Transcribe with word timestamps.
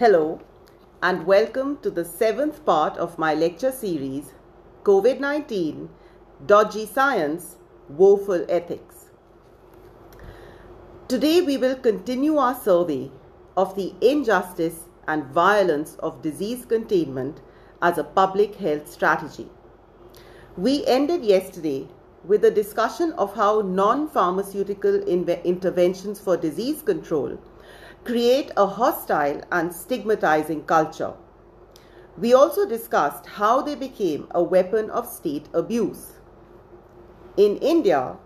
Hello, 0.00 0.40
and 1.02 1.26
welcome 1.26 1.76
to 1.82 1.90
the 1.90 2.06
seventh 2.06 2.64
part 2.64 2.96
of 2.96 3.18
my 3.18 3.34
lecture 3.34 3.70
series 3.70 4.32
COVID 4.82 5.20
19 5.20 5.90
Dodgy 6.46 6.86
Science, 6.86 7.56
Woeful 7.86 8.46
Ethics. 8.48 9.10
Today, 11.06 11.42
we 11.42 11.58
will 11.58 11.76
continue 11.76 12.38
our 12.38 12.54
survey 12.54 13.10
of 13.58 13.76
the 13.76 13.92
injustice 14.00 14.88
and 15.06 15.26
violence 15.26 15.96
of 15.96 16.22
disease 16.22 16.64
containment 16.64 17.42
as 17.82 17.98
a 17.98 18.04
public 18.20 18.54
health 18.54 18.90
strategy. 18.90 19.50
We 20.56 20.86
ended 20.86 21.26
yesterday 21.26 21.88
with 22.24 22.42
a 22.46 22.50
discussion 22.50 23.12
of 23.18 23.34
how 23.34 23.60
non 23.60 24.08
pharmaceutical 24.08 25.02
interventions 25.02 26.18
for 26.18 26.38
disease 26.38 26.80
control 26.80 27.38
create 28.04 28.50
a 28.56 28.66
hostile 28.66 29.42
and 29.52 29.74
stigmatizing 29.74 30.64
culture. 30.64 31.12
We 32.16 32.34
also 32.34 32.66
discussed 32.66 33.26
how 33.26 33.62
they 33.62 33.74
became 33.74 34.26
a 34.30 34.42
weapon 34.42 34.90
of 34.90 35.06
state 35.06 35.48
abuse. 35.52 36.12
In 37.36 37.56
India, 37.58 38.16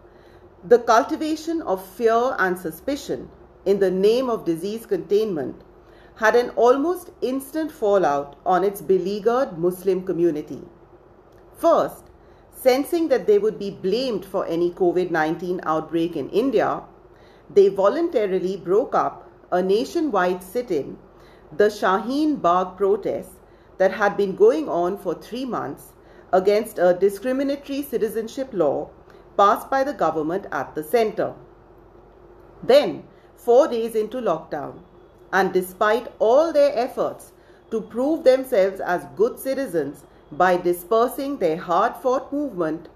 the 0.64 0.78
cultivation 0.78 1.60
of 1.62 1.84
fear 1.84 2.34
and 2.38 2.58
suspicion 2.58 3.30
in 3.66 3.78
the 3.80 3.90
name 3.90 4.30
of 4.30 4.44
disease 4.44 4.86
containment 4.86 5.62
had 6.16 6.36
an 6.36 6.50
almost 6.50 7.10
instant 7.20 7.70
fallout 7.72 8.36
on 8.46 8.62
its 8.64 8.80
beleaguered 8.80 9.58
Muslim 9.58 10.04
community. 10.04 10.62
First, 11.56 12.04
sensing 12.52 13.08
that 13.08 13.26
they 13.26 13.38
would 13.38 13.58
be 13.58 13.70
blamed 13.70 14.24
for 14.24 14.46
any 14.46 14.70
COVID 14.70 15.10
19 15.10 15.60
outbreak 15.64 16.16
in 16.16 16.30
India, 16.30 16.82
they 17.52 17.68
voluntarily 17.68 18.56
broke 18.56 18.94
up 18.94 19.23
a 19.50 19.62
nationwide 19.62 20.42
sit 20.42 20.70
in, 20.70 20.98
the 21.56 21.68
Shaheen 21.68 22.40
Bagh 22.40 22.76
protest 22.76 23.30
that 23.78 23.92
had 23.92 24.16
been 24.16 24.34
going 24.36 24.68
on 24.68 24.96
for 24.98 25.14
three 25.14 25.44
months 25.44 25.92
against 26.32 26.78
a 26.78 26.94
discriminatory 26.94 27.82
citizenship 27.82 28.48
law 28.52 28.90
passed 29.36 29.70
by 29.70 29.84
the 29.84 29.92
government 29.92 30.46
at 30.52 30.74
the 30.74 30.82
center. 30.82 31.34
Then, 32.62 33.04
four 33.36 33.68
days 33.68 33.94
into 33.94 34.18
lockdown, 34.18 34.80
and 35.32 35.52
despite 35.52 36.08
all 36.18 36.52
their 36.52 36.76
efforts 36.76 37.32
to 37.70 37.80
prove 37.80 38.24
themselves 38.24 38.80
as 38.80 39.06
good 39.16 39.38
citizens 39.38 40.04
by 40.32 40.56
dispersing 40.56 41.38
their 41.38 41.56
hard 41.56 41.96
fought 41.96 42.32
movement, 42.32 42.88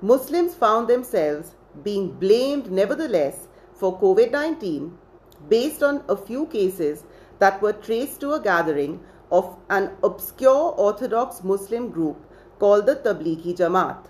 Muslims 0.00 0.54
found 0.54 0.88
themselves 0.88 1.54
being 1.84 2.12
blamed 2.12 2.70
nevertheless 2.70 3.48
for 3.74 3.98
COVID 3.98 4.30
19 4.30 4.96
based 5.48 5.82
on 5.82 6.02
a 6.08 6.16
few 6.16 6.46
cases 6.46 7.04
that 7.38 7.60
were 7.62 7.72
traced 7.72 8.20
to 8.20 8.32
a 8.32 8.40
gathering 8.40 9.00
of 9.32 9.56
an 9.70 9.90
obscure 10.02 10.74
Orthodox 10.76 11.42
Muslim 11.44 11.90
group 11.90 12.16
called 12.58 12.86
the 12.86 12.96
Tablighi 12.96 13.56
Jamaat. 13.56 14.06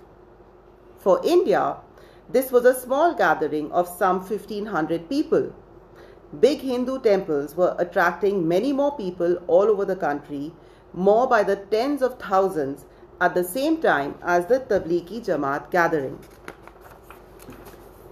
For 0.98 1.20
India, 1.24 1.76
this 2.28 2.50
was 2.52 2.64
a 2.64 2.78
small 2.78 3.14
gathering 3.14 3.70
of 3.72 3.88
some 3.88 4.20
1500 4.20 5.08
people. 5.08 5.52
Big 6.38 6.60
Hindu 6.60 7.00
temples 7.00 7.56
were 7.56 7.74
attracting 7.78 8.46
many 8.46 8.72
more 8.72 8.96
people 8.96 9.36
all 9.46 9.64
over 9.64 9.84
the 9.84 9.96
country, 9.96 10.52
more 10.92 11.26
by 11.26 11.42
the 11.42 11.56
tens 11.56 12.02
of 12.02 12.18
thousands 12.18 12.84
at 13.20 13.34
the 13.34 13.44
same 13.44 13.80
time 13.80 14.14
as 14.22 14.46
the 14.46 14.60
Tablighi 14.60 15.24
Jamaat 15.24 15.70
gathering. 15.70 16.18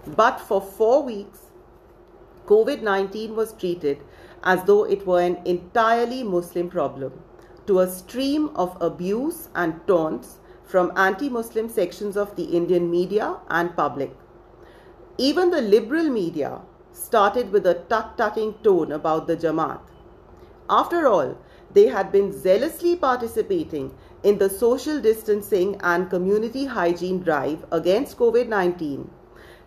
But 0.05 0.39
for 0.39 0.61
four 0.61 1.03
weeks, 1.03 1.38
COVID 2.49 2.81
19 2.81 3.35
was 3.35 3.53
treated 3.53 3.99
as 4.43 4.63
though 4.63 4.83
it 4.83 5.05
were 5.05 5.21
an 5.21 5.37
entirely 5.45 6.23
Muslim 6.23 6.67
problem, 6.67 7.21
to 7.67 7.79
a 7.79 7.87
stream 7.87 8.49
of 8.55 8.75
abuse 8.81 9.49
and 9.53 9.79
taunts 9.85 10.39
from 10.65 10.91
anti 10.95 11.29
Muslim 11.29 11.69
sections 11.69 12.17
of 12.17 12.35
the 12.35 12.45
Indian 12.45 12.89
media 12.89 13.35
and 13.49 13.75
public. 13.75 14.15
Even 15.19 15.51
the 15.51 15.61
liberal 15.61 16.09
media 16.09 16.61
started 16.91 17.51
with 17.51 17.67
a 17.67 17.75
tut 17.93 18.17
tutting 18.17 18.55
tone 18.63 18.91
about 18.93 19.27
the 19.27 19.37
Jamaat. 19.37 19.81
After 20.69 21.05
all, 21.07 21.37
they 21.73 21.85
had 21.87 22.11
been 22.11 22.31
zealously 22.31 22.95
participating 22.95 23.93
in 24.23 24.39
the 24.39 24.49
social 24.49 24.99
distancing 24.99 25.75
and 25.81 26.09
community 26.09 26.65
hygiene 26.65 27.21
drive 27.21 27.63
against 27.71 28.17
COVID 28.17 28.47
19, 28.47 29.07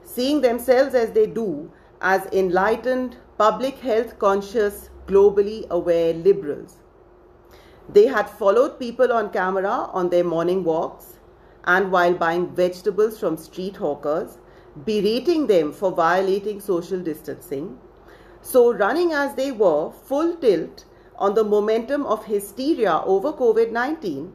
seeing 0.04 0.40
themselves 0.40 0.94
as 0.94 1.12
they 1.12 1.26
do 1.26 1.70
as 2.02 2.26
enlightened, 2.32 3.16
public 3.38 3.78
health 3.78 4.18
conscious, 4.18 4.90
globally 5.06 5.68
aware 5.70 6.12
liberals. 6.12 6.78
They 7.88 8.06
had 8.06 8.28
followed 8.28 8.78
people 8.78 9.12
on 9.12 9.30
camera 9.30 9.88
on 9.92 10.10
their 10.10 10.24
morning 10.24 10.64
walks 10.64 11.18
and 11.64 11.92
while 11.92 12.14
buying 12.14 12.54
vegetables 12.54 13.20
from 13.20 13.36
street 13.36 13.76
hawkers, 13.76 14.38
berating 14.84 15.46
them 15.46 15.72
for 15.72 15.92
violating 15.92 16.60
social 16.60 16.98
distancing. 16.98 17.78
So, 18.40 18.72
running 18.72 19.12
as 19.12 19.34
they 19.34 19.52
were 19.52 19.92
full 19.92 20.34
tilt 20.36 20.84
on 21.16 21.34
the 21.34 21.44
momentum 21.44 22.04
of 22.06 22.24
hysteria 22.24 23.02
over 23.04 23.32
COVID 23.32 23.70
19, 23.70 24.32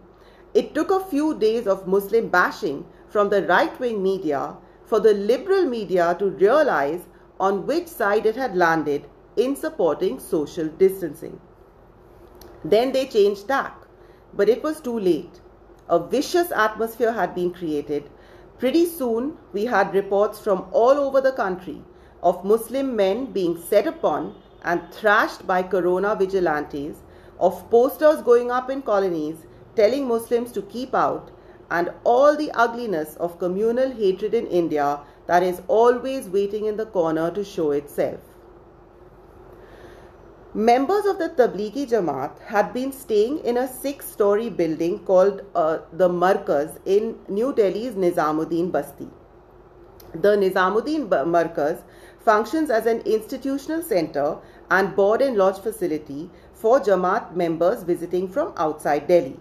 it 0.53 0.73
took 0.73 0.89
a 0.89 1.03
few 1.03 1.37
days 1.37 1.67
of 1.67 1.85
Muslim 1.85 2.29
bashing 2.29 2.85
from 3.09 3.29
the 3.29 3.45
right 3.45 3.77
wing 3.77 4.01
media 4.01 4.55
for 4.85 5.01
the 5.01 5.13
liberal 5.13 5.65
media 5.65 6.15
to 6.19 6.29
realize 6.29 7.01
on 7.39 7.65
which 7.67 7.87
side 7.87 8.25
it 8.25 8.35
had 8.35 8.55
landed 8.55 9.05
in 9.35 9.55
supporting 9.55 10.19
social 10.19 10.67
distancing. 10.67 11.39
Then 12.63 12.91
they 12.91 13.05
changed 13.05 13.47
tack, 13.47 13.75
but 14.33 14.49
it 14.49 14.63
was 14.63 14.81
too 14.81 14.99
late. 14.99 15.41
A 15.89 15.99
vicious 15.99 16.51
atmosphere 16.51 17.11
had 17.11 17.35
been 17.35 17.53
created. 17.53 18.09
Pretty 18.57 18.85
soon, 18.85 19.37
we 19.53 19.65
had 19.65 19.93
reports 19.93 20.39
from 20.39 20.67
all 20.71 20.97
over 20.97 21.21
the 21.21 21.31
country 21.31 21.81
of 22.23 22.43
Muslim 22.43 22.95
men 22.95 23.27
being 23.27 23.61
set 23.61 23.87
upon 23.87 24.35
and 24.63 24.91
thrashed 24.91 25.45
by 25.45 25.61
corona 25.61 26.15
vigilantes, 26.15 26.97
of 27.39 27.69
posters 27.69 28.21
going 28.23 28.49
up 28.49 28.69
in 28.69 28.81
colonies 28.81 29.45
telling 29.75 30.07
Muslims 30.07 30.51
to 30.51 30.61
keep 30.63 30.95
out, 30.95 31.29
and 31.69 31.91
all 32.03 32.35
the 32.35 32.51
ugliness 32.51 33.15
of 33.17 33.37
communal 33.37 33.91
hatred 33.91 34.33
in 34.33 34.47
India 34.47 34.99
that 35.27 35.43
is 35.43 35.61
always 35.67 36.27
waiting 36.27 36.65
in 36.65 36.77
the 36.77 36.85
corner 36.85 37.29
to 37.31 37.43
show 37.43 37.71
itself. 37.71 38.19
Members 40.53 41.05
of 41.05 41.19
the 41.19 41.29
Tablighi 41.29 41.87
Jamaat 41.87 42.39
had 42.39 42.73
been 42.73 42.91
staying 42.91 43.39
in 43.45 43.57
a 43.57 43.67
six 43.67 44.09
story 44.09 44.49
building 44.49 44.99
called 44.99 45.41
uh, 45.53 45.79
the 45.93 46.09
Markaz 46.09 46.79
in 46.85 47.15
New 47.27 47.53
Delhi's 47.53 47.93
Nizamuddin 47.93 48.71
Basti. 48.71 49.07
The 50.13 50.35
Nizamuddin 50.37 51.09
Markaz 51.09 51.83
functions 52.21 52.69
as 52.69 52.85
an 52.85 53.01
institutional 53.01 53.83
center 53.83 54.37
and 54.71 54.95
board 54.95 55.21
and 55.21 55.37
lodge 55.37 55.59
facility 55.59 56.29
for 56.53 56.79
Jamaat 56.79 57.35
members 57.35 57.83
visiting 57.83 58.27
from 58.27 58.53
outside 58.57 59.07
Delhi. 59.07 59.37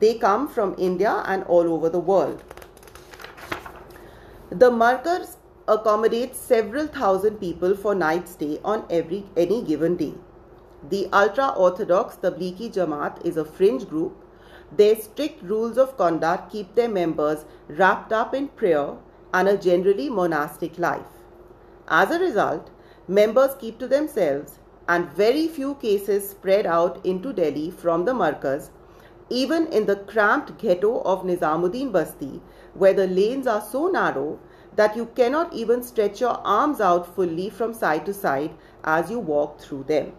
They 0.00 0.14
come 0.18 0.48
from 0.48 0.74
India 0.78 1.22
and 1.26 1.44
all 1.44 1.72
over 1.72 1.88
the 1.88 2.00
world. 2.00 2.42
The 4.50 4.70
Markaz 4.70 5.36
accommodates 5.68 6.38
several 6.38 6.86
thousand 6.86 7.36
people 7.36 7.76
for 7.76 7.94
night 7.94 8.26
stay 8.26 8.58
on 8.64 8.86
every 8.88 9.26
any 9.36 9.62
given 9.62 9.96
day. 9.96 10.14
The 10.88 11.06
ultra 11.12 11.48
orthodox 11.50 12.16
Tablighi 12.16 12.72
Jamaat 12.72 13.22
is 13.26 13.36
a 13.36 13.44
fringe 13.44 13.86
group. 13.86 14.16
Their 14.74 14.96
strict 14.96 15.42
rules 15.42 15.76
of 15.76 15.98
conduct 15.98 16.50
keep 16.50 16.74
their 16.74 16.88
members 16.88 17.44
wrapped 17.68 18.10
up 18.10 18.32
in 18.32 18.48
prayer 18.48 18.94
and 19.34 19.48
a 19.48 19.58
generally 19.58 20.08
monastic 20.08 20.78
life. 20.78 21.20
As 21.86 22.10
a 22.10 22.18
result, 22.18 22.70
members 23.06 23.54
keep 23.60 23.78
to 23.80 23.86
themselves 23.86 24.60
and 24.88 25.10
very 25.10 25.46
few 25.46 25.74
cases 25.74 26.30
spread 26.30 26.64
out 26.64 27.04
into 27.04 27.34
Delhi 27.34 27.70
from 27.70 28.06
the 28.06 28.14
Markaz, 28.14 28.70
even 29.30 29.66
in 29.68 29.86
the 29.86 29.96
cramped 29.96 30.58
ghetto 30.58 31.00
of 31.02 31.22
Nizamuddin 31.24 31.92
Basti, 31.92 32.40
where 32.74 32.94
the 32.94 33.06
lanes 33.06 33.46
are 33.46 33.60
so 33.60 33.88
narrow 33.88 34.38
that 34.76 34.96
you 34.96 35.06
cannot 35.16 35.52
even 35.52 35.82
stretch 35.82 36.20
your 36.20 36.40
arms 36.44 36.80
out 36.80 37.14
fully 37.14 37.50
from 37.50 37.74
side 37.74 38.06
to 38.06 38.14
side 38.14 38.52
as 38.84 39.10
you 39.10 39.18
walk 39.18 39.60
through 39.60 39.84
them. 39.84 40.12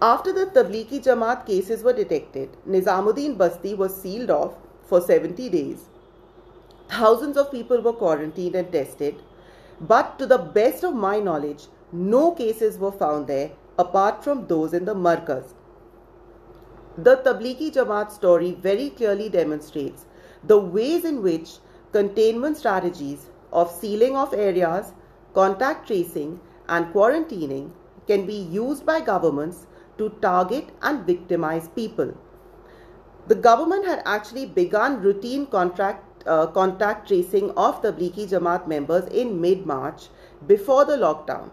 After 0.00 0.32
the 0.32 0.46
Tablighi 0.46 1.02
Jamaat 1.02 1.44
cases 1.44 1.82
were 1.82 1.92
detected, 1.92 2.50
Nizamuddin 2.66 3.36
Basti 3.36 3.74
was 3.74 4.00
sealed 4.00 4.30
off 4.30 4.54
for 4.84 5.00
70 5.00 5.48
days. 5.48 5.86
Thousands 6.88 7.36
of 7.36 7.50
people 7.50 7.80
were 7.82 7.92
quarantined 7.92 8.54
and 8.54 8.70
tested, 8.72 9.16
but 9.80 10.18
to 10.18 10.26
the 10.26 10.38
best 10.38 10.84
of 10.84 10.94
my 10.94 11.18
knowledge, 11.18 11.66
no 11.92 12.30
cases 12.30 12.78
were 12.78 12.92
found 12.92 13.26
there 13.26 13.50
apart 13.78 14.22
from 14.22 14.46
those 14.46 14.72
in 14.72 14.84
the 14.84 14.94
Markaz. 14.94 15.54
The 17.00 17.18
Tablighi 17.18 17.72
Jamaat 17.72 18.10
story 18.10 18.58
very 18.60 18.90
clearly 18.90 19.28
demonstrates 19.28 20.04
the 20.42 20.58
ways 20.58 21.04
in 21.04 21.22
which 21.22 21.58
containment 21.92 22.56
strategies 22.56 23.30
of 23.52 23.70
sealing 23.70 24.16
off 24.16 24.32
areas, 24.34 24.94
contact 25.32 25.86
tracing, 25.86 26.40
and 26.68 26.92
quarantining 26.92 27.70
can 28.08 28.26
be 28.26 28.34
used 28.34 28.84
by 28.84 29.00
governments 29.00 29.68
to 29.98 30.08
target 30.20 30.70
and 30.82 31.06
victimize 31.06 31.68
people. 31.68 32.14
The 33.28 33.36
government 33.36 33.86
had 33.86 34.02
actually 34.04 34.46
begun 34.46 35.00
routine 35.00 35.46
contract, 35.46 36.24
uh, 36.26 36.48
contact 36.48 37.06
tracing 37.06 37.52
of 37.52 37.80
Tablighi 37.80 38.28
Jamaat 38.28 38.66
members 38.66 39.06
in 39.06 39.40
mid 39.40 39.66
March 39.66 40.08
before 40.48 40.84
the 40.84 40.96
lockdown. 40.96 41.50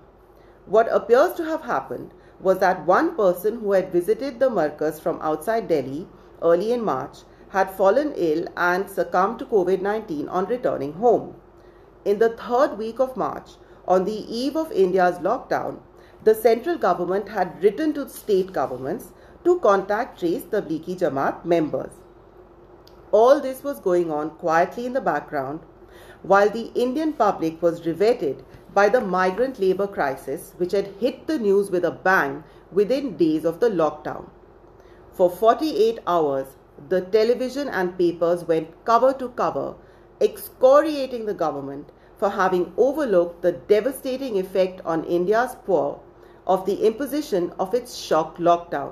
What 0.65 0.87
appears 0.91 1.33
to 1.33 1.45
have 1.45 1.61
happened 1.61 2.15
was 2.39 2.59
that 2.59 2.85
one 2.85 3.15
person 3.15 3.59
who 3.59 3.71
had 3.71 3.91
visited 3.91 4.39
the 4.39 4.49
Markaz 4.49 4.99
from 4.99 5.19
outside 5.21 5.67
Delhi 5.67 6.07
early 6.41 6.71
in 6.71 6.83
March 6.83 7.19
had 7.49 7.71
fallen 7.71 8.13
ill 8.15 8.47
and 8.57 8.89
succumbed 8.89 9.39
to 9.39 9.45
COVID 9.45 9.81
19 9.81 10.27
on 10.29 10.45
returning 10.45 10.93
home. 10.93 11.35
In 12.03 12.19
the 12.19 12.29
third 12.29 12.77
week 12.77 12.99
of 12.99 13.15
March, 13.15 13.51
on 13.87 14.05
the 14.05 14.37
eve 14.37 14.55
of 14.55 14.71
India's 14.71 15.19
lockdown, 15.19 15.79
the 16.23 16.35
central 16.35 16.77
government 16.77 17.29
had 17.29 17.61
written 17.63 17.93
to 17.93 18.09
state 18.09 18.51
governments 18.51 19.11
to 19.43 19.59
contact 19.59 20.19
trace 20.19 20.43
the 20.43 20.61
Tablighi 20.61 20.97
Jamaat 20.99 21.45
members. 21.45 22.01
All 23.11 23.39
this 23.39 23.63
was 23.63 23.79
going 23.79 24.11
on 24.11 24.31
quietly 24.31 24.85
in 24.85 24.93
the 24.93 25.01
background 25.01 25.59
while 26.23 26.49
the 26.49 26.71
Indian 26.73 27.13
public 27.13 27.61
was 27.61 27.85
riveted 27.85 28.43
by 28.75 28.89
the 28.89 28.99
migrant 28.99 29.57
labour 29.57 29.87
crisis 29.87 30.53
which 30.57 30.73
had 30.73 30.87
hit 30.99 31.27
the 31.27 31.39
news 31.39 31.71
with 31.71 31.85
a 31.85 31.91
bang 31.91 32.43
within 32.71 33.15
days 33.15 33.45
of 33.45 33.61
the 33.61 33.69
lockdown. 33.69 34.25
For 35.13 35.29
48 35.29 35.99
hours, 36.05 36.57
the 36.89 36.99
television 36.99 37.69
and 37.69 37.97
papers 37.97 38.43
went 38.43 38.83
cover 38.83 39.13
to 39.13 39.29
cover, 39.29 39.75
excoriating 40.19 41.25
the 41.25 41.33
government 41.33 41.89
for 42.17 42.31
having 42.31 42.73
overlooked 42.75 43.41
the 43.41 43.53
devastating 43.53 44.37
effect 44.37 44.81
on 44.83 45.05
India's 45.05 45.55
poor 45.65 46.01
of 46.45 46.65
the 46.65 46.85
imposition 46.85 47.53
of 47.57 47.73
its 47.73 47.95
shock 47.95 48.37
lockdown. 48.37 48.91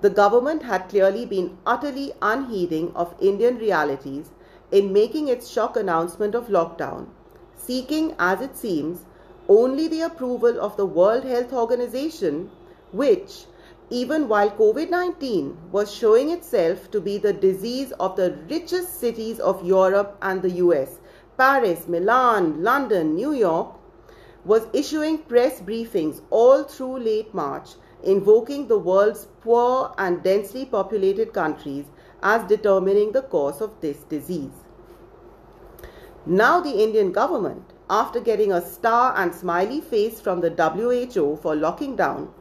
The 0.00 0.10
government 0.10 0.64
had 0.64 0.88
clearly 0.88 1.24
been 1.24 1.56
utterly 1.64 2.12
unheeding 2.20 2.90
of 2.96 3.14
Indian 3.20 3.58
realities 3.58 4.32
in 4.72 4.92
making 4.92 5.28
its 5.28 5.48
shock 5.48 5.76
announcement 5.76 6.34
of 6.34 6.48
lockdown 6.48 7.06
seeking, 7.64 8.14
as 8.18 8.40
it 8.40 8.56
seems, 8.56 9.04
only 9.48 9.86
the 9.88 10.00
approval 10.00 10.60
of 10.60 10.76
the 10.76 10.86
World 10.86 11.24
Health 11.24 11.52
Organization, 11.52 12.50
which, 12.92 13.46
even 13.90 14.28
while 14.28 14.50
COVID 14.50 14.90
19 14.90 15.56
was 15.70 15.92
showing 15.92 16.30
itself 16.30 16.90
to 16.90 17.00
be 17.00 17.18
the 17.18 17.32
disease 17.32 17.92
of 18.00 18.16
the 18.16 18.38
richest 18.48 18.98
cities 18.98 19.38
of 19.38 19.64
Europe 19.64 20.16
and 20.22 20.42
the 20.42 20.52
US, 20.62 20.98
Paris, 21.36 21.86
Milan, 21.88 22.62
London, 22.62 23.14
New 23.14 23.32
York, 23.32 23.68
was 24.44 24.66
issuing 24.72 25.18
press 25.18 25.60
briefings 25.60 26.20
all 26.30 26.64
through 26.64 26.98
late 26.98 27.32
March, 27.34 27.74
invoking 28.02 28.66
the 28.66 28.78
world's 28.78 29.28
poor 29.40 29.94
and 29.98 30.22
densely 30.22 30.64
populated 30.64 31.32
countries 31.32 31.84
as 32.22 32.42
determining 32.48 33.12
the 33.12 33.22
cause 33.22 33.60
of 33.60 33.80
this 33.80 33.98
disease. 34.04 34.61
Now, 36.24 36.60
the 36.60 36.82
Indian 36.82 37.10
government, 37.10 37.64
after 37.90 38.20
getting 38.20 38.52
a 38.52 38.62
star 38.64 39.12
and 39.16 39.34
smiley 39.34 39.80
face 39.80 40.20
from 40.20 40.40
the 40.40 40.50
WHO 40.50 41.36
for 41.42 41.56
locking 41.56 41.96
down, 41.96 42.32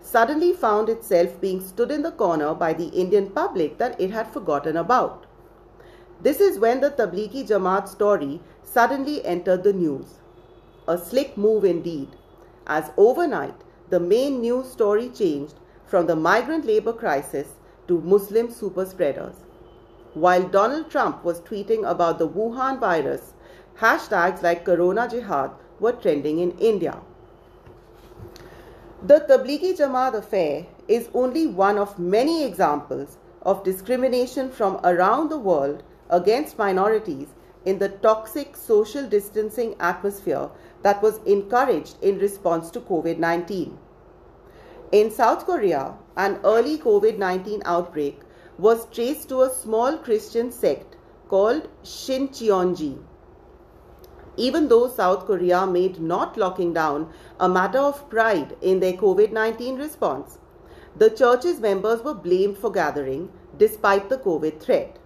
suddenly 0.00 0.54
found 0.54 0.88
itself 0.88 1.38
being 1.38 1.60
stood 1.60 1.90
in 1.90 2.02
the 2.02 2.12
corner 2.12 2.54
by 2.54 2.72
the 2.72 2.86
Indian 2.88 3.28
public 3.28 3.76
that 3.76 4.00
it 4.00 4.10
had 4.10 4.26
forgotten 4.28 4.78
about. 4.78 5.26
This 6.22 6.40
is 6.40 6.58
when 6.58 6.80
the 6.80 6.90
Tablighi 6.90 7.46
Jamaat 7.46 7.88
story 7.88 8.40
suddenly 8.62 9.22
entered 9.22 9.64
the 9.64 9.72
news. 9.74 10.14
A 10.88 10.96
slick 10.96 11.36
move 11.36 11.64
indeed, 11.64 12.08
as 12.66 12.90
overnight 12.96 13.60
the 13.90 14.00
main 14.00 14.40
news 14.40 14.70
story 14.70 15.10
changed 15.10 15.56
from 15.84 16.06
the 16.06 16.16
migrant 16.16 16.64
labor 16.64 16.94
crisis 16.94 17.48
to 17.86 18.00
Muslim 18.00 18.50
super 18.50 18.86
spreaders. 18.86 19.45
While 20.16 20.44
Donald 20.44 20.88
Trump 20.88 21.22
was 21.24 21.42
tweeting 21.42 21.86
about 21.86 22.18
the 22.18 22.26
Wuhan 22.26 22.80
virus, 22.80 23.34
hashtags 23.80 24.42
like 24.42 24.64
Corona 24.64 25.06
Jihad 25.06 25.50
were 25.78 25.92
trending 25.92 26.38
in 26.38 26.52
India. 26.52 27.00
The 29.02 29.20
Tablighi 29.28 29.76
Jamaat 29.76 30.14
affair 30.14 30.68
is 30.88 31.10
only 31.12 31.46
one 31.46 31.76
of 31.76 31.98
many 31.98 32.44
examples 32.44 33.18
of 33.42 33.62
discrimination 33.62 34.50
from 34.50 34.80
around 34.84 35.28
the 35.28 35.38
world 35.38 35.82
against 36.08 36.56
minorities 36.56 37.34
in 37.66 37.78
the 37.78 37.90
toxic 37.90 38.56
social 38.56 39.06
distancing 39.06 39.76
atmosphere 39.78 40.48
that 40.82 41.02
was 41.02 41.20
encouraged 41.26 42.02
in 42.02 42.18
response 42.18 42.70
to 42.70 42.80
COVID 42.80 43.18
19. 43.18 43.76
In 44.92 45.10
South 45.10 45.44
Korea, 45.44 45.92
an 46.16 46.40
early 46.42 46.78
COVID 46.78 47.18
19 47.18 47.60
outbreak 47.66 48.20
was 48.58 48.86
traced 48.86 49.28
to 49.28 49.42
a 49.42 49.50
small 49.50 49.98
Christian 49.98 50.50
sect 50.50 50.96
called 51.28 51.68
Shincheonji. 51.82 52.98
Even 54.38 54.68
though 54.68 54.88
South 54.88 55.26
Korea 55.26 55.66
made 55.66 56.00
not 56.00 56.36
locking 56.36 56.72
down 56.72 57.12
a 57.38 57.48
matter 57.48 57.78
of 57.78 58.08
pride 58.08 58.56
in 58.62 58.80
their 58.80 58.94
COVID 58.94 59.32
19 59.32 59.76
response, 59.76 60.38
the 60.96 61.10
church's 61.10 61.60
members 61.60 62.02
were 62.02 62.14
blamed 62.14 62.56
for 62.56 62.70
gathering 62.70 63.30
despite 63.58 64.08
the 64.08 64.18
COVID 64.18 64.60
threat. 64.60 64.98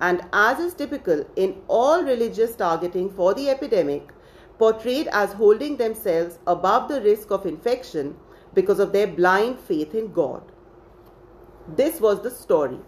And 0.00 0.22
as 0.32 0.58
is 0.58 0.74
typical 0.74 1.24
in 1.36 1.62
all 1.68 2.02
religious 2.02 2.56
targeting 2.56 3.10
for 3.10 3.34
the 3.34 3.48
epidemic, 3.48 4.12
portrayed 4.58 5.08
as 5.12 5.32
holding 5.32 5.76
themselves 5.76 6.38
above 6.46 6.88
the 6.88 7.00
risk 7.00 7.30
of 7.30 7.46
infection 7.46 8.16
because 8.54 8.80
of 8.80 8.92
their 8.92 9.06
blind 9.06 9.58
faith 9.60 9.94
in 9.94 10.12
God. 10.12 10.42
This 11.68 12.00
was 12.00 12.22
the 12.22 12.30
story 12.30 12.78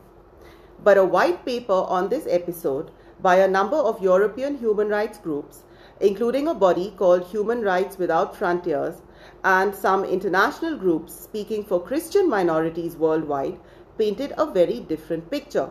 but 0.83 0.97
a 0.97 1.05
white 1.05 1.45
paper 1.45 1.73
on 1.73 2.09
this 2.09 2.27
episode 2.29 2.91
by 3.21 3.37
a 3.37 3.49
number 3.49 3.77
of 3.77 4.03
European 4.03 4.57
human 4.59 4.89
rights 4.89 5.19
groups, 5.19 5.65
including 6.01 6.47
a 6.47 6.55
body 6.55 6.95
called 6.97 7.25
Human 7.25 7.63
Rights 7.63 7.99
Without 7.99 8.37
Frontiers 8.37 9.03
and 9.43 9.75
some 9.75 10.05
international 10.05 10.77
groups 10.77 11.13
speaking 11.13 11.65
for 11.65 11.83
Christian 11.83 12.29
minorities 12.29 12.97
worldwide, 12.97 13.59
painted 13.99 14.33
a 14.39 14.47
very 14.47 14.79
different 14.81 15.31
picture. 15.31 15.71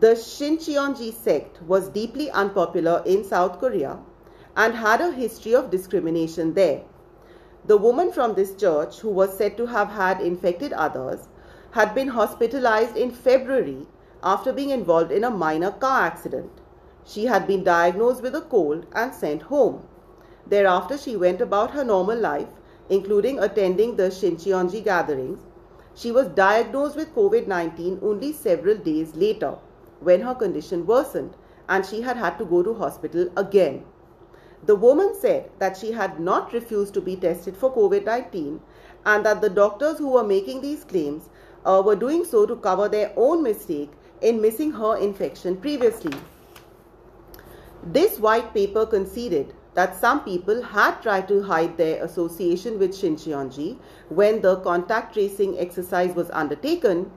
The 0.00 0.14
Shincheonji 0.14 1.12
sect 1.12 1.62
was 1.62 1.88
deeply 1.90 2.30
unpopular 2.30 3.02
in 3.06 3.22
South 3.22 3.60
Korea 3.60 3.98
and 4.56 4.74
had 4.74 5.00
a 5.00 5.12
history 5.12 5.54
of 5.54 5.70
discrimination 5.70 6.54
there. 6.54 6.82
The 7.66 7.76
woman 7.76 8.10
from 8.10 8.34
this 8.34 8.54
church, 8.56 8.98
who 8.98 9.10
was 9.10 9.36
said 9.36 9.56
to 9.58 9.66
have 9.66 9.88
had 9.90 10.20
infected 10.20 10.72
others, 10.72 11.28
had 11.72 11.94
been 11.94 12.08
hospitalized 12.08 12.96
in 12.96 13.10
February 13.10 13.86
after 14.22 14.52
being 14.52 14.70
involved 14.70 15.10
in 15.10 15.24
a 15.24 15.30
minor 15.30 15.70
car 15.70 16.02
accident. 16.02 16.50
She 17.04 17.26
had 17.26 17.46
been 17.46 17.64
diagnosed 17.64 18.22
with 18.22 18.34
a 18.34 18.42
cold 18.42 18.86
and 18.92 19.14
sent 19.14 19.42
home. 19.42 19.82
Thereafter, 20.46 20.98
she 20.98 21.16
went 21.16 21.40
about 21.40 21.70
her 21.70 21.84
normal 21.84 22.18
life, 22.18 22.48
including 22.88 23.38
attending 23.38 23.96
the 23.96 24.10
Shincheonji 24.10 24.84
gatherings. 24.84 25.40
She 25.94 26.12
was 26.12 26.28
diagnosed 26.28 26.96
with 26.96 27.14
COVID 27.14 27.46
19 27.46 28.00
only 28.02 28.32
several 28.32 28.76
days 28.76 29.16
later 29.16 29.56
when 30.00 30.20
her 30.22 30.34
condition 30.34 30.86
worsened 30.86 31.36
and 31.68 31.86
she 31.86 32.02
had 32.02 32.16
had 32.16 32.38
to 32.38 32.44
go 32.44 32.62
to 32.62 32.74
hospital 32.74 33.28
again. 33.36 33.84
The 34.64 34.76
woman 34.76 35.14
said 35.14 35.50
that 35.58 35.76
she 35.76 35.92
had 35.92 36.20
not 36.20 36.52
refused 36.52 36.94
to 36.94 37.00
be 37.00 37.16
tested 37.16 37.56
for 37.56 37.72
COVID 37.72 38.04
19 38.04 38.60
and 39.06 39.24
that 39.24 39.40
the 39.40 39.48
doctors 39.48 39.98
who 39.98 40.08
were 40.10 40.24
making 40.24 40.60
these 40.60 40.84
claims 40.84 41.30
uh, 41.64 41.82
were 41.84 41.96
doing 41.96 42.24
so 42.24 42.44
to 42.46 42.56
cover 42.56 42.88
their 42.88 43.12
own 43.16 43.42
mistake 43.42 43.90
in 44.20 44.40
missing 44.40 44.72
her 44.72 44.96
infection 44.96 45.56
previously. 45.56 46.16
This 47.82 48.18
white 48.18 48.52
paper 48.52 48.84
conceded 48.84 49.54
that 49.74 49.96
some 49.96 50.24
people 50.24 50.62
had 50.62 51.00
tried 51.00 51.28
to 51.28 51.42
hide 51.42 51.76
their 51.76 52.04
association 52.04 52.78
with 52.78 52.90
Shincheonji 52.90 53.78
when 54.08 54.42
the 54.42 54.56
contact 54.56 55.14
tracing 55.14 55.58
exercise 55.58 56.14
was 56.14 56.30
undertaken, 56.30 57.10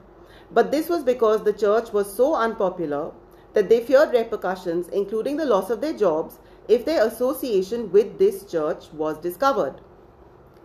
but 0.52 0.70
this 0.70 0.88
was 0.88 1.02
because 1.02 1.42
the 1.42 1.52
church 1.52 1.92
was 1.92 2.12
so 2.12 2.34
unpopular 2.34 3.12
that 3.54 3.68
they 3.68 3.80
feared 3.80 4.12
repercussions, 4.12 4.88
including 4.88 5.36
the 5.36 5.44
loss 5.44 5.70
of 5.70 5.80
their 5.80 5.92
jobs, 5.92 6.38
if 6.68 6.84
their 6.84 7.06
association 7.06 7.90
with 7.92 8.18
this 8.18 8.44
church 8.44 8.90
was 8.92 9.18
discovered. 9.18 9.80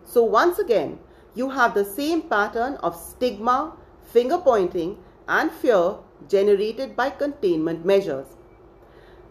So, 0.05 0.24
once 0.24 0.60
again, 0.60 1.00
you 1.36 1.50
have 1.50 1.74
the 1.74 1.86
same 1.86 2.24
pattern 2.24 2.75
of 2.75 2.96
stigma, 2.96 3.74
finger 4.03 4.38
pointing, 4.38 4.98
and 5.27 5.51
fear 5.51 5.96
generated 6.27 6.95
by 6.95 7.09
containment 7.09 7.85
measures. 7.85 8.27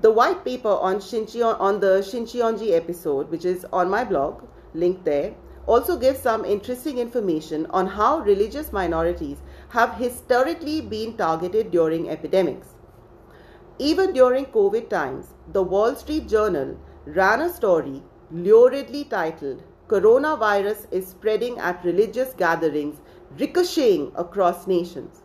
The 0.01 0.11
white 0.11 0.45
paper 0.45 0.69
on, 0.69 0.97
on 0.97 1.81
the 1.81 2.03
Shincheonji 2.03 2.73
episode, 2.73 3.31
which 3.31 3.45
is 3.45 3.67
on 3.73 3.91
my 3.91 4.05
blog, 4.05 4.43
linked 4.75 5.05
there, 5.05 5.35
also 5.67 5.99
gives 5.99 6.21
some 6.21 6.45
interesting 6.45 6.99
information 6.99 7.67
on 7.71 7.87
how 7.87 8.21
religious 8.21 8.73
minorities 8.73 9.39
have 9.71 9.95
historically 9.97 10.81
been 10.81 11.17
targeted 11.17 11.71
during 11.71 12.09
epidemics. 12.09 12.69
Even 13.79 14.13
during 14.13 14.47
COVID 14.47 14.89
times, 14.89 15.35
the 15.53 15.63
Wall 15.63 15.95
Street 15.95 16.29
Journal 16.29 16.77
ran 17.05 17.41
a 17.43 17.53
story 17.53 18.03
luridly 18.33 19.09
titled 19.09 19.63
coronavirus 19.89 20.87
is 20.93 21.07
spreading 21.09 21.59
at 21.59 21.83
religious 21.85 22.35
gatherings, 22.35 23.01
ricocheting 23.39 24.13
across 24.17 24.67
nations. 24.67 25.23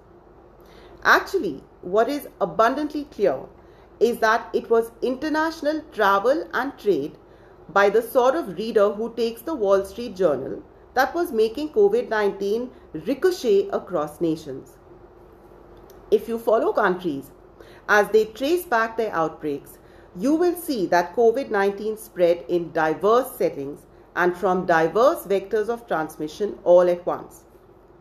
Actually, 1.03 1.63
what 1.81 2.07
is 2.09 2.27
abundantly 2.39 3.03
clear 3.05 3.39
is 3.99 4.19
that 4.19 4.49
it 4.53 4.69
was 4.69 4.91
international 5.01 5.81
travel 5.91 6.47
and 6.53 6.77
trade 6.77 7.17
by 7.69 7.89
the 7.89 8.01
sort 8.01 8.35
of 8.35 8.57
reader 8.57 8.89
who 8.89 9.13
takes 9.13 9.41
the 9.41 9.53
Wall 9.53 9.83
Street 9.85 10.15
Journal 10.15 10.63
that 10.93 11.13
was 11.13 11.31
making 11.31 11.69
COVID 11.69 12.09
19 12.09 12.69
ricochet 12.93 13.67
across 13.69 14.21
nations. 14.21 14.77
If 16.11 16.27
you 16.27 16.37
follow 16.37 16.71
countries 16.71 17.31
as 17.89 18.09
they 18.09 18.25
trace 18.25 18.65
back 18.65 18.97
their 18.97 19.13
outbreaks, 19.13 19.79
you 20.15 20.35
will 20.35 20.55
see 20.55 20.85
that 20.87 21.15
COVID 21.15 21.49
19 21.49 21.97
spread 21.97 22.45
in 22.47 22.71
diverse 22.71 23.35
settings 23.35 23.85
and 24.15 24.37
from 24.37 24.65
diverse 24.65 25.25
vectors 25.25 25.69
of 25.69 25.87
transmission 25.87 26.59
all 26.63 26.87
at 26.89 27.05
once. 27.05 27.43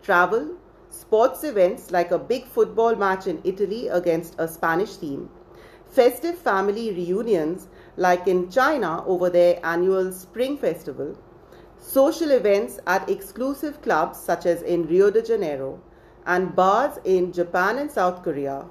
Travel, 0.03 0.57
sports 0.93 1.43
events 1.43 1.91
like 1.91 2.11
a 2.11 2.19
big 2.19 2.47
football 2.47 2.95
match 2.95 3.27
in 3.27 3.41
Italy 3.45 3.89
against 3.89 4.35
a 4.39 4.47
Spanish 4.47 4.97
team, 4.97 5.31
festive 5.87 6.39
family 6.39 6.93
reunions 6.93 7.69
like 7.97 8.27
in 8.27 8.51
China 8.51 9.03
over 9.07 9.31
their 9.31 9.59
annual 9.65 10.13
Spring 10.13 10.59
Festival, 10.59 11.17
social 11.79 12.31
events 12.31 12.79
at 12.87 13.09
exclusive 13.09 13.81
clubs 13.81 14.19
such 14.19 14.45
as 14.45 14.61
in 14.63 14.87
Rio 14.87 15.11
de 15.11 15.23
Janeiro, 15.23 15.81
and 16.27 16.55
bars 16.55 16.99
in 17.05 17.33
Japan 17.33 17.79
and 17.79 17.91
South 17.91 18.23
Korea, 18.23 18.67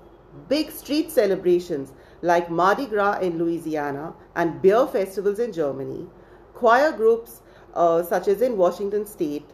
big 0.48 0.72
street 0.72 1.12
celebrations 1.12 1.92
like 2.22 2.52
Mardi 2.52 2.86
Gras 2.86 3.20
in 3.20 3.40
Louisiana 3.40 4.14
and 4.36 4.62
beer 4.62 4.86
festivals 4.86 5.40
in 5.40 5.52
Germany, 5.52 6.06
choir 6.54 6.92
groups 6.92 7.42
uh, 7.74 8.04
such 8.04 8.28
as 8.28 8.42
in 8.42 8.58
Washington 8.58 9.08
state, 9.08 9.50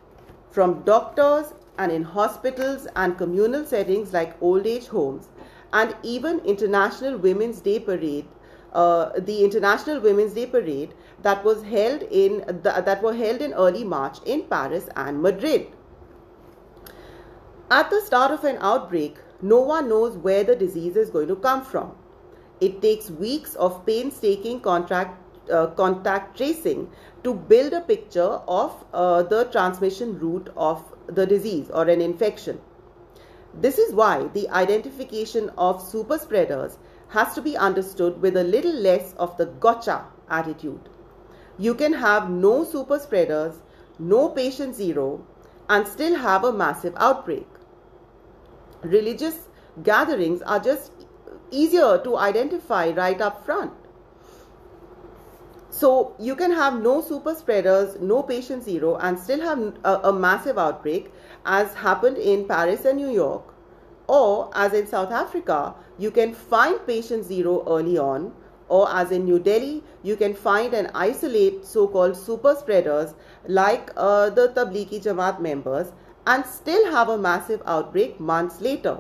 from 0.52 0.84
doctors 0.84 1.54
and 1.78 1.92
in 1.92 2.04
hospitals 2.04 2.88
and 2.96 3.18
communal 3.18 3.66
settings 3.66 4.14
like 4.14 4.42
old 4.42 4.66
age 4.66 4.88
homes, 4.88 5.30
and 5.74 5.96
even 6.04 6.40
International 6.40 7.18
Women's 7.18 7.62
Day 7.62 7.80
Parade, 7.80 8.28
uh, 8.74 9.12
the 9.20 9.44
International 9.44 10.00
Women's 10.00 10.34
Day 10.34 10.46
Parade 10.46 10.94
that 11.22 11.44
was 11.44 11.64
held 11.64 12.04
in 12.04 12.40
the, 12.48 12.84
that 12.86 13.02
were 13.02 13.14
held 13.14 13.42
in 13.42 13.54
early 13.54 13.84
March 13.84 14.18
in 14.26 14.44
Paris 14.44 14.90
and 14.96 15.22
Madrid. 15.22 15.68
At 17.70 17.90
the 17.90 18.02
start 18.02 18.32
of 18.32 18.44
an 18.44 18.58
outbreak, 18.62 19.18
no 19.42 19.60
one 19.60 19.90
knows 19.90 20.18
where 20.18 20.44
the 20.44 20.56
disease 20.56 20.96
is 20.96 21.10
going 21.10 21.28
to 21.28 21.36
come 21.36 21.64
from. 21.64 21.96
It 22.62 22.82
takes 22.82 23.12
weeks 23.12 23.56
of 23.56 23.86
painstaking 23.86 24.62
contract, 24.62 25.22
uh, 25.52 25.68
contact 25.68 26.38
tracing 26.38 26.90
to 27.24 27.34
build 27.34 27.74
a 27.74 27.82
picture 27.82 28.40
of 28.48 28.86
uh, 28.94 29.24
the 29.24 29.46
transmission 29.46 30.18
route 30.18 30.50
of 30.56 30.84
the 31.08 31.26
disease 31.26 31.70
or 31.72 31.88
an 31.90 32.02
infection. 32.02 32.60
This 33.54 33.78
is 33.78 33.94
why 33.94 34.28
the 34.34 34.50
identification 34.50 35.50
of 35.58 35.82
super 35.82 36.18
spreaders 36.18 36.78
has 37.10 37.34
to 37.36 37.42
be 37.42 37.58
understood 37.58 38.22
with 38.22 38.38
a 38.38 38.44
little 38.44 38.74
less 38.74 39.14
of 39.14 39.36
the 39.38 39.46
gotcha 39.46 40.06
attitude. 40.30 40.90
You 41.58 41.74
can 41.74 41.94
have 41.94 42.30
no 42.30 42.64
super 42.64 43.00
spreaders, 43.00 43.56
no 43.98 44.30
patient 44.30 44.76
zero, 44.76 45.26
and 45.70 45.88
still 45.88 46.16
have 46.16 46.44
a 46.44 46.54
massive 46.54 46.94
outbreak 46.98 47.48
religious 48.82 49.48
gatherings 49.84 50.42
are 50.42 50.60
just 50.60 50.92
easier 51.52 51.98
to 52.04 52.18
identify 52.18 52.90
right 52.92 53.22
up 53.22 53.46
front. 53.46 53.74
So 55.78 56.16
you 56.18 56.36
can 56.36 56.50
have 56.54 56.82
no 56.82 57.02
super 57.02 57.36
spreaders, 57.36 58.00
no 58.02 58.24
patient 58.24 58.64
zero, 58.64 58.96
and 58.96 59.20
still 59.20 59.42
have 59.42 59.60
a, 59.84 60.10
a, 60.10 60.12
massive 60.12 60.58
outbreak 60.58 61.12
as 61.46 61.76
happened 61.76 62.18
in 62.18 62.48
Paris 62.48 62.84
and 62.84 62.98
New 62.98 63.12
York. 63.12 63.54
Or 64.08 64.50
as 64.56 64.74
in 64.74 64.88
South 64.88 65.12
Africa, 65.12 65.76
you 66.00 66.10
can 66.10 66.34
find 66.34 66.80
patient 66.88 67.26
zero 67.26 67.64
early 67.68 68.00
on. 68.00 68.34
Or 68.70 68.90
as 68.92 69.12
in 69.12 69.26
New 69.26 69.38
Delhi, 69.38 69.84
you 70.02 70.16
can 70.16 70.34
find 70.34 70.74
and 70.74 70.90
isolate 70.96 71.64
so-called 71.64 72.18
super 72.18 72.56
spreaders 72.56 73.14
like 73.48 73.92
uh, 73.96 74.32
the 74.32 74.48
Tablighi 74.56 75.04
Jamaat 75.04 75.40
members 75.40 75.92
and 76.26 76.44
still 76.44 76.92
have 76.92 77.10
a 77.10 77.20
massive 77.20 77.62
outbreak 77.68 78.20
months 78.20 78.62
later. 78.62 78.98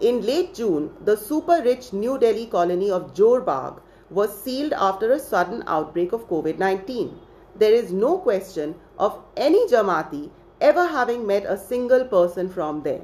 In 0.00 0.22
late 0.22 0.54
June, 0.54 0.92
the 1.04 1.14
super 1.14 1.60
rich 1.62 1.92
New 1.92 2.18
Delhi 2.18 2.46
colony 2.46 2.90
of 2.90 3.12
Jorbagh 3.12 3.80
was 4.10 4.36
sealed 4.42 4.72
after 4.72 5.10
a 5.12 5.18
sudden 5.18 5.62
outbreak 5.66 6.12
of 6.12 6.28
COVID 6.28 6.58
19. 6.58 7.18
There 7.56 7.72
is 7.72 7.92
no 7.92 8.18
question 8.18 8.74
of 8.98 9.18
any 9.36 9.66
Jamaati 9.68 10.30
ever 10.60 10.86
having 10.86 11.26
met 11.26 11.44
a 11.44 11.58
single 11.58 12.04
person 12.04 12.48
from 12.48 12.82
there. 12.82 13.02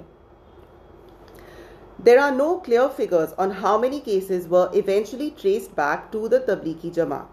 There 2.03 2.19
are 2.19 2.35
no 2.35 2.59
clear 2.59 2.89
figures 2.89 3.33
on 3.37 3.51
how 3.51 3.77
many 3.77 4.01
cases 4.01 4.49
were 4.49 4.71
eventually 4.73 5.31
traced 5.33 5.77
back 5.77 6.11
to 6.13 6.29
the 6.29 6.41
Tablighi 6.41 6.93
Jamaat. 6.95 7.27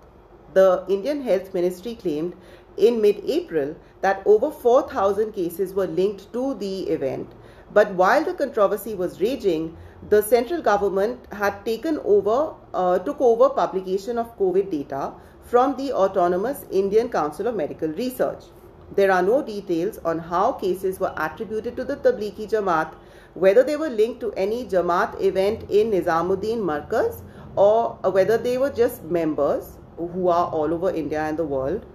The 0.54 0.84
Indian 0.90 1.22
Health 1.22 1.54
Ministry 1.54 1.96
claimed 1.96 2.36
in 2.76 3.02
mid-April 3.02 3.76
that 4.02 4.22
over 4.26 4.52
4,000 4.52 5.32
cases 5.32 5.74
were 5.74 5.88
linked 5.88 6.32
to 6.34 6.54
the 6.56 6.90
event. 6.90 7.32
But 7.74 7.94
while 7.94 8.24
the 8.24 8.34
controversy 8.34 8.94
was 8.94 9.22
raging, 9.22 9.78
the 10.10 10.22
central 10.22 10.62
government 10.62 11.20
had 11.32 11.66
taken 11.66 12.00
over, 12.04 12.54
uh, 12.74 13.00
took 13.00 13.20
over 13.20 13.50
publication 13.50 14.18
of 14.18 14.38
COVID 14.38 14.70
data 14.72 15.14
from 15.44 15.76
the 15.78 15.92
autonomous 15.94 16.66
Indian 16.72 17.10
Council 17.10 17.48
of 17.48 17.56
Medical 17.56 17.90
Research. 17.90 18.44
There 18.96 19.12
are 19.12 19.22
no 19.22 19.42
details 19.42 19.98
on 20.06 20.20
how 20.20 20.54
cases 20.54 21.00
were 21.00 21.14
attributed 21.18 21.76
to 21.76 21.84
the 21.84 21.98
Tablighi 21.98 22.50
Jamaat, 22.50 22.94
whether 23.34 23.64
they 23.64 23.76
were 23.76 23.90
linked 23.90 24.22
to 24.22 24.32
any 24.34 24.66
Jamaat 24.66 25.22
event 25.22 25.70
in 25.70 25.92
Nizamuddin 25.92 26.60
Markaz 26.60 27.22
or 27.56 27.98
whether 28.12 28.38
they 28.38 28.58
were 28.58 28.70
just 28.70 29.04
members 29.04 29.78
who 29.98 30.30
are 30.30 30.48
all 30.52 30.74
over 30.74 30.90
India 30.92 31.22
and 31.22 31.38
the 31.38 31.44
world 31.44 31.86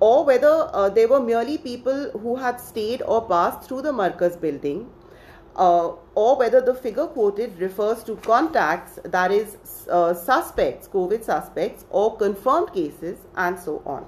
or 0.00 0.24
whether 0.24 0.70
uh, 0.72 0.88
they 0.88 1.06
were 1.06 1.20
merely 1.20 1.58
people 1.58 2.10
who 2.10 2.36
had 2.36 2.60
stayed 2.60 3.02
or 3.02 3.26
passed 3.28 3.68
through 3.68 3.82
the 3.82 3.92
Markaz 3.92 4.40
building, 4.40 4.88
uh, 5.58 5.92
or 6.14 6.36
whether 6.38 6.60
the 6.60 6.72
figure 6.72 7.06
quoted 7.06 7.58
refers 7.58 8.04
to 8.04 8.14
contacts, 8.16 9.00
that 9.04 9.32
is, 9.32 9.56
uh, 9.90 10.14
suspects, 10.14 10.86
COVID 10.86 11.24
suspects, 11.24 11.84
or 11.90 12.16
confirmed 12.16 12.72
cases, 12.72 13.18
and 13.36 13.58
so 13.58 13.82
on. 13.84 14.06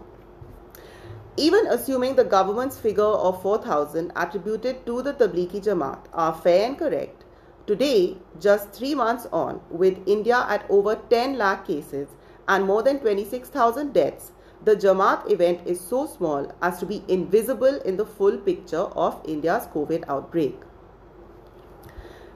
Even 1.37 1.67
assuming 1.67 2.15
the 2.15 2.25
government's 2.25 2.79
figure 2.79 3.03
of 3.03 3.43
4,000 3.43 4.13
attributed 4.15 4.87
to 4.87 5.03
the 5.03 5.13
Tablighi 5.15 5.61
Jamaat 5.65 5.99
are 6.13 6.35
fair 6.35 6.67
and 6.67 6.79
correct, 6.79 7.25
today, 7.67 8.17
just 8.41 8.73
three 8.73 8.95
months 8.95 9.27
on, 9.33 9.61
with 9.71 9.99
India 10.07 10.47
at 10.49 10.65
over 10.71 10.97
10 11.11 11.37
lakh 11.37 11.67
cases 11.67 12.09
and 12.47 12.65
more 12.65 12.83
than 12.83 13.01
26,000 13.01 13.93
deaths, 13.93 14.33
the 14.63 14.77
Jamaat 14.77 15.31
event 15.31 15.67
is 15.67 15.81
so 15.81 16.07
small 16.07 16.53
as 16.63 16.79
to 16.79 16.87
be 16.87 17.03
invisible 17.09 17.81
in 17.83 17.97
the 17.97 18.05
full 18.05 18.37
picture 18.37 18.87
of 19.07 19.21
India's 19.27 19.67
COVID 19.69 20.05
outbreak. 20.09 20.61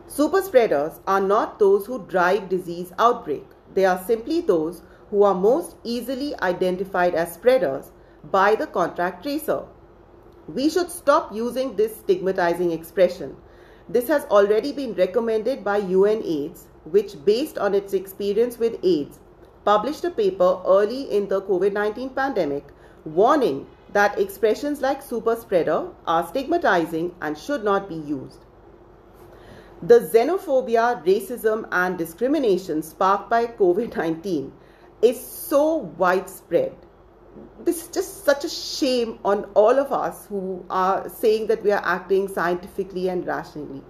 Super 0.07 0.43
spreaders 0.43 1.01
are 1.07 1.21
not 1.21 1.59
those 1.59 1.87
who 1.87 2.07
drive 2.07 2.49
disease 2.49 2.93
outbreak. 2.99 3.47
They 3.73 3.85
are 3.85 3.99
simply 3.99 4.41
those 4.41 4.83
who 5.11 5.23
are 5.23 5.35
most 5.35 5.77
easily 5.83 6.39
identified 6.41 7.15
as 7.15 7.35
spreaders 7.35 7.91
by 8.31 8.55
the 8.55 8.67
contact 8.67 9.23
tracer. 9.23 9.65
We 10.47 10.69
should 10.69 10.91
stop 10.91 11.35
using 11.35 11.77
this 11.77 11.97
stigmatizing 11.97 12.71
expression. 12.71 13.37
This 13.89 14.09
has 14.09 14.25
already 14.27 14.73
been 14.73 14.95
recommended 14.95 15.65
by 15.65 15.81
UNAIDS, 15.81 16.65
which 16.85 17.25
based 17.25 17.59
on 17.59 17.75
its 17.75 17.95
experience 17.95 18.59
with 18.59 18.79
AIDS 18.85 19.19
published 19.65 20.05
a 20.05 20.11
paper 20.11 20.59
early 20.67 21.11
in 21.11 21.29
the 21.29 21.41
COVID 21.41 21.73
19 21.73 22.11
pandemic 22.11 22.67
warning 23.05 23.67
that 23.93 24.19
expressions 24.19 24.81
like 24.81 25.03
super 25.03 25.37
spreader 25.37 25.89
are 26.07 26.27
stigmatizing 26.27 27.15
and 27.23 27.39
should 27.39 27.65
not 27.65 27.89
be 27.89 27.95
used. 27.95 28.44
The 29.87 30.01
xenophobia, 30.01 31.05
racism, 31.05 31.69
and 31.71 31.99
discrimination 31.99 32.81
sparked 32.81 33.29
by 33.29 33.45
COVID 33.47 33.95
19 33.95 34.51
is 35.03 35.21
so 35.23 35.75
widespread. 35.99 36.73
This 37.65 37.83
is 37.83 37.89
just 37.89 38.25
such 38.25 38.45
a 38.45 38.49
shame 38.49 39.19
on 39.27 39.45
all 39.53 39.79
of 39.79 39.93
us 39.93 40.25
who 40.27 40.65
are 40.71 41.11
saying 41.11 41.49
that 41.49 41.63
we 41.63 41.71
are 41.71 41.83
acting 41.85 42.29
scientifically 42.29 43.11
and 43.11 43.27
rationally. 43.27 43.83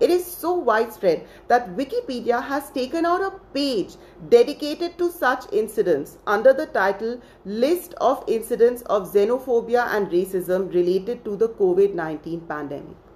It 0.00 0.08
is 0.08 0.24
so 0.24 0.54
widespread 0.54 1.26
that 1.48 1.76
Wikipedia 1.76 2.42
has 2.42 2.70
taken 2.70 3.04
out 3.04 3.20
a 3.20 3.38
page 3.52 3.96
dedicated 4.30 4.96
to 4.96 5.10
such 5.10 5.52
incidents 5.52 6.16
under 6.26 6.54
the 6.54 6.66
title 6.66 7.20
List 7.44 7.92
of 8.00 8.24
Incidents 8.28 8.80
of 8.82 9.12
Xenophobia 9.12 9.88
and 9.88 10.10
Racism 10.10 10.72
Related 10.72 11.22
to 11.26 11.36
the 11.36 11.50
COVID 11.50 11.92
19 11.92 12.40
Pandemic. 12.52 13.07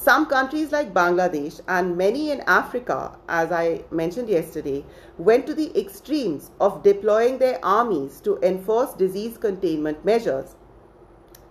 Some 0.00 0.26
countries 0.26 0.70
like 0.70 0.94
Bangladesh 0.94 1.60
and 1.66 1.96
many 1.96 2.30
in 2.30 2.40
Africa, 2.42 3.18
as 3.28 3.50
I 3.50 3.82
mentioned 3.90 4.28
yesterday, 4.28 4.84
went 5.18 5.44
to 5.48 5.54
the 5.54 5.76
extremes 5.76 6.52
of 6.60 6.84
deploying 6.84 7.38
their 7.38 7.58
armies 7.64 8.20
to 8.20 8.38
enforce 8.38 8.92
disease 8.92 9.36
containment 9.36 10.04
measures. 10.04 10.54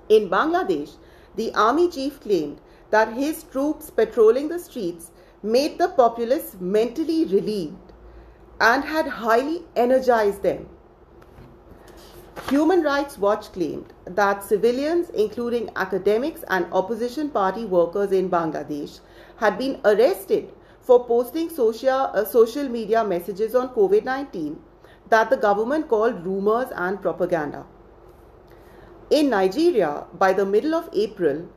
In 0.08 0.30
Bangladesh, 0.30 0.96
the 1.36 1.54
army 1.56 1.90
chief 1.90 2.22
claimed 2.22 2.62
that 2.90 3.12
his 3.12 3.44
troops 3.44 3.90
patrolling 3.90 4.48
the 4.48 4.60
streets 4.60 5.12
made 5.44 5.78
the 5.78 5.90
populace 5.90 6.56
mentally 6.58 7.26
relieved 7.26 7.92
and 8.62 8.86
had 8.86 9.08
highly 9.08 9.66
energized 9.76 10.42
them. 10.42 10.70
Human 12.46 12.82
Rights 12.82 13.18
Watch 13.18 13.52
claimed 13.52 13.92
that 14.06 14.42
civilians, 14.42 15.10
including 15.10 15.70
academics 15.76 16.44
and 16.48 16.66
opposition 16.72 17.30
party 17.30 17.66
workers 17.66 18.14
in 18.14 18.30
Bangladesh, 18.30 19.02
had 19.36 19.58
been 19.58 19.82
arrested 19.84 20.54
for 20.80 21.04
posting 21.06 21.50
social, 21.50 22.10
uh, 22.14 22.24
social 22.24 22.70
media 22.70 23.04
messages 23.04 23.54
on 23.54 23.68
COVID 23.76 24.06
19 24.06 24.58
that 25.10 25.30
the 25.30 25.36
government 25.36 25.90
called 25.90 26.26
rumors 26.26 26.70
and 26.74 27.02
propaganda. 27.02 27.66
In 29.10 29.30
Nigeria, 29.30 30.06
by 30.14 30.32
the 30.32 30.46
middle 30.46 30.74
of 30.74 30.90
April, 30.94 31.50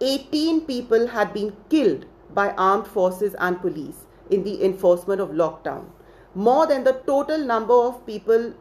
18 0.00 0.62
people 0.62 1.08
had 1.08 1.34
been 1.34 1.54
killed 1.68 2.06
by 2.32 2.52
armed 2.52 2.86
forces 2.86 3.34
and 3.38 3.60
police 3.60 4.06
in 4.30 4.44
the 4.44 4.64
enforcement 4.64 5.20
of 5.20 5.30
lockdown, 5.30 5.84
more 6.34 6.66
than 6.66 6.84
the 6.84 6.94
total 7.06 7.38
number 7.38 7.74
of 7.74 8.06
people 8.06 8.54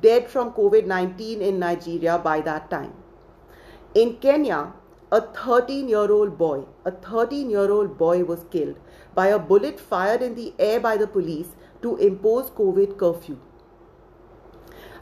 dead 0.00 0.28
from 0.28 0.52
COVID 0.52 0.86
19 0.86 1.42
in 1.42 1.58
Nigeria 1.58 2.18
by 2.18 2.40
that 2.40 2.70
time. 2.70 2.92
In 3.94 4.16
Kenya, 4.16 4.72
a 5.10 5.20
13 5.20 5.88
year 5.88 6.10
old 6.10 6.38
boy, 6.38 6.64
a 6.84 6.90
13 6.90 7.50
year 7.50 7.70
old 7.70 7.98
boy 7.98 8.24
was 8.24 8.44
killed 8.50 8.76
by 9.14 9.26
a 9.28 9.38
bullet 9.38 9.78
fired 9.78 10.22
in 10.22 10.34
the 10.34 10.54
air 10.58 10.80
by 10.80 10.96
the 10.96 11.06
police 11.06 11.48
to 11.82 11.96
impose 11.96 12.50
COVID 12.50 12.96
curfew. 12.96 13.38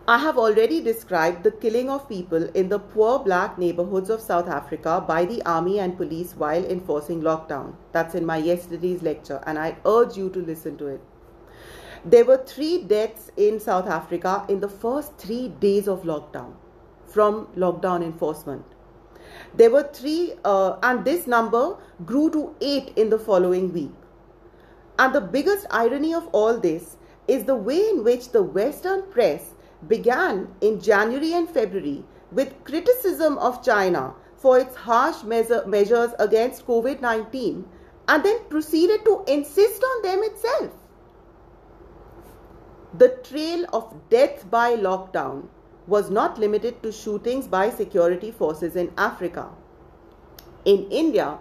I 0.09 0.18
have 0.18 0.38
already 0.38 0.80
described 0.80 1.44
the 1.44 1.52
killing 1.52 1.88
of 1.88 2.09
people 2.09 2.44
in 2.62 2.68
the 2.68 2.80
poor 2.80 3.20
black 3.20 3.59
neighborhoods 3.59 4.11
of 4.11 4.20
South 4.20 4.49
Africa 4.49 5.04
by 5.06 5.25
the 5.25 5.40
army 5.44 5.78
and 5.78 5.97
police 5.97 6.35
while 6.37 6.64
enforcing 6.64 7.20
lockdown. 7.23 7.75
That's 7.92 8.16
in 8.16 8.26
my 8.26 8.38
yesterday's 8.38 9.02
lecture, 9.02 9.40
and 9.47 9.56
I 9.56 9.76
urge 9.87 10.16
you 10.16 10.30
to 10.30 10.40
listen 10.40 10.76
to 10.78 10.87
it. 10.87 11.00
There 12.02 12.25
were 12.25 12.38
three 12.38 12.83
deaths 12.83 13.30
in 13.37 13.61
South 13.61 13.87
Africa 13.87 14.47
in 14.49 14.61
the 14.61 14.69
first 14.71 15.19
three 15.19 15.49
days 15.49 15.87
of 15.87 16.04
lockdown 16.04 16.54
from 17.04 17.47
lockdown 17.57 18.02
enforcement. 18.02 18.64
There 19.54 19.71
were 19.71 19.83
three, 19.83 20.33
uh, 20.42 20.78
and 20.83 21.04
this 21.04 21.26
number 21.26 21.76
grew 22.07 22.30
to 22.30 22.54
eight 22.62 22.97
in 22.97 23.11
the 23.11 23.19
following 23.19 23.75
week. 23.75 23.92
And 24.99 25.14
the 25.14 25.21
biggest 25.21 25.66
irony 25.71 26.14
of 26.14 26.26
all 26.33 26.57
this 26.59 26.97
is 27.28 27.45
the 27.45 27.54
way 27.54 27.90
in 27.90 28.02
which 28.02 28.30
the 28.30 28.42
Western 28.42 29.02
press 29.11 29.52
began 29.87 30.49
in 30.62 30.80
January 30.80 31.35
and 31.35 31.50
February 31.50 32.02
with 32.33 32.64
criticism 32.64 33.37
of 33.37 33.62
China 33.62 34.14
for 34.37 34.59
its 34.59 34.75
harsh 34.75 35.23
measure, 35.23 35.66
measures 35.66 36.12
against 36.19 36.66
COVID 36.66 37.02
19 37.02 37.66
and 38.09 38.25
then 38.25 38.42
proceeded 38.49 39.04
to 39.04 39.23
insist 39.28 39.85
on 39.85 40.02
them 40.02 40.23
itself. 40.23 40.79
The 42.92 43.11
trail 43.23 43.66
of 43.73 43.94
death 44.11 44.50
by 44.50 44.75
lockdown 44.76 45.47
was 45.87 46.11
not 46.11 46.38
limited 46.38 46.82
to 46.82 46.90
shootings 46.90 47.47
by 47.47 47.70
security 47.70 48.32
forces 48.32 48.75
in 48.75 48.92
Africa. 48.99 49.50
In 50.64 50.90
India, 50.90 51.38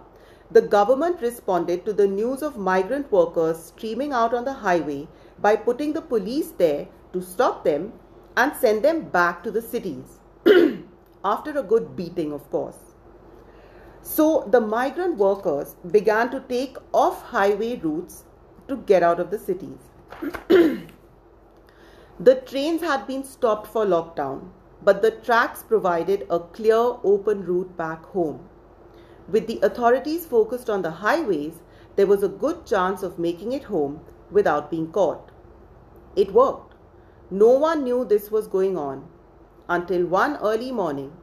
the 0.51 0.61
government 0.61 1.21
responded 1.21 1.85
to 1.85 1.93
the 1.93 2.07
news 2.07 2.43
of 2.43 2.57
migrant 2.57 3.11
workers 3.11 3.63
streaming 3.63 4.13
out 4.13 4.33
on 4.33 4.45
the 4.45 4.53
highway 4.53 5.07
by 5.39 5.55
putting 5.55 5.93
the 5.93 6.01
police 6.01 6.51
there 6.51 6.87
to 7.13 7.21
stop 7.21 7.63
them 7.63 7.93
and 8.37 8.55
send 8.55 8.83
them 8.83 9.09
back 9.09 9.43
to 9.43 9.51
the 9.51 9.61
cities. 9.61 10.19
After 11.25 11.57
a 11.57 11.63
good 11.63 11.95
beating, 11.95 12.31
of 12.31 12.49
course. 12.51 12.77
So 14.03 14.47
the 14.51 14.61
migrant 14.61 15.17
workers 15.17 15.75
began 15.91 16.29
to 16.29 16.41
take 16.41 16.77
off 16.93 17.23
highway 17.23 17.75
routes 17.77 18.23
to 18.67 18.77
get 18.77 19.01
out 19.01 19.19
of 19.19 19.31
the 19.31 19.39
cities. 19.39 19.79
The 22.21 22.35
trains 22.35 22.81
had 22.81 23.07
been 23.07 23.23
stopped 23.23 23.67
for 23.67 23.85
lockdown, 23.85 24.49
but 24.83 25.01
the 25.01 25.11
tracks 25.11 25.63
provided 25.63 26.27
a 26.29 26.39
clear, 26.39 26.97
open 27.01 27.45
route 27.45 27.77
back 27.77 28.03
home. 28.07 28.49
With 29.29 29.47
the 29.47 29.61
authorities 29.61 30.25
focused 30.25 30.69
on 30.69 30.81
the 30.81 30.91
highways, 30.91 31.61
there 31.95 32.07
was 32.07 32.21
a 32.21 32.27
good 32.27 32.65
chance 32.65 33.03
of 33.03 33.19
making 33.19 33.53
it 33.53 33.63
home 33.63 34.01
without 34.29 34.69
being 34.69 34.91
caught. 34.91 35.31
It 36.17 36.33
worked. 36.33 36.75
No 37.31 37.51
one 37.51 37.85
knew 37.85 38.03
this 38.03 38.29
was 38.29 38.47
going 38.47 38.77
on 38.77 39.07
until 39.69 40.05
one 40.05 40.35
early 40.41 40.73
morning 40.73 41.13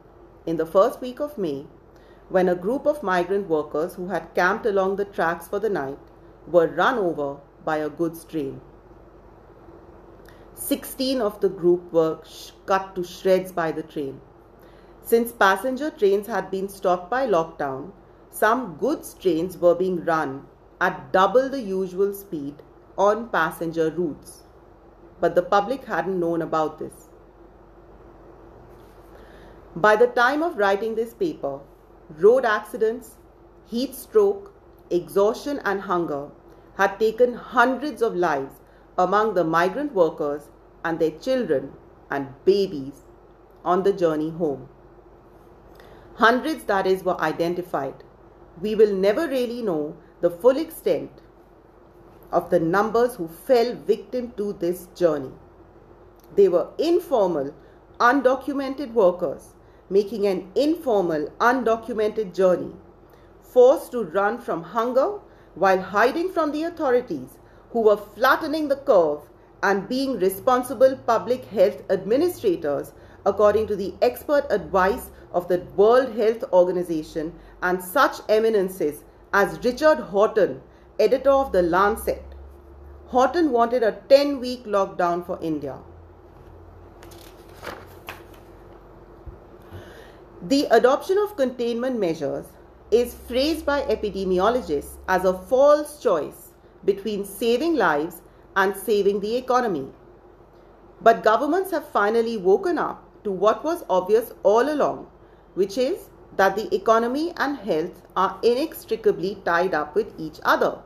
in 0.47 0.57
the 0.57 0.65
first 0.65 0.99
week 0.99 1.19
of 1.19 1.37
May 1.37 1.67
when 2.29 2.49
a 2.49 2.55
group 2.55 2.87
of 2.87 3.03
migrant 3.03 3.47
workers 3.47 3.93
who 3.93 4.07
had 4.07 4.33
camped 4.33 4.65
along 4.65 4.95
the 4.95 5.05
tracks 5.05 5.47
for 5.47 5.59
the 5.59 5.69
night 5.69 5.99
were 6.47 6.65
run 6.65 6.97
over 6.97 7.37
by 7.63 7.77
a 7.77 7.87
goods 7.87 8.25
train. 8.25 8.61
16 10.57 11.21
of 11.21 11.39
the 11.39 11.49
group 11.49 11.93
were 11.93 12.19
cut 12.65 12.95
to 12.95 13.03
shreds 13.03 13.51
by 13.51 13.71
the 13.71 13.83
train. 13.83 14.19
Since 15.03 15.31
passenger 15.31 15.91
trains 15.91 16.25
had 16.27 16.49
been 16.49 16.67
stopped 16.67 17.11
by 17.11 17.27
lockdown, 17.27 17.91
some 18.31 18.75
goods 18.77 19.13
trains 19.13 19.57
were 19.57 19.75
being 19.75 20.03
run 20.03 20.47
at 20.81 21.13
double 21.13 21.47
the 21.47 21.61
usual 21.61 22.13
speed 22.13 22.55
on 22.97 23.29
passenger 23.29 23.91
routes. 23.91 24.43
But 25.21 25.35
the 25.35 25.43
public 25.43 25.85
hadn't 25.85 26.19
known 26.19 26.41
about 26.41 26.79
this. 26.79 27.07
By 29.75 29.95
the 29.95 30.07
time 30.07 30.41
of 30.41 30.57
writing 30.57 30.95
this 30.95 31.13
paper, 31.13 31.59
road 32.09 32.45
accidents, 32.45 33.17
heat 33.65 33.93
stroke, 33.93 34.53
exhaustion, 34.89 35.61
and 35.63 35.81
hunger 35.81 36.29
had 36.77 36.99
taken 36.99 37.33
hundreds 37.35 38.01
of 38.01 38.15
lives 38.15 38.55
among 38.97 39.33
the 39.33 39.43
migrant 39.43 39.93
workers 39.93 40.49
and 40.83 40.99
their 40.99 41.11
children 41.11 41.73
and 42.09 42.33
babies 42.45 43.03
on 43.63 43.83
the 43.83 43.93
journey 43.93 44.29
home. 44.29 44.69
Hundreds, 46.15 46.63
that 46.63 46.87
is, 46.87 47.03
were 47.03 47.19
identified. 47.21 48.03
We 48.61 48.73
will 48.75 48.93
never 48.93 49.27
really 49.27 49.61
know 49.61 49.95
the 50.21 50.31
full 50.31 50.57
extent 50.57 51.11
of 52.31 52.49
the 52.49 52.59
numbers 52.59 53.15
who 53.15 53.27
fell 53.27 53.75
victim 53.75 54.33
to 54.37 54.53
this 54.53 54.87
journey. 54.95 55.31
They 56.35 56.47
were 56.47 56.69
informal, 56.77 57.53
undocumented 57.99 58.93
workers 58.93 59.53
making 59.89 60.27
an 60.27 60.51
informal, 60.55 61.31
undocumented 61.39 62.33
journey, 62.33 62.73
forced 63.41 63.91
to 63.91 64.03
run 64.03 64.37
from 64.37 64.63
hunger 64.63 65.19
while 65.55 65.81
hiding 65.81 66.29
from 66.31 66.51
the 66.51 66.63
authorities 66.63 67.37
who 67.71 67.81
were 67.81 67.97
flattening 67.97 68.67
the 68.67 68.75
curve 68.75 69.21
and 69.63 69.89
being 69.89 70.19
responsible 70.19 70.95
public 71.05 71.45
health 71.45 71.81
administrators 71.89 72.93
according 73.25 73.67
to 73.67 73.75
the 73.75 73.93
expert 74.01 74.45
advice 74.49 75.09
of 75.33 75.47
the 75.47 75.59
World 75.75 76.15
Health 76.15 76.43
Organization 76.53 77.33
and 77.61 77.83
such 77.83 78.17
eminences 78.29 79.03
as 79.33 79.63
Richard 79.63 79.99
Horton, 79.99 80.61
editor 80.99 81.31
of 81.31 81.51
The 81.51 81.61
Lancet. 81.61 82.23
Horton 83.07 83.51
wanted 83.51 83.83
a 83.83 83.99
10 84.09 84.39
week 84.39 84.65
lockdown 84.65 85.25
for 85.25 85.37
India. 85.41 85.77
The 90.41 90.67
adoption 90.71 91.17
of 91.17 91.35
containment 91.35 91.99
measures 91.99 92.45
is 92.91 93.13
phrased 93.13 93.65
by 93.65 93.81
epidemiologists 93.81 94.97
as 95.07 95.25
a 95.25 95.33
false 95.33 96.01
choice 96.01 96.46
between 96.87 97.23
saving 97.25 97.75
lives 97.75 98.21
and 98.55 98.75
saving 98.75 99.19
the 99.19 99.35
economy. 99.35 99.87
But 101.01 101.23
governments 101.23 101.71
have 101.71 101.87
finally 101.89 102.37
woken 102.37 102.79
up 102.79 103.03
to 103.23 103.31
what 103.31 103.63
was 103.63 103.83
obvious 103.89 104.33
all 104.41 104.73
along, 104.73 105.07
which 105.53 105.77
is 105.77 106.09
that 106.37 106.55
the 106.55 106.73
economy 106.73 107.33
and 107.37 107.57
health 107.57 108.01
are 108.15 108.39
inextricably 108.41 109.35
tied 109.45 109.73
up 109.73 109.95
with 109.95 110.13
each 110.17 110.39
other. 110.43 110.79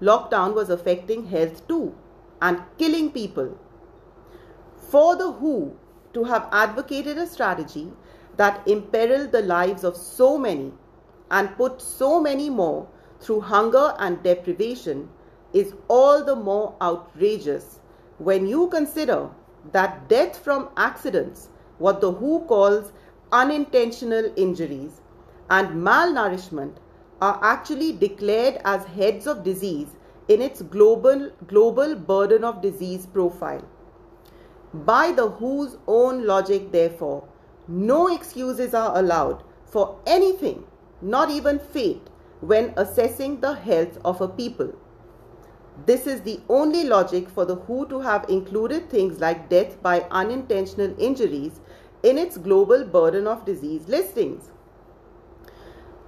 Lockdown 0.00 0.54
was 0.54 0.70
affecting 0.70 1.26
health 1.26 1.66
too 1.66 1.94
and 2.40 2.62
killing 2.78 3.10
people. 3.10 3.58
For 4.90 5.16
the 5.16 5.32
WHO 5.32 5.76
to 6.14 6.24
have 6.24 6.48
advocated 6.52 7.18
a 7.18 7.26
strategy 7.26 7.92
that 8.36 8.66
imperiled 8.68 9.32
the 9.32 9.42
lives 9.42 9.84
of 9.84 9.96
so 9.96 10.38
many 10.38 10.72
and 11.30 11.56
put 11.56 11.80
so 11.82 12.20
many 12.20 12.48
more 12.48 12.86
through 13.20 13.40
hunger 13.40 13.94
and 13.98 14.22
deprivation 14.22 15.08
is 15.52 15.74
all 15.88 16.24
the 16.24 16.36
more 16.36 16.74
outrageous 16.80 17.80
when 18.18 18.46
you 18.46 18.68
consider 18.68 19.30
that 19.72 20.08
death 20.08 20.38
from 20.38 20.68
accidents, 20.76 21.48
what 21.78 22.00
the 22.00 22.12
WHO 22.12 22.40
calls 22.46 22.92
unintentional 23.32 24.32
injuries, 24.36 25.00
and 25.50 25.68
malnourishment 25.84 26.74
are 27.20 27.38
actually 27.42 27.92
declared 27.92 28.60
as 28.64 28.84
heads 28.84 29.26
of 29.26 29.44
disease 29.44 29.88
in 30.28 30.42
its 30.42 30.62
global, 30.62 31.30
global 31.46 31.94
burden 31.94 32.44
of 32.44 32.60
disease 32.62 33.06
profile. 33.06 33.64
By 34.74 35.12
the 35.12 35.26
WHO's 35.26 35.78
own 35.86 36.26
logic, 36.26 36.72
therefore, 36.72 37.24
no 37.68 38.08
excuses 38.08 38.74
are 38.74 38.96
allowed 38.98 39.42
for 39.64 39.98
anything, 40.06 40.64
not 41.00 41.30
even 41.30 41.58
fate, 41.58 42.08
when 42.40 42.74
assessing 42.76 43.40
the 43.40 43.54
health 43.54 43.98
of 44.04 44.20
a 44.20 44.28
people. 44.28 44.72
This 45.84 46.06
is 46.06 46.22
the 46.22 46.40
only 46.48 46.84
logic 46.84 47.28
for 47.28 47.44
the 47.44 47.56
WHO 47.56 47.86
to 47.86 48.00
have 48.00 48.28
included 48.30 48.88
things 48.88 49.20
like 49.20 49.50
death 49.50 49.80
by 49.82 50.06
unintentional 50.10 50.94
injuries 50.98 51.60
in 52.02 52.16
its 52.16 52.38
global 52.38 52.84
burden 52.84 53.26
of 53.26 53.44
disease 53.44 53.86
listings. 53.88 54.50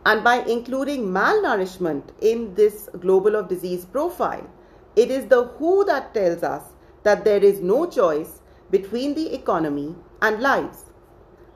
And 0.07 0.25
by 0.25 0.37
including 0.45 1.07
malnourishment 1.09 2.05
in 2.23 2.55
this 2.55 2.89
global 2.99 3.37
of 3.37 3.49
disease 3.49 3.85
profile, 3.85 4.49
it 4.97 5.11
is 5.11 5.27
the 5.27 5.45
WHO 5.45 5.85
that 5.85 6.15
tells 6.15 6.43
us 6.43 6.63
that 7.03 7.25
there 7.25 7.45
is 7.45 7.61
no 7.61 7.87
choice 7.87 8.41
between 8.71 9.15
the 9.15 9.35
economy 9.35 9.95
and 10.23 10.41
lives. 10.41 10.85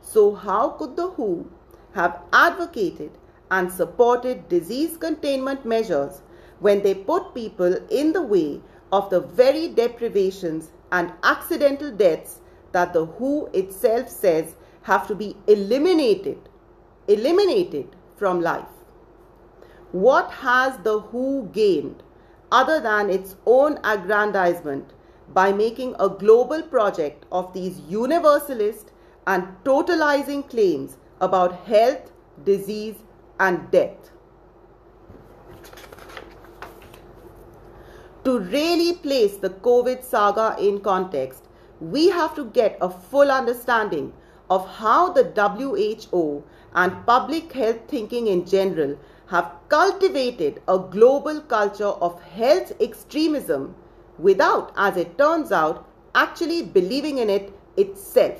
So, 0.00 0.34
how 0.34 0.70
could 0.70 0.96
the 0.96 1.08
WHO 1.08 1.50
have 1.94 2.20
advocated 2.32 3.10
and 3.50 3.70
supported 3.70 4.48
disease 4.48 4.96
containment 4.96 5.64
measures 5.64 6.22
when 6.62 6.82
they 6.82 6.94
put 6.94 7.34
people 7.34 7.76
in 7.90 8.12
the 8.12 8.22
way 8.22 8.60
of 8.92 9.10
the 9.10 9.20
very 9.20 9.68
deprivations 9.68 10.70
and 10.92 11.12
accidental 11.24 11.90
deaths 11.90 12.38
that 12.70 12.92
the 12.92 13.04
WHO 13.04 13.50
itself 13.52 14.08
says 14.08 14.54
have 14.82 15.08
to 15.08 15.14
be 15.14 15.36
eliminated, 15.48 16.48
eliminated 17.08 17.96
from 18.16 18.40
life. 18.40 18.76
What 19.90 20.30
has 20.30 20.78
the 20.78 21.00
WHO 21.00 21.50
gained 21.52 22.04
other 22.52 22.78
than 22.80 23.10
its 23.10 23.34
own 23.44 23.80
aggrandizement 23.82 24.92
by 25.34 25.52
making 25.52 25.96
a 25.98 26.08
global 26.08 26.62
project 26.62 27.26
of 27.32 27.52
these 27.52 27.80
universalist 27.88 28.92
and 29.26 29.48
totalizing 29.64 30.48
claims 30.48 30.96
about 31.20 31.64
health, 31.64 32.12
disease, 32.44 32.96
and 33.40 33.70
death? 33.72 34.11
To 38.24 38.38
really 38.38 38.92
place 38.94 39.36
the 39.36 39.50
COVID 39.50 40.04
saga 40.04 40.56
in 40.60 40.80
context, 40.80 41.48
we 41.80 42.08
have 42.10 42.36
to 42.36 42.44
get 42.44 42.78
a 42.80 42.88
full 42.88 43.32
understanding 43.32 44.12
of 44.48 44.68
how 44.68 45.12
the 45.12 45.24
WHO 45.24 46.44
and 46.74 47.04
public 47.04 47.52
health 47.52 47.80
thinking 47.88 48.28
in 48.28 48.46
general 48.46 48.96
have 49.26 49.50
cultivated 49.68 50.62
a 50.68 50.78
global 50.78 51.40
culture 51.40 51.94
of 52.06 52.22
health 52.22 52.72
extremism 52.80 53.74
without, 54.18 54.72
as 54.76 54.96
it 54.96 55.18
turns 55.18 55.50
out, 55.50 55.84
actually 56.14 56.62
believing 56.62 57.18
in 57.18 57.28
it 57.28 57.52
itself. 57.76 58.38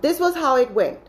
This 0.00 0.18
was 0.18 0.34
how 0.34 0.56
it 0.56 0.70
went. 0.70 1.07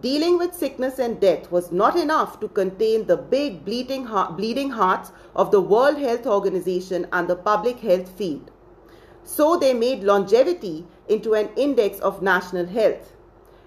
Dealing 0.00 0.38
with 0.38 0.54
sickness 0.54 0.98
and 0.98 1.20
death 1.20 1.50
was 1.52 1.70
not 1.70 1.96
enough 1.96 2.40
to 2.40 2.48
contain 2.48 3.06
the 3.06 3.16
big 3.16 3.64
bleeding, 3.64 4.04
heart, 4.04 4.36
bleeding 4.36 4.70
hearts 4.70 5.12
of 5.36 5.50
the 5.50 5.60
World 5.60 5.98
Health 5.98 6.26
Organization 6.26 7.06
and 7.12 7.28
the 7.28 7.36
public 7.36 7.78
health 7.78 8.08
field. 8.08 8.50
So 9.22 9.56
they 9.56 9.72
made 9.72 10.02
longevity 10.02 10.86
into 11.08 11.34
an 11.34 11.48
index 11.56 12.00
of 12.00 12.22
national 12.22 12.66
health. 12.66 13.14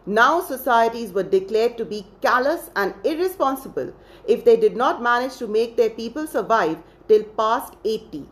Now 0.05 0.41
societies 0.41 1.11
were 1.11 1.23
declared 1.23 1.77
to 1.77 1.85
be 1.85 2.05
callous 2.21 2.69
and 2.75 2.93
irresponsible 3.03 3.93
if 4.27 4.43
they 4.43 4.57
did 4.57 4.75
not 4.75 5.01
manage 5.01 5.37
to 5.37 5.47
make 5.47 5.77
their 5.77 5.89
people 5.89 6.27
survive 6.27 6.77
till 7.07 7.23
past 7.23 7.75
80. 7.83 8.25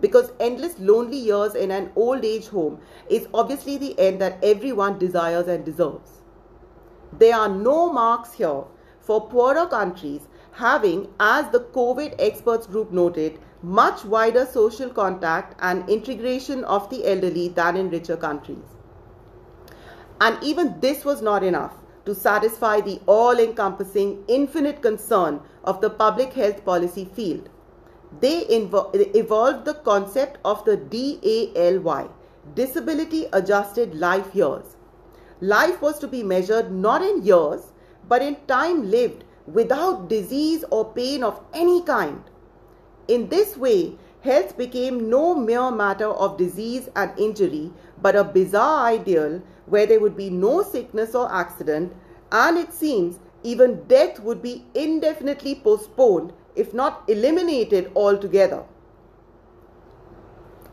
Because 0.00 0.32
endless 0.40 0.78
lonely 0.78 1.18
years 1.18 1.54
in 1.54 1.70
an 1.70 1.90
old 1.96 2.24
age 2.24 2.48
home 2.48 2.80
is 3.08 3.28
obviously 3.34 3.76
the 3.76 3.98
end 3.98 4.20
that 4.20 4.42
everyone 4.42 4.98
desires 4.98 5.48
and 5.48 5.64
deserves. 5.64 6.23
There 7.18 7.36
are 7.36 7.48
no 7.48 7.92
marks 7.92 8.32
here 8.32 8.64
for 9.00 9.28
poorer 9.28 9.66
countries 9.66 10.26
having, 10.52 11.08
as 11.20 11.50
the 11.50 11.60
COVID 11.60 12.14
experts 12.18 12.66
group 12.66 12.92
noted, 12.92 13.38
much 13.62 14.04
wider 14.04 14.46
social 14.46 14.88
contact 14.88 15.54
and 15.60 15.88
integration 15.88 16.64
of 16.64 16.88
the 16.90 17.06
elderly 17.06 17.48
than 17.48 17.76
in 17.76 17.90
richer 17.90 18.16
countries. 18.16 18.76
And 20.20 20.42
even 20.42 20.80
this 20.80 21.04
was 21.04 21.22
not 21.22 21.42
enough 21.42 21.74
to 22.04 22.14
satisfy 22.14 22.80
the 22.80 23.00
all 23.06 23.38
encompassing 23.38 24.24
infinite 24.28 24.82
concern 24.82 25.40
of 25.64 25.80
the 25.80 25.90
public 25.90 26.32
health 26.34 26.64
policy 26.64 27.04
field. 27.04 27.48
They 28.20 28.40
evolved 28.40 29.64
the 29.64 29.74
concept 29.74 30.38
of 30.44 30.64
the 30.64 30.76
DALY, 30.76 32.08
Disability 32.54 33.26
Adjusted 33.32 33.94
Life 33.94 34.34
Years. 34.34 34.73
Life 35.40 35.82
was 35.82 35.98
to 35.98 36.08
be 36.08 36.22
measured 36.22 36.70
not 36.72 37.02
in 37.02 37.24
years, 37.24 37.72
but 38.08 38.22
in 38.22 38.36
time 38.46 38.90
lived 38.90 39.24
without 39.46 40.08
disease 40.08 40.64
or 40.70 40.92
pain 40.92 41.22
of 41.22 41.40
any 41.52 41.82
kind. 41.82 42.22
In 43.08 43.28
this 43.28 43.56
way, 43.56 43.98
health 44.22 44.56
became 44.56 45.10
no 45.10 45.34
mere 45.34 45.70
matter 45.70 46.08
of 46.08 46.38
disease 46.38 46.88
and 46.96 47.18
injury, 47.18 47.72
but 48.00 48.16
a 48.16 48.24
bizarre 48.24 48.86
ideal 48.86 49.42
where 49.66 49.86
there 49.86 50.00
would 50.00 50.16
be 50.16 50.30
no 50.30 50.62
sickness 50.62 51.14
or 51.14 51.30
accident, 51.32 51.92
and 52.32 52.56
it 52.56 52.72
seems 52.72 53.18
even 53.42 53.84
death 53.84 54.20
would 54.20 54.40
be 54.40 54.64
indefinitely 54.74 55.54
postponed, 55.56 56.32
if 56.56 56.72
not 56.72 57.02
eliminated 57.08 57.92
altogether. 57.94 58.64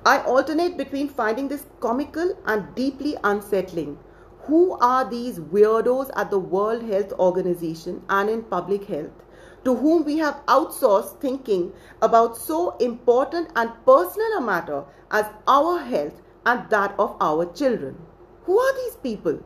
I 0.05 0.19
alternate 0.23 0.77
between 0.77 1.09
finding 1.09 1.49
this 1.49 1.65
comical 1.79 2.37
and 2.45 2.73
deeply 2.73 3.17
unsettling. 3.23 3.99
Who 4.45 4.75
are 4.79 5.07
these 5.07 5.39
weirdos 5.39 6.09
at 6.15 6.31
the 6.31 6.39
World 6.39 6.81
Health 6.83 7.13
Organization 7.13 8.01
and 8.09 8.29
in 8.29 8.41
public 8.41 8.85
health 8.85 9.23
to 9.63 9.75
whom 9.75 10.03
we 10.03 10.17
have 10.17 10.43
outsourced 10.47 11.19
thinking 11.19 11.71
about 12.01 12.35
so 12.37 12.75
important 12.77 13.49
and 13.55 13.69
personal 13.85 14.37
a 14.37 14.41
matter 14.41 14.83
as 15.11 15.27
our 15.47 15.77
health 15.77 16.21
and 16.45 16.67
that 16.71 16.95
of 16.97 17.15
our 17.21 17.45
children? 17.53 17.97
Who 18.45 18.57
are 18.57 18.75
these 18.75 18.95
people? 18.95 19.43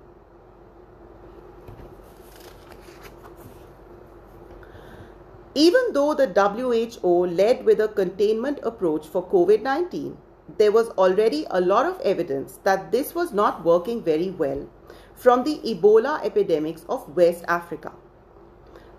Even 5.56 5.92
though 5.92 6.14
the 6.14 6.28
WHO 6.28 7.26
led 7.28 7.66
with 7.66 7.82
a 7.82 7.90
containment 7.90 8.60
approach 8.64 9.08
for 9.08 9.28
COVID 9.28 9.62
19, 9.62 10.18
there 10.58 10.72
was 10.72 10.90
already 10.92 11.46
a 11.50 11.60
lot 11.60 11.86
of 11.86 12.00
evidence 12.02 12.60
that 12.64 12.92
this 12.94 13.14
was 13.14 13.34
not 13.34 13.66
working 13.66 14.02
very 14.02 14.32
well 14.32 14.68
from 15.16 15.44
the 15.44 15.58
Ebola 15.66 16.24
epidemics 16.24 16.86
of 16.90 17.16
West 17.16 17.44
Africa. 17.48 17.92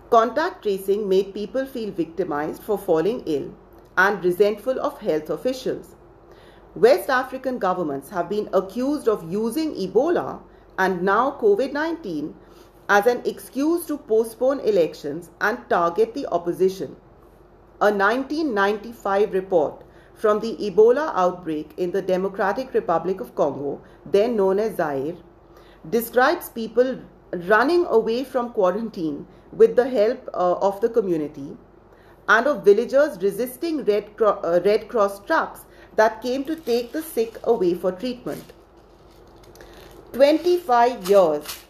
Contact 0.09 0.63
tracing 0.63 1.07
made 1.07 1.33
people 1.33 1.65
feel 1.65 1.91
victimized 1.91 2.63
for 2.63 2.77
falling 2.77 3.23
ill 3.25 3.53
and 3.97 4.23
resentful 4.23 4.79
of 4.79 4.99
health 4.99 5.29
officials. 5.29 5.95
West 6.75 7.09
African 7.09 7.59
governments 7.59 8.09
have 8.09 8.29
been 8.29 8.49
accused 8.53 9.07
of 9.07 9.31
using 9.31 9.73
Ebola 9.73 10.39
and 10.77 11.01
now 11.01 11.37
COVID 11.41 11.73
19 11.73 12.35
as 12.89 13.05
an 13.05 13.21
excuse 13.25 13.85
to 13.85 13.97
postpone 13.97 14.59
elections 14.61 15.29
and 15.41 15.57
target 15.69 16.13
the 16.13 16.25
opposition. 16.27 16.95
A 17.81 17.91
1995 17.91 19.33
report 19.33 19.83
from 20.13 20.39
the 20.39 20.55
Ebola 20.57 21.11
outbreak 21.15 21.73
in 21.77 21.91
the 21.91 22.01
Democratic 22.01 22.73
Republic 22.73 23.19
of 23.19 23.35
Congo, 23.35 23.81
then 24.05 24.35
known 24.35 24.57
as 24.57 24.77
Zaire, 24.77 25.15
describes 25.89 26.49
people 26.49 26.99
running 27.47 27.85
away 27.85 28.23
from 28.23 28.51
quarantine 28.51 29.25
with 29.51 29.75
the 29.75 29.89
help 29.89 30.29
uh, 30.33 30.53
of 30.53 30.79
the 30.81 30.89
community 30.89 31.57
and 32.29 32.47
of 32.47 32.63
villagers 32.65 33.21
resisting 33.21 33.83
Red, 33.85 34.15
Cro- 34.17 34.39
uh, 34.43 34.59
Red 34.65 34.87
Cross 34.87 35.25
trucks 35.25 35.61
that 35.95 36.21
came 36.21 36.43
to 36.45 36.55
take 36.55 36.91
the 36.91 37.01
sick 37.01 37.37
away 37.43 37.73
for 37.73 37.91
treatment. 37.91 38.53
25 40.13 41.09
years, 41.09 41.65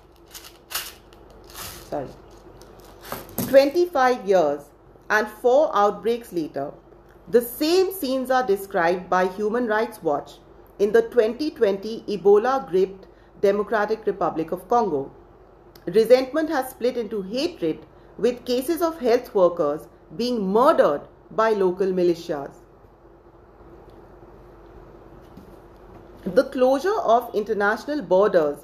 sorry, 1.89 2.07
25 3.49 4.27
years 4.27 4.61
and 5.09 5.27
four 5.27 5.75
outbreaks 5.75 6.31
later, 6.31 6.71
the 7.29 7.41
same 7.41 7.91
scenes 7.91 8.31
are 8.31 8.45
described 8.45 9.09
by 9.09 9.27
Human 9.27 9.67
Rights 9.67 10.01
Watch 10.01 10.33
in 10.79 10.91
the 10.91 11.01
2020 11.01 12.03
Ebola 12.07 12.69
gripped 12.69 13.06
Democratic 13.41 14.05
Republic 14.05 14.51
of 14.51 14.67
Congo. 14.67 15.11
Resentment 15.85 16.49
has 16.49 16.69
split 16.69 16.97
into 16.97 17.21
hatred 17.21 17.85
with 18.17 18.45
cases 18.45 18.81
of 18.81 18.99
health 18.99 19.33
workers 19.33 19.87
being 20.15 20.47
murdered 20.51 21.01
by 21.31 21.51
local 21.51 21.87
militias. 21.87 22.51
The 26.25 26.45
closure 26.45 26.99
of 26.99 27.33
international 27.33 28.01
borders 28.01 28.57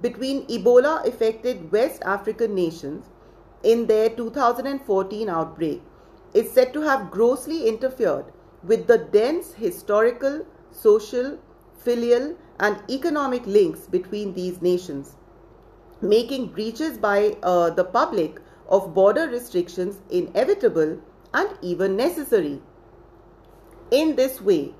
between 0.00 0.46
Ebola 0.48 1.06
affected 1.06 1.72
West 1.72 2.02
African 2.04 2.54
nations 2.54 3.06
in 3.62 3.86
their 3.86 4.10
2014 4.10 5.28
outbreak 5.28 5.82
is 6.34 6.50
said 6.52 6.72
to 6.74 6.82
have 6.82 7.10
grossly 7.10 7.66
interfered 7.66 8.26
with 8.62 8.86
the 8.86 8.98
dense 8.98 9.54
historical, 9.54 10.44
social, 10.72 11.38
filial, 11.78 12.36
and 12.58 12.82
economic 12.90 13.46
links 13.46 13.80
between 13.86 14.34
these 14.34 14.62
nations, 14.62 15.16
making 16.00 16.46
breaches 16.48 16.98
by 16.98 17.36
uh, 17.42 17.70
the 17.70 17.84
public 17.84 18.40
of 18.68 18.94
border 18.94 19.28
restrictions 19.28 20.00
inevitable 20.10 20.98
and 21.34 21.48
even 21.62 21.96
necessary. 21.96 22.60
In 23.90 24.16
this 24.16 24.40
way, 24.40 24.74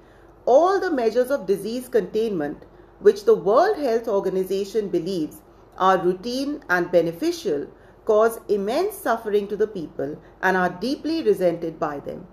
all 0.45 0.81
the 0.81 0.91
measures 0.91 1.31
of 1.31 1.47
disease 1.47 1.89
containment 1.89 2.65
which 3.01 3.25
the 3.25 3.35
World 3.35 3.77
Health 3.77 4.09
Organization 4.09 4.89
believes 4.89 5.43
are 5.77 5.99
routine 5.99 6.62
and 6.71 6.91
beneficial 6.91 7.67
cause 8.05 8.39
immense 8.49 8.95
suffering 8.95 9.49
to 9.49 9.57
the 9.57 9.67
people 9.67 10.17
and 10.41 10.57
are 10.57 10.71
deeply 10.71 11.23
resented 11.23 11.79
by 11.79 11.99
them. 11.99 12.27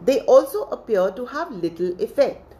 They 0.00 0.20
also 0.20 0.64
appear 0.64 1.10
to 1.10 1.26
have 1.26 1.50
little 1.50 2.00
effect. 2.00 2.53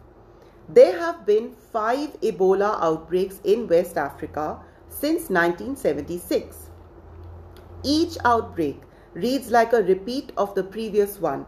There 0.69 0.99
have 0.99 1.27
been 1.27 1.53
five 1.73 2.21
Ebola 2.21 2.79
outbreaks 2.83 3.41
in 3.45 3.69
West 3.69 3.99
Africa 3.99 4.61
since 4.89 5.29
1976. 5.29 6.71
Each 7.83 8.17
outbreak 8.25 8.81
reads 9.13 9.51
like 9.51 9.73
a 9.73 9.83
repeat 9.83 10.33
of 10.37 10.55
the 10.55 10.65
previous 10.65 11.21
one, 11.21 11.45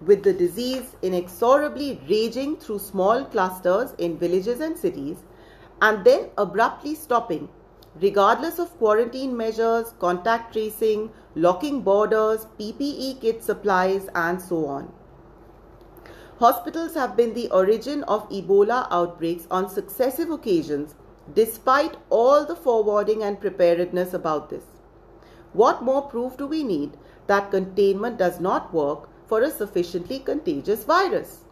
with 0.00 0.22
the 0.22 0.32
disease 0.32 0.96
inexorably 1.02 2.00
raging 2.08 2.56
through 2.56 2.78
small 2.78 3.24
clusters 3.24 3.92
in 3.98 4.18
villages 4.18 4.60
and 4.60 4.78
cities 4.78 5.18
and 5.82 6.04
then 6.04 6.30
abruptly 6.38 6.94
stopping 6.94 7.48
regardless 8.00 8.58
of 8.58 8.76
quarantine 8.78 9.36
measures, 9.36 9.94
contact 10.00 10.52
tracing, 10.52 11.10
locking 11.34 11.80
borders, 11.80 12.46
PPE 12.58 13.20
kit 13.20 13.42
supplies, 13.44 14.08
and 14.14 14.40
so 14.40 14.66
on. 14.66 14.92
Hospitals 16.38 16.94
have 16.94 17.16
been 17.16 17.34
the 17.34 17.50
origin 17.50 18.02
of 18.04 18.28
Ebola 18.28 18.88
outbreaks 18.90 19.46
on 19.50 19.68
successive 19.68 20.30
occasions, 20.30 20.94
despite 21.32 21.96
all 22.10 22.44
the 22.44 22.56
forwarding 22.56 23.22
and 23.22 23.40
preparedness 23.40 24.12
about 24.12 24.50
this. 24.50 24.64
What 25.52 25.82
more 25.82 26.02
proof 26.02 26.36
do 26.36 26.46
we 26.46 26.64
need 26.64 26.96
that 27.28 27.50
containment 27.50 28.18
does 28.18 28.40
not 28.40 28.74
work 28.74 29.08
for 29.26 29.40
a 29.42 29.50
sufficiently 29.50 30.18
contagious 30.18 30.84
virus? 30.84 31.44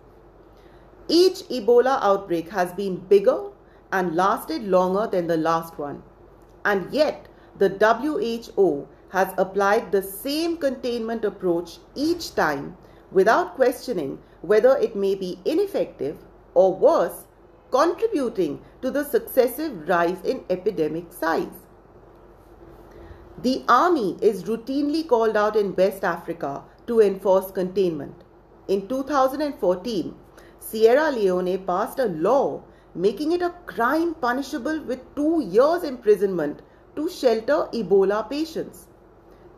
Each 1.08 1.42
Ebola 1.48 1.98
outbreak 2.02 2.50
has 2.50 2.72
been 2.72 2.96
bigger 2.96 3.50
and 3.92 4.16
lasted 4.16 4.64
longer 4.64 5.06
than 5.06 5.26
the 5.26 5.36
last 5.36 5.78
one 5.78 6.02
and 6.64 6.92
yet 6.92 7.26
the 7.58 7.68
WHO 7.68 8.88
has 9.10 9.34
applied 9.36 9.92
the 9.92 10.02
same 10.02 10.56
containment 10.56 11.24
approach 11.24 11.78
each 11.94 12.34
time 12.34 12.76
without 13.10 13.54
questioning 13.54 14.18
whether 14.42 14.76
it 14.76 14.94
may 14.94 15.14
be 15.14 15.38
ineffective 15.44 16.18
or 16.54 16.74
worse, 16.74 17.24
contributing 17.70 18.60
to 18.82 18.90
the 18.90 19.04
successive 19.04 19.88
rise 19.88 20.20
in 20.22 20.44
epidemic 20.50 21.12
size. 21.12 21.66
The 23.38 23.64
army 23.68 24.18
is 24.20 24.44
routinely 24.44 25.06
called 25.08 25.36
out 25.36 25.56
in 25.56 25.74
West 25.74 26.04
Africa 26.04 26.62
to 26.86 27.00
enforce 27.00 27.50
containment. 27.50 28.22
In 28.68 28.86
2014, 28.88 30.14
Sierra 30.58 31.10
Leone 31.10 31.64
passed 31.66 31.98
a 31.98 32.06
law 32.06 32.62
making 32.94 33.32
it 33.32 33.42
a 33.42 33.54
crime 33.66 34.14
punishable 34.14 34.80
with 34.82 35.14
two 35.14 35.42
years 35.42 35.82
imprisonment 35.82 36.60
to 36.94 37.08
shelter 37.08 37.68
Ebola 37.72 38.28
patients. 38.28 38.86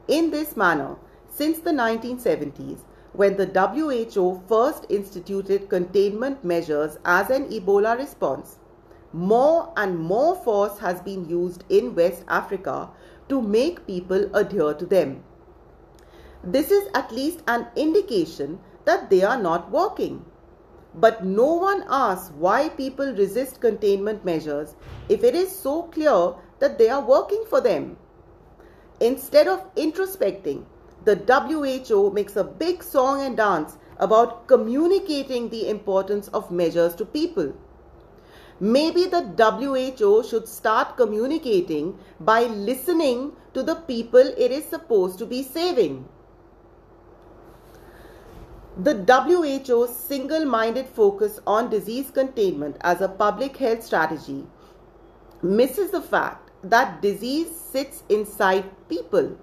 In 0.06 0.30
this 0.30 0.56
manner, 0.56 0.96
since 1.28 1.58
the 1.58 1.70
1970s, 1.70 2.80
when 3.14 3.36
the 3.36 3.46
WHO 3.46 4.42
first 4.48 4.86
instituted 4.88 5.68
containment 5.68 6.44
measures 6.44 6.98
as 7.04 7.30
an 7.30 7.48
Ebola 7.48 7.96
response, 7.96 8.58
more 9.12 9.72
and 9.76 9.96
more 9.96 10.34
force 10.34 10.78
has 10.80 11.00
been 11.00 11.28
used 11.28 11.62
in 11.68 11.94
West 11.94 12.24
Africa 12.26 12.90
to 13.28 13.40
make 13.40 13.86
people 13.86 14.28
adhere 14.34 14.74
to 14.74 14.84
them. 14.84 15.22
This 16.42 16.72
is 16.72 16.88
at 16.92 17.12
least 17.12 17.44
an 17.46 17.68
indication 17.76 18.58
that 18.84 19.08
they 19.10 19.22
are 19.22 19.40
not 19.40 19.70
working. 19.70 20.24
But 20.96 21.24
no 21.24 21.54
one 21.54 21.84
asks 21.88 22.32
why 22.36 22.68
people 22.68 23.14
resist 23.14 23.60
containment 23.60 24.24
measures 24.24 24.74
if 25.08 25.22
it 25.22 25.36
is 25.36 25.54
so 25.54 25.84
clear 25.84 26.34
that 26.58 26.78
they 26.78 26.88
are 26.88 27.00
working 27.00 27.44
for 27.48 27.60
them. 27.60 27.96
Instead 29.00 29.48
of 29.48 29.74
introspecting, 29.76 30.64
the 31.04 31.16
WHO 31.16 32.10
makes 32.10 32.36
a 32.36 32.44
big 32.44 32.82
song 32.82 33.20
and 33.20 33.36
dance 33.36 33.76
about 33.98 34.46
communicating 34.48 35.48
the 35.48 35.68
importance 35.68 36.28
of 36.28 36.50
measures 36.50 36.94
to 36.96 37.04
people. 37.04 37.52
Maybe 38.60 39.06
the 39.06 39.22
WHO 39.36 40.22
should 40.22 40.48
start 40.48 40.96
communicating 40.96 41.98
by 42.20 42.44
listening 42.44 43.32
to 43.52 43.62
the 43.62 43.74
people 43.74 44.20
it 44.20 44.50
is 44.50 44.64
supposed 44.64 45.18
to 45.18 45.26
be 45.26 45.42
saving. 45.42 46.08
The 48.76 48.94
WHO's 48.94 49.94
single 49.94 50.44
minded 50.44 50.88
focus 50.88 51.38
on 51.46 51.70
disease 51.70 52.10
containment 52.10 52.76
as 52.80 53.00
a 53.00 53.08
public 53.08 53.56
health 53.56 53.84
strategy 53.84 54.46
misses 55.42 55.90
the 55.90 56.02
fact 56.02 56.50
that 56.62 57.00
disease 57.00 57.54
sits 57.54 58.02
inside 58.08 58.64
people. 58.88 59.36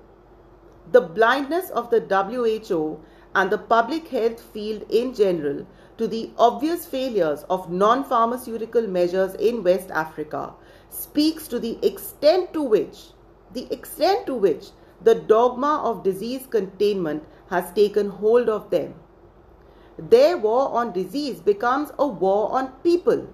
The 0.91 1.01
blindness 1.01 1.69
of 1.69 1.89
the 1.89 2.01
WHO 2.01 2.99
and 3.33 3.49
the 3.49 3.57
public 3.57 4.07
health 4.09 4.39
field 4.39 4.83
in 4.89 5.13
general 5.13 5.65
to 5.97 6.07
the 6.07 6.31
obvious 6.37 6.85
failures 6.85 7.43
of 7.49 7.71
non 7.71 8.03
pharmaceutical 8.03 8.87
measures 8.87 9.35
in 9.35 9.63
West 9.63 9.91
Africa 9.91 10.53
speaks 10.89 11.47
to 11.47 11.59
the 11.59 11.77
extent 11.85 12.53
to 12.53 12.61
which 12.61 13.11
the 13.53 13.71
extent 13.71 14.25
to 14.25 14.35
which 14.35 14.71
the 15.01 15.15
dogma 15.15 15.81
of 15.83 16.03
disease 16.03 16.45
containment 16.47 17.23
has 17.49 17.71
taken 17.73 18.09
hold 18.09 18.49
of 18.49 18.69
them 18.69 18.93
their 19.97 20.37
war 20.37 20.69
on 20.69 20.91
disease 20.93 21.41
becomes 21.41 21.91
a 21.99 22.07
war 22.07 22.51
on 22.51 22.71
people. 22.83 23.27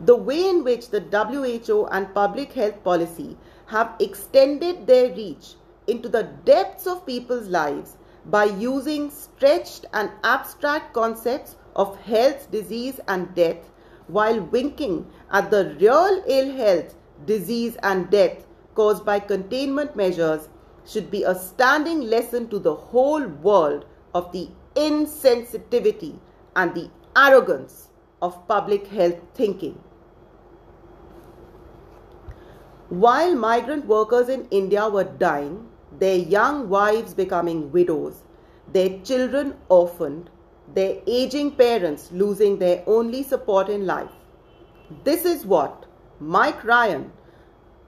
The 0.00 0.14
way 0.16 0.48
in 0.48 0.62
which 0.62 0.90
the 0.90 1.00
WHO 1.00 1.86
and 1.86 2.14
public 2.14 2.52
health 2.52 2.84
policy 2.84 3.36
have 3.66 3.94
extended 3.98 4.86
their 4.86 5.12
reach 5.14 5.54
into 5.86 6.08
the 6.08 6.24
depths 6.44 6.86
of 6.86 7.06
people's 7.06 7.48
lives 7.48 7.96
by 8.26 8.44
using 8.44 9.10
stretched 9.10 9.86
and 9.92 10.10
abstract 10.24 10.92
concepts 10.92 11.56
of 11.76 12.00
health, 12.00 12.50
disease, 12.50 12.98
and 13.06 13.34
death 13.34 13.70
while 14.08 14.40
winking 14.40 15.06
at 15.30 15.50
the 15.50 15.76
real 15.80 16.22
ill 16.26 16.56
health, 16.56 16.94
disease, 17.24 17.76
and 17.82 18.10
death 18.10 18.46
caused 18.74 19.04
by 19.04 19.18
containment 19.18 19.96
measures 19.96 20.48
should 20.86 21.10
be 21.10 21.22
a 21.24 21.34
standing 21.34 22.02
lesson 22.02 22.48
to 22.48 22.58
the 22.58 22.74
whole 22.74 23.26
world 23.26 23.84
of 24.14 24.30
the 24.32 24.48
insensitivity 24.74 26.18
and 26.54 26.74
the 26.74 26.90
arrogance 27.16 27.88
of 28.22 28.46
public 28.46 28.86
health 28.86 29.18
thinking. 29.34 29.78
While 32.88 33.34
migrant 33.34 33.86
workers 33.86 34.28
in 34.28 34.46
India 34.50 34.88
were 34.88 35.04
dying, 35.04 35.68
their 35.98 36.16
young 36.16 36.68
wives 36.68 37.14
becoming 37.14 37.70
widows, 37.72 38.24
their 38.72 38.98
children 39.00 39.54
orphaned, 39.68 40.30
their 40.74 41.00
aging 41.06 41.52
parents 41.52 42.10
losing 42.12 42.58
their 42.58 42.82
only 42.86 43.22
support 43.22 43.68
in 43.68 43.86
life. 43.86 44.10
This 45.04 45.24
is 45.24 45.46
what 45.46 45.86
Mike 46.20 46.64
Ryan, 46.64 47.12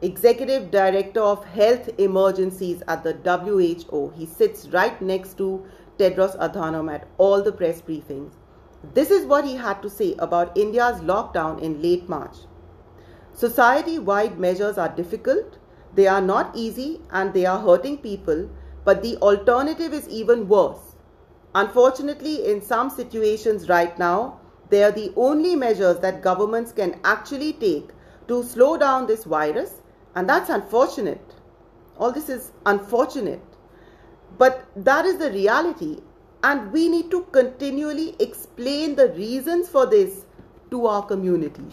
Executive 0.01 0.71
Director 0.71 1.21
of 1.21 1.45
Health 1.45 1.91
Emergencies 1.99 2.83
at 2.87 3.03
the 3.03 3.15
WHO, 3.15 4.13
he 4.17 4.27
sits 4.27 4.69
right 4.69 5.01
next 5.03 5.37
to 5.39 5.67
Tedros 5.99 6.39
Adhanom 6.39 6.93
at 6.93 7.09
all 7.19 7.43
the 7.43 7.51
press 7.53 7.83
briefings. 7.83 8.33
This 8.95 9.11
is 9.11 9.27
what 9.27 9.45
he 9.45 9.57
had 9.57 9.83
to 9.83 9.91
say 9.91 10.15
about 10.21 10.57
India's 10.57 11.01
lockdown 11.01 11.61
in 11.61 11.83
late 11.83 12.09
March. 12.09 12.37
Society 13.33 13.99
wide 13.99 14.39
measures 14.39 14.79
are 14.79 14.89
difficult, 14.89 15.59
they 15.95 16.07
are 16.07 16.21
not 16.21 16.55
easy, 16.55 17.01
and 17.11 17.33
they 17.33 17.47
are 17.47 17.59
hurting 17.59 17.99
people, 17.99 18.49
but 18.85 19.03
the 19.03 19.17
alternative 19.19 19.93
is 19.93 20.09
even 20.09 20.49
worse. 20.49 20.97
Unfortunately, 21.55 22.47
in 22.47 22.61
some 22.61 22.91
situations 22.91 23.69
right 23.69 23.99
now, 23.99 24.41
they 24.71 24.85
are 24.85 24.93
the 24.93 25.13
only 25.17 25.57
measures 25.57 25.99
that 26.01 26.23
governments 26.23 26.73
can 26.73 27.01
actually 27.05 27.55
take 27.55 27.89
to 28.29 28.43
slow 28.43 28.77
down 28.77 29.07
this 29.07 29.25
virus, 29.25 29.81
and 30.15 30.29
that's 30.29 30.51
unfortunate. 30.51 31.35
All 31.97 32.13
this 32.13 32.29
is 32.29 32.53
unfortunate. 32.67 33.43
But 34.37 34.67
that 34.77 35.07
is 35.07 35.19
the 35.19 35.33
reality, 35.33 36.01
and 36.45 36.71
we 36.71 36.89
need 36.89 37.11
to 37.11 37.23
continually 37.33 38.15
explain 38.21 38.95
the 38.95 39.09
reasons 39.15 39.69
for 39.69 39.87
this 39.87 40.27
to 40.71 40.87
our 40.87 41.03
communities. 41.03 41.73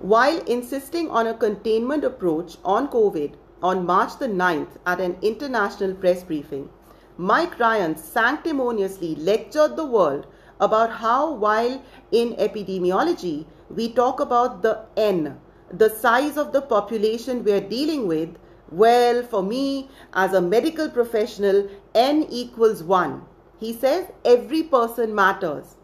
While 0.00 0.40
insisting 0.40 1.10
on 1.10 1.26
a 1.26 1.34
containment 1.34 2.04
approach 2.04 2.58
on 2.64 2.88
COVID 2.88 3.32
on 3.62 3.86
March 3.86 4.18
the 4.18 4.28
9th 4.28 4.78
at 4.84 5.00
an 5.00 5.16
international 5.22 5.94
press 5.94 6.22
briefing, 6.22 6.68
Mike 7.16 7.58
Ryan 7.58 7.96
sanctimoniously 7.96 9.14
lectured 9.14 9.74
the 9.74 9.86
world 9.86 10.26
about 10.60 10.90
how, 10.90 11.32
while 11.32 11.82
in 12.12 12.34
epidemiology 12.34 13.46
we 13.70 13.90
talk 13.90 14.20
about 14.20 14.60
the 14.60 14.84
N, 14.98 15.40
the 15.72 15.88
size 15.88 16.36
of 16.36 16.52
the 16.52 16.60
population 16.60 17.42
we 17.42 17.52
are 17.52 17.60
dealing 17.60 18.06
with, 18.06 18.36
well, 18.70 19.22
for 19.22 19.42
me 19.42 19.88
as 20.12 20.34
a 20.34 20.42
medical 20.42 20.90
professional, 20.90 21.68
N 21.94 22.26
equals 22.28 22.82
1. 22.82 23.24
He 23.58 23.72
says 23.72 24.08
every 24.26 24.62
person 24.62 25.14
matters. 25.14 25.76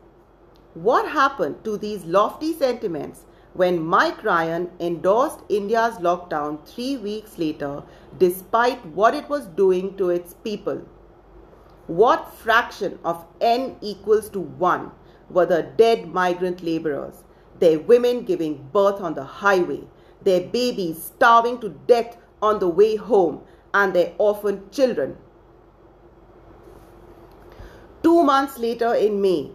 What 0.74 1.08
happened 1.08 1.64
to 1.64 1.78
these 1.78 2.04
lofty 2.04 2.52
sentiments 2.52 3.24
when 3.54 3.84
Mike 3.84 4.24
Ryan 4.24 4.70
endorsed 4.80 5.40
India's 5.48 5.96
lockdown 5.96 6.64
three 6.66 6.96
weeks 6.96 7.38
later, 7.38 7.82
despite 8.18 8.84
what 8.86 9.14
it 9.14 9.28
was 9.28 9.46
doing 9.46 9.96
to 9.96 10.08
its 10.10 10.34
people? 10.34 10.82
What 11.86 12.32
fraction 12.34 12.98
of 13.04 13.26
N 13.40 13.76
equals 13.80 14.30
to 14.30 14.40
1 14.40 14.90
were 15.28 15.46
the 15.46 15.62
dead 15.76 16.06
migrant 16.06 16.62
laborers, 16.62 17.24
their 17.58 17.78
women 17.78 18.24
giving 18.24 18.68
birth 18.72 19.00
on 19.00 19.14
the 19.14 19.24
highway, 19.24 19.84
their 20.22 20.40
babies 20.40 21.02
starving 21.02 21.58
to 21.60 21.68
death 21.86 22.16
on 22.40 22.58
the 22.58 22.68
way 22.68 22.96
home, 22.96 23.42
and 23.74 23.92
their 23.92 24.12
orphan 24.18 24.70
children? 24.70 25.16
Two 28.02 28.22
months 28.22 28.58
later, 28.58 28.94
in 28.94 29.20
May, 29.20 29.52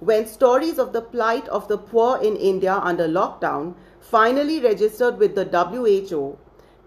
when 0.00 0.26
stories 0.26 0.78
of 0.78 0.92
the 0.94 1.02
plight 1.02 1.46
of 1.48 1.68
the 1.68 1.76
poor 1.76 2.16
in 2.16 2.34
India 2.36 2.74
under 2.82 3.06
lockdown 3.06 3.74
finally 4.00 4.58
registered 4.58 5.18
with 5.18 5.34
the 5.34 5.44
WHO, 5.44 6.38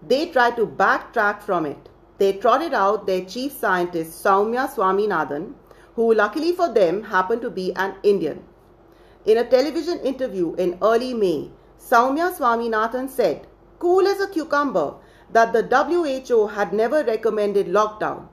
they 0.06 0.26
tried 0.26 0.56
to 0.56 0.66
backtrack 0.66 1.40
from 1.40 1.64
it. 1.64 1.88
They 2.18 2.32
trotted 2.32 2.74
out 2.74 3.06
their 3.06 3.24
chief 3.24 3.52
scientist 3.52 4.22
Soumya 4.24 4.68
Swaminathan, 4.68 5.54
who 5.94 6.12
luckily 6.12 6.52
for 6.52 6.68
them 6.72 7.04
happened 7.04 7.42
to 7.42 7.50
be 7.50 7.72
an 7.76 7.94
Indian. 8.02 8.42
In 9.24 9.38
a 9.38 9.44
television 9.44 10.00
interview 10.00 10.54
in 10.54 10.76
early 10.82 11.14
May, 11.14 11.50
Soumya 11.78 12.34
Swaminathan 12.36 13.08
said, 13.08 13.46
cool 13.78 14.06
as 14.08 14.20
a 14.20 14.28
cucumber, 14.28 14.94
that 15.30 15.52
the 15.52 15.62
WHO 15.62 16.48
had 16.48 16.72
never 16.72 17.04
recommended 17.04 17.68
lockdown. 17.68 18.28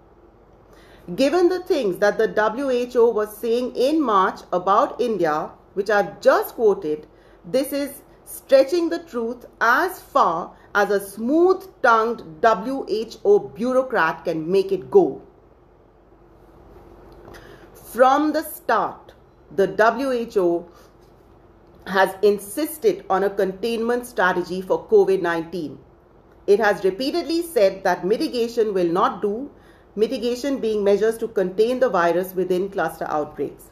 Given 1.16 1.50
the 1.50 1.64
things 1.64 1.98
that 1.98 2.18
the 2.18 2.28
WHO 2.28 3.10
was 3.10 3.36
saying 3.36 3.76
in 3.76 4.02
March 4.02 4.42
about 4.54 5.02
India, 5.02 5.50
which 5.74 5.90
I've 5.90 6.22
just 6.22 6.56
quoted, 6.56 7.08
this 7.44 7.74
is 7.74 8.02
stretching 8.24 8.90
the 8.90 9.00
truth 9.00 9.46
as 9.60 10.00
far 10.00 10.56
as 10.76 10.92
a 10.92 11.00
smooth 11.00 11.68
tongued 11.82 12.24
WHO 12.44 13.52
bureaucrat 13.56 14.24
can 14.26 14.50
make 14.50 14.72
it 14.72 14.92
go. 14.92 15.22
From 17.74 18.32
the 18.32 18.44
start, 18.44 19.14
the 19.54 19.68
WHO 19.68 20.66
has 21.88 22.16
insisted 22.22 23.04
on 23.10 23.24
a 23.24 23.30
containment 23.30 24.06
strategy 24.06 24.62
for 24.62 24.86
COVID 24.86 25.22
19. 25.22 25.80
It 26.48 26.60
has 26.60 26.84
repeatedly 26.84 27.42
said 27.42 27.84
that 27.84 28.06
mitigation 28.06 28.74
will 28.74 28.88
not 28.88 29.22
do 29.22 29.50
mitigation 29.96 30.60
being 30.60 30.84
measures 30.84 31.18
to 31.18 31.28
contain 31.28 31.80
the 31.80 31.90
virus 31.90 32.34
within 32.34 32.70
cluster 32.70 33.06
outbreaks. 33.10 33.66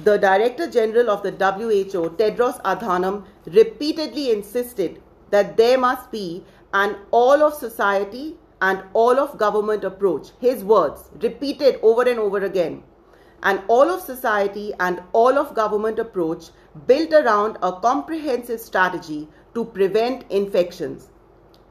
The 0.00 0.16
Director 0.18 0.68
General 0.68 1.10
of 1.10 1.22
the 1.22 1.30
WHO, 1.30 2.10
Tedros 2.16 2.60
Adhanom, 2.62 3.24
repeatedly 3.46 4.30
insisted 4.30 5.00
that 5.30 5.56
there 5.56 5.78
must 5.78 6.10
be 6.10 6.44
an 6.74 6.96
all 7.10 7.42
of 7.42 7.54
society 7.54 8.36
and 8.60 8.82
all 8.94 9.18
of 9.18 9.38
government 9.38 9.84
approach. 9.84 10.30
His 10.40 10.64
words, 10.64 11.10
repeated 11.20 11.78
over 11.82 12.02
and 12.02 12.18
over 12.18 12.38
again. 12.38 12.82
An 13.42 13.62
all 13.68 13.90
of 13.90 14.00
society 14.00 14.72
and 14.80 15.02
all 15.12 15.36
of 15.38 15.54
government 15.54 15.98
approach 15.98 16.50
built 16.86 17.12
around 17.12 17.58
a 17.62 17.72
comprehensive 17.72 18.60
strategy 18.60 19.28
to 19.54 19.64
prevent 19.64 20.24
infections. 20.30 21.08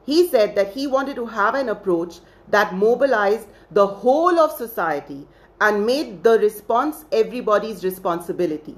He 0.04 0.26
said 0.28 0.54
that 0.54 0.72
he 0.72 0.86
wanted 0.86 1.16
to 1.16 1.26
have 1.26 1.54
an 1.54 1.68
approach 1.68 2.20
that 2.52 2.74
mobilized 2.74 3.48
the 3.70 3.86
whole 3.86 4.38
of 4.38 4.52
society 4.52 5.26
and 5.60 5.86
made 5.86 6.22
the 6.22 6.38
response 6.38 7.04
everybody's 7.12 7.84
responsibility. 7.84 8.76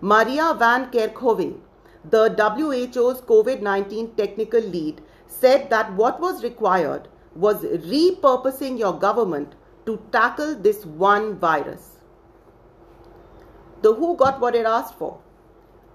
Maria 0.00 0.54
Van 0.58 0.90
Kerkhove, 0.90 1.58
the 2.10 2.24
WHO's 2.38 3.20
COVID 3.22 3.62
19 3.62 4.14
technical 4.16 4.60
lead, 4.60 5.00
said 5.26 5.68
that 5.70 5.92
what 5.94 6.20
was 6.20 6.42
required 6.42 7.08
was 7.34 7.62
repurposing 7.64 8.78
your 8.78 8.98
government 8.98 9.54
to 9.86 10.00
tackle 10.12 10.54
this 10.54 10.84
one 10.86 11.38
virus. 11.38 11.96
The 13.82 13.92
WHO 13.92 14.16
got 14.16 14.40
what 14.40 14.54
it 14.54 14.66
asked 14.66 14.94
for. 14.94 15.18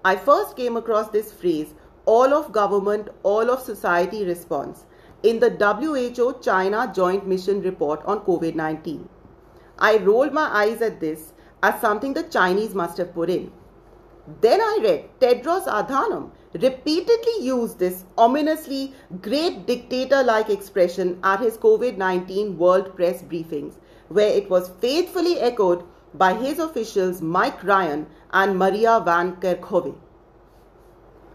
I 0.04 0.16
first 0.16 0.56
came 0.56 0.76
across 0.76 1.08
this 1.08 1.32
phrase, 1.32 1.74
all 2.04 2.34
of 2.34 2.52
government, 2.52 3.08
all 3.22 3.50
of 3.50 3.60
society 3.62 4.24
response, 4.24 4.84
in 5.22 5.38
the 5.38 5.50
WHO 5.50 6.40
China 6.42 6.90
Joint 6.94 7.26
Mission 7.26 7.62
report 7.62 8.02
on 8.04 8.20
COVID 8.20 8.54
19. 8.54 9.08
I 9.78 9.96
rolled 9.98 10.32
my 10.32 10.48
eyes 10.62 10.82
at 10.82 11.00
this 11.00 11.32
as 11.62 11.80
something 11.80 12.14
the 12.14 12.24
Chinese 12.24 12.74
must 12.74 12.98
have 12.98 13.14
put 13.14 13.30
in. 13.30 13.50
Then 14.40 14.60
I 14.60 14.78
read 14.82 15.08
Tedros 15.20 15.66
Adhanom 15.66 16.30
repeatedly 16.54 17.44
used 17.44 17.78
this 17.78 18.04
ominously 18.16 18.94
great 19.20 19.66
dictator 19.66 20.22
like 20.22 20.50
expression 20.50 21.18
at 21.24 21.40
his 21.40 21.56
COVID 21.56 21.96
19 21.96 22.58
world 22.58 22.94
press 22.94 23.22
briefings, 23.22 23.74
where 24.08 24.28
it 24.28 24.50
was 24.50 24.70
faithfully 24.80 25.38
echoed 25.40 25.84
by 26.14 26.34
his 26.34 26.58
officials 26.58 27.22
Mike 27.22 27.62
Ryan 27.64 28.06
and 28.32 28.58
Maria 28.58 29.00
Van 29.04 29.36
Kerkhove. 29.36 29.94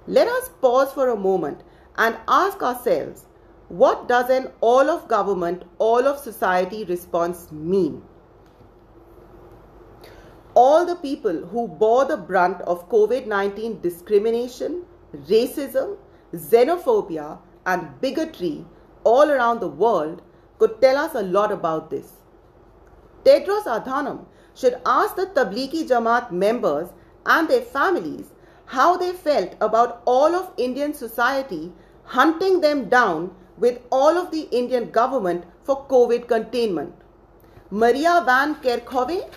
Let 0.06 0.28
us 0.28 0.50
pause 0.62 0.94
for 0.94 1.10
a 1.10 1.16
moment 1.16 1.64
and 1.98 2.18
ask 2.28 2.62
ourselves 2.62 3.26
what 3.70 4.08
does 4.08 4.30
an 4.30 4.52
all 4.62 4.90
of 4.90 5.08
government, 5.08 5.64
all 5.78 6.08
of 6.08 6.20
society 6.20 6.86
response 6.86 7.52
mean? 7.52 8.02
All 10.54 10.86
the 10.86 10.96
people 10.96 11.46
who 11.48 11.68
bore 11.68 12.06
the 12.06 12.18
brunt 12.18 12.62
of 12.62 12.90
COVID 12.90 13.28
19 13.28 13.82
discrimination, 13.82 14.86
racism, 15.14 15.98
xenophobia, 16.34 17.40
and 17.66 18.00
bigotry 18.00 18.66
all 19.04 19.30
around 19.30 19.60
the 19.60 19.68
world 19.68 20.22
could 20.58 20.82
tell 20.82 20.98
us 20.98 21.14
a 21.14 21.22
lot 21.22 21.52
about 21.52 21.90
this. 21.90 22.14
Tedros 23.24 23.66
Adhanom 23.66 24.26
should 24.56 24.80
ask 24.86 25.16
the 25.16 25.28
Tablighi 25.28 25.88
Jamaat 25.88 26.32
members 26.32 26.88
and 27.26 27.48
their 27.48 27.62
families 27.62 28.34
how 28.66 28.98
they 28.98 29.12
felt 29.12 29.56
about 29.62 30.02
all 30.06 30.34
of 30.36 30.54
Indian 30.58 30.94
society 30.94 31.74
hunting 32.04 32.62
them 32.62 32.88
down 32.90 33.36
with 33.58 33.80
all 33.92 34.18
of 34.18 34.32
the 34.32 34.48
Indian 34.52 34.90
government 34.92 35.44
for 35.64 35.86
COVID 35.88 36.28
containment. 36.28 36.94
Maria 37.70 38.22
Van 38.26 38.56
Kerkhove 38.56 39.30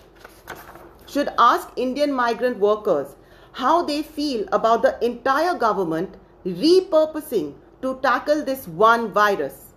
should 1.07 1.33
ask 1.39 1.69
Indian 1.77 2.13
migrant 2.13 2.59
workers 2.59 3.17
how 3.53 3.83
they 3.83 4.03
feel 4.03 4.47
about 4.53 4.83
the 4.83 5.05
entire 5.05 5.55
government 5.55 6.17
repurposing 6.45 7.55
to 7.83 7.99
tackle 8.03 8.45
this 8.45 8.69
one 8.69 9.13
virus. 9.13 9.73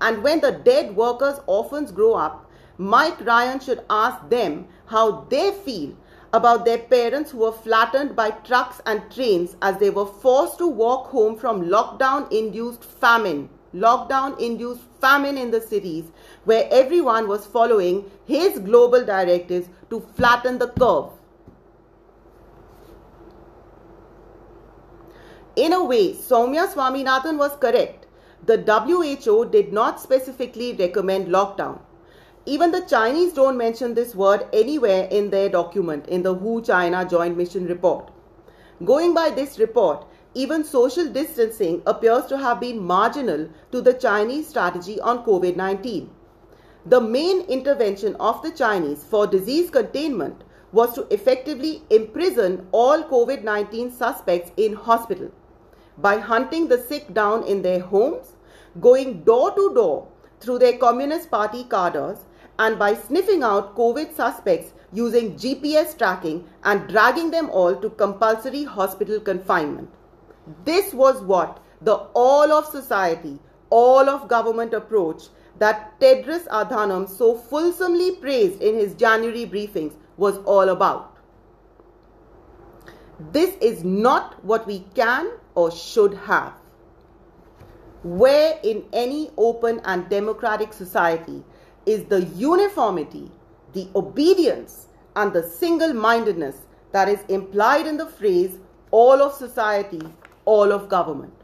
And 0.00 0.22
when 0.22 0.40
the 0.40 0.52
dead 0.52 0.96
workers' 0.96 1.40
orphans 1.46 1.92
grow 1.92 2.14
up, 2.14 2.50
Mike 2.76 3.24
Ryan 3.24 3.60
should 3.60 3.84
ask 3.88 4.28
them 4.28 4.66
how 4.86 5.26
they 5.30 5.52
feel 5.52 5.94
about 6.32 6.64
their 6.64 6.78
parents 6.78 7.30
who 7.30 7.38
were 7.38 7.52
flattened 7.52 8.16
by 8.16 8.30
trucks 8.30 8.80
and 8.86 9.08
trains 9.12 9.56
as 9.62 9.78
they 9.78 9.90
were 9.90 10.06
forced 10.06 10.58
to 10.58 10.66
walk 10.66 11.06
home 11.10 11.36
from 11.38 11.68
lockdown 11.68 12.30
induced 12.32 12.82
famine 12.82 13.48
lockdown 13.74 14.38
induced 14.40 14.82
famine 15.00 15.36
in 15.36 15.50
the 15.50 15.60
cities 15.60 16.04
where 16.44 16.68
everyone 16.70 17.28
was 17.28 17.46
following 17.46 18.04
his 18.24 18.58
global 18.60 19.04
directives 19.04 19.68
to 19.90 20.00
flatten 20.16 20.58
the 20.58 20.68
curve. 20.68 21.10
In 25.56 25.72
a 25.72 25.84
way, 25.84 26.14
Soumya 26.14 26.66
Swaminathan 26.72 27.38
was 27.38 27.56
correct. 27.56 28.06
The 28.44 28.58
WHO 28.58 29.50
did 29.50 29.72
not 29.72 30.00
specifically 30.00 30.74
recommend 30.74 31.28
lockdown. 31.28 31.80
Even 32.46 32.72
the 32.72 32.82
Chinese 32.82 33.32
don't 33.32 33.56
mention 33.56 33.94
this 33.94 34.14
word 34.14 34.46
anywhere 34.52 35.08
in 35.10 35.30
their 35.30 35.48
document 35.48 36.06
in 36.08 36.22
the 36.22 36.34
WHO 36.34 36.62
China 36.62 37.04
Joint 37.08 37.36
Mission 37.36 37.66
report. 37.66 38.10
Going 38.84 39.14
by 39.14 39.30
this 39.30 39.58
report, 39.58 40.04
even 40.34 40.64
social 40.64 41.08
distancing 41.08 41.82
appears 41.86 42.26
to 42.26 42.38
have 42.38 42.60
been 42.60 42.82
marginal 42.82 43.48
to 43.72 43.80
the 43.80 43.94
Chinese 43.94 44.48
strategy 44.48 45.00
on 45.00 45.24
COVID 45.24 45.56
19. 45.56 46.10
The 46.86 47.00
main 47.00 47.42
intervention 47.42 48.16
of 48.16 48.42
the 48.42 48.50
Chinese 48.50 49.04
for 49.04 49.26
disease 49.26 49.70
containment 49.70 50.44
was 50.72 50.94
to 50.94 51.06
effectively 51.14 51.82
imprison 51.90 52.66
all 52.72 53.04
COVID 53.04 53.42
19 53.44 53.90
suspects 53.92 54.50
in 54.56 54.74
hospital. 54.74 55.30
by 55.96 56.18
hunting 56.18 56.68
the 56.68 56.78
sick 56.78 57.12
down 57.14 57.44
in 57.44 57.62
their 57.62 57.80
homes, 57.80 58.34
going 58.80 59.22
door 59.24 59.50
to 59.52 59.72
door 59.74 60.08
through 60.40 60.58
their 60.58 60.76
Communist 60.76 61.30
Party 61.30 61.64
cadres, 61.64 62.24
and 62.58 62.78
by 62.78 62.94
sniffing 62.94 63.42
out 63.42 63.76
COVID 63.76 64.14
suspects 64.14 64.72
using 64.92 65.36
GPS 65.36 65.96
tracking 65.96 66.44
and 66.62 66.88
dragging 66.88 67.30
them 67.30 67.50
all 67.50 67.74
to 67.76 67.90
compulsory 67.90 68.64
hospital 68.64 69.20
confinement. 69.20 69.88
This 70.64 70.92
was 70.92 71.22
what 71.22 71.60
the 71.80 71.94
all 72.14 72.52
of 72.52 72.66
society, 72.66 73.38
all 73.70 74.08
of 74.08 74.28
government 74.28 74.74
approach 74.74 75.24
that 75.58 75.98
Tedros 76.00 76.46
Adhanom 76.48 77.08
so 77.08 77.34
fulsomely 77.34 78.16
praised 78.16 78.60
in 78.60 78.74
his 78.74 78.94
January 78.94 79.46
briefings 79.46 79.94
was 80.16 80.38
all 80.38 80.68
about. 80.68 81.16
This 83.32 83.56
is 83.60 83.84
not 83.84 84.44
what 84.44 84.66
we 84.66 84.80
can 84.94 85.30
or 85.54 85.70
should 85.70 86.14
have. 86.14 86.52
Where 88.02 88.58
in 88.62 88.84
any 88.92 89.30
open 89.38 89.80
and 89.84 90.08
democratic 90.10 90.72
society 90.72 91.42
is 91.86 92.04
the 92.04 92.24
uniformity, 92.24 93.30
the 93.72 93.88
obedience, 93.94 94.88
and 95.16 95.32
the 95.32 95.48
single 95.48 95.94
mindedness 95.94 96.56
that 96.92 97.08
is 97.08 97.20
implied 97.28 97.86
in 97.86 97.96
the 97.96 98.06
phrase 98.06 98.58
all 98.90 99.22
of 99.22 99.32
society, 99.32 100.02
all 100.44 100.72
of 100.72 100.88
government. 100.88 101.34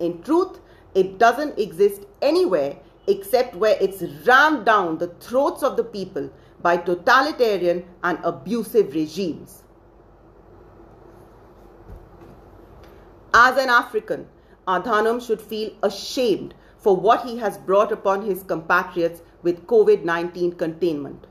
In 0.00 0.22
truth, 0.22 0.60
it 0.94 1.18
doesn't 1.18 1.58
exist 1.58 2.06
anywhere 2.22 2.76
except 3.06 3.54
where 3.54 3.76
it's 3.80 4.02
rammed 4.26 4.66
down 4.66 4.98
the 4.98 5.08
throats 5.20 5.62
of 5.62 5.76
the 5.76 5.84
people 5.84 6.30
by 6.60 6.76
totalitarian 6.76 7.84
and 8.02 8.18
abusive 8.22 8.94
regimes. 8.94 9.62
As 13.32 13.56
an 13.56 13.68
African, 13.68 14.26
Adhanom 14.66 15.24
should 15.24 15.40
feel 15.40 15.70
ashamed 15.82 16.54
for 16.76 16.96
what 16.96 17.24
he 17.24 17.38
has 17.38 17.58
brought 17.58 17.92
upon 17.92 18.22
his 18.22 18.42
compatriots 18.42 19.22
with 19.42 19.66
COVID 19.66 20.04
19 20.04 20.52
containment. 20.52 21.26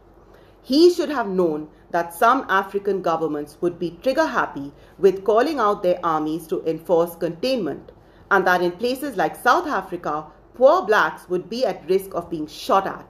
He 0.61 0.93
should 0.93 1.09
have 1.09 1.27
known 1.27 1.69
that 1.91 2.13
some 2.13 2.45
African 2.49 3.01
governments 3.01 3.57
would 3.61 3.79
be 3.79 3.97
trigger 4.01 4.25
happy 4.25 4.73
with 4.97 5.23
calling 5.23 5.59
out 5.59 5.83
their 5.83 5.99
armies 6.03 6.47
to 6.47 6.63
enforce 6.65 7.15
containment, 7.15 7.91
and 8.31 8.45
that 8.45 8.61
in 8.61 8.71
places 8.71 9.15
like 9.15 9.35
South 9.35 9.67
Africa, 9.67 10.25
poor 10.53 10.81
blacks 10.85 11.29
would 11.29 11.49
be 11.49 11.65
at 11.65 11.87
risk 11.89 12.13
of 12.13 12.29
being 12.29 12.47
shot 12.47 12.85
at. 12.85 13.07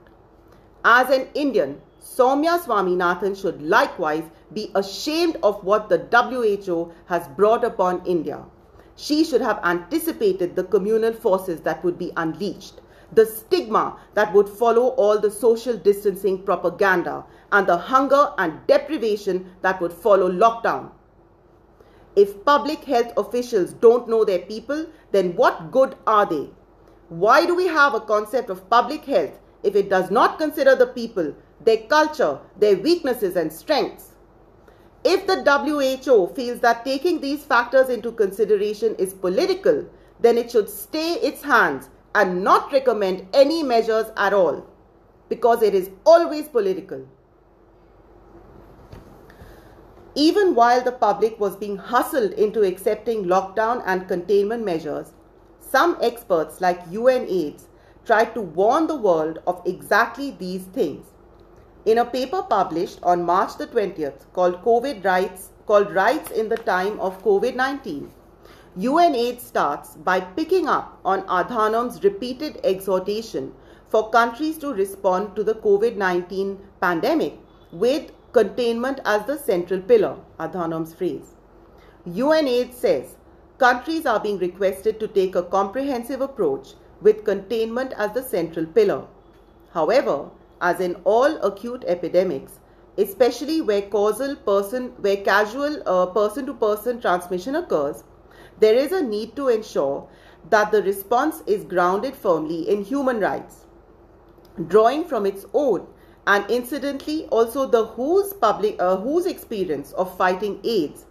As 0.84 1.09
an 1.09 1.28
Indian, 1.34 1.82
Soumya 2.01 2.59
Swaminathan 2.59 3.39
should 3.39 3.61
likewise 3.61 4.23
be 4.53 4.71
ashamed 4.75 5.38
of 5.43 5.63
what 5.63 5.89
the 5.89 5.97
WHO 6.11 6.91
has 7.05 7.28
brought 7.30 7.63
upon 7.63 8.05
India. 8.05 8.43
She 8.95 9.23
should 9.23 9.41
have 9.41 9.59
anticipated 9.63 10.55
the 10.55 10.63
communal 10.63 11.13
forces 11.13 11.61
that 11.61 11.84
would 11.84 11.97
be 11.97 12.11
unleashed, 12.17 12.82
the 13.11 13.25
stigma 13.25 13.97
that 14.13 14.34
would 14.34 14.49
follow 14.49 14.88
all 14.89 15.19
the 15.19 15.32
social 15.32 15.78
distancing 15.78 16.43
propaganda, 16.43 17.25
and 17.51 17.67
the 17.67 17.77
hunger 17.77 18.33
and 18.37 18.65
deprivation 18.67 19.51
that 19.61 19.79
would 19.81 19.93
follow 19.93 20.31
lockdown. 20.31 20.91
If 22.15 22.43
public 22.43 22.83
health 22.83 23.13
officials 23.15 23.73
don't 23.73 24.09
know 24.09 24.25
their 24.25 24.39
people, 24.39 24.87
then 25.11 25.35
what 25.35 25.71
good 25.71 25.95
are 26.07 26.25
they? 26.25 26.49
Why 27.09 27.45
do 27.45 27.55
we 27.55 27.67
have 27.67 27.93
a 27.93 28.01
concept 28.01 28.49
of 28.49 28.69
public 28.69 29.05
health 29.05 29.39
if 29.63 29.75
it 29.75 29.89
does 29.89 30.11
not 30.11 30.39
consider 30.39 30.75
the 30.75 30.87
people, 30.87 31.33
their 31.63 31.77
culture, 31.77 32.39
their 32.57 32.75
weaknesses 32.75 33.35
and 33.35 33.53
strengths? 33.53 34.13
If 35.03 35.25
the 35.25 35.41
WHO 35.43 36.33
feels 36.35 36.59
that 36.61 36.83
taking 36.83 37.21
these 37.21 37.43
factors 37.43 37.87
into 37.87 38.11
consideration 38.11 38.95
is 38.95 39.13
political, 39.13 39.85
then 40.19 40.37
it 40.37 40.51
should 40.51 40.69
stay 40.69 41.13
its 41.13 41.43
hands 41.43 41.89
and 42.15 42.43
not 42.43 42.73
recommend 42.73 43.27
any 43.33 43.63
measures 43.63 44.07
at 44.17 44.33
all 44.33 44.65
because 45.29 45.61
it 45.61 45.75
is 45.75 45.91
always 46.05 46.47
political. 46.47 47.07
Even 50.20 50.55
while 50.55 50.82
the 50.84 50.91
public 50.91 51.39
was 51.39 51.55
being 51.55 51.78
hustled 51.78 52.32
into 52.32 52.63
accepting 52.63 53.26
lockdown 53.26 53.84
and 53.86 54.07
containment 54.07 54.65
measures, 54.65 55.11
some 55.59 55.95
experts 56.01 56.59
like 56.59 56.89
UNAIDS 56.89 57.65
tried 58.03 58.34
to 58.34 58.41
warn 58.41 58.88
the 58.88 58.95
world 58.95 59.38
of 59.45 59.61
exactly 59.63 60.32
these 60.32 60.63
things. 60.63 61.05
In 61.86 61.99
a 61.99 62.05
paper 62.05 62.41
published 62.41 62.97
on 63.03 63.28
March 63.28 63.57
the 63.57 63.68
20th 63.68 64.26
called 64.34 64.63
COVID 64.63 65.05
Rights 65.05 65.51
called 65.68 65.93
Rights 65.93 66.32
in 66.32 66.49
the 66.49 66.57
Time 66.57 66.99
of 66.99 67.24
COVID-19, 67.24 68.09
UNAIDS 68.76 69.41
starts 69.41 69.97
by 69.97 70.20
picking 70.20 70.68
up 70.68 70.99
on 71.05 71.28
Adhanom's 71.28 72.03
repeated 72.03 72.59
exhortation 72.63 73.53
for 73.88 74.09
countries 74.09 74.57
to 74.57 74.74
respond 74.74 75.36
to 75.36 75.43
the 75.43 75.53
COVID-19 75.53 76.57
pandemic 76.82 77.38
with 77.72 78.11
containment 78.32 78.99
as 79.05 79.25
the 79.25 79.38
central 79.38 79.82
pillar, 79.82 80.17
Adhanom's 80.39 80.93
phrase. 80.93 81.36
UNAIDS 82.05 82.73
says 82.75 83.15
countries 83.57 84.05
are 84.05 84.19
being 84.19 84.38
requested 84.38 84.99
to 84.99 85.07
take 85.07 85.36
a 85.36 85.43
comprehensive 85.43 86.21
approach 86.21 86.73
with 87.01 87.25
containment 87.25 87.93
as 87.97 88.11
the 88.13 88.23
central 88.23 88.65
pillar. 88.65 89.05
However, 89.73 90.30
as 90.61 90.80
in 90.80 90.95
all 91.03 91.38
acute 91.43 91.84
epidemics, 91.86 92.59
especially 92.97 93.61
where 93.61 93.84
causal 93.84 94.36
person 94.36 94.88
where 94.99 95.17
casual 95.17 95.82
person 96.13 96.45
to 96.47 96.53
person 96.53 96.99
transmission 96.99 97.55
occurs, 97.55 98.03
there 98.59 98.75
is 98.75 98.91
a 98.91 99.03
need 99.03 99.36
to 99.36 99.49
ensure 99.49 100.07
that 100.49 100.71
the 100.71 100.82
response 100.82 101.43
is 101.45 101.63
grounded 101.63 102.15
firmly 102.15 102.67
in 102.69 102.84
human 102.84 103.19
rights. 103.19 103.65
Drawing 104.67 105.05
from 105.05 105.25
its 105.25 105.45
own 105.53 105.86
and 106.28 106.49
incidentally 106.51 107.25
also 107.28 107.65
the 107.65 107.86
WHO's 107.86 108.34
public 108.34 108.75
uh, 108.82 108.97
WHO's 108.97 109.25
experience 109.25 109.93
of 109.93 110.15
fighting 110.17 110.59
AIDS, 110.63 111.05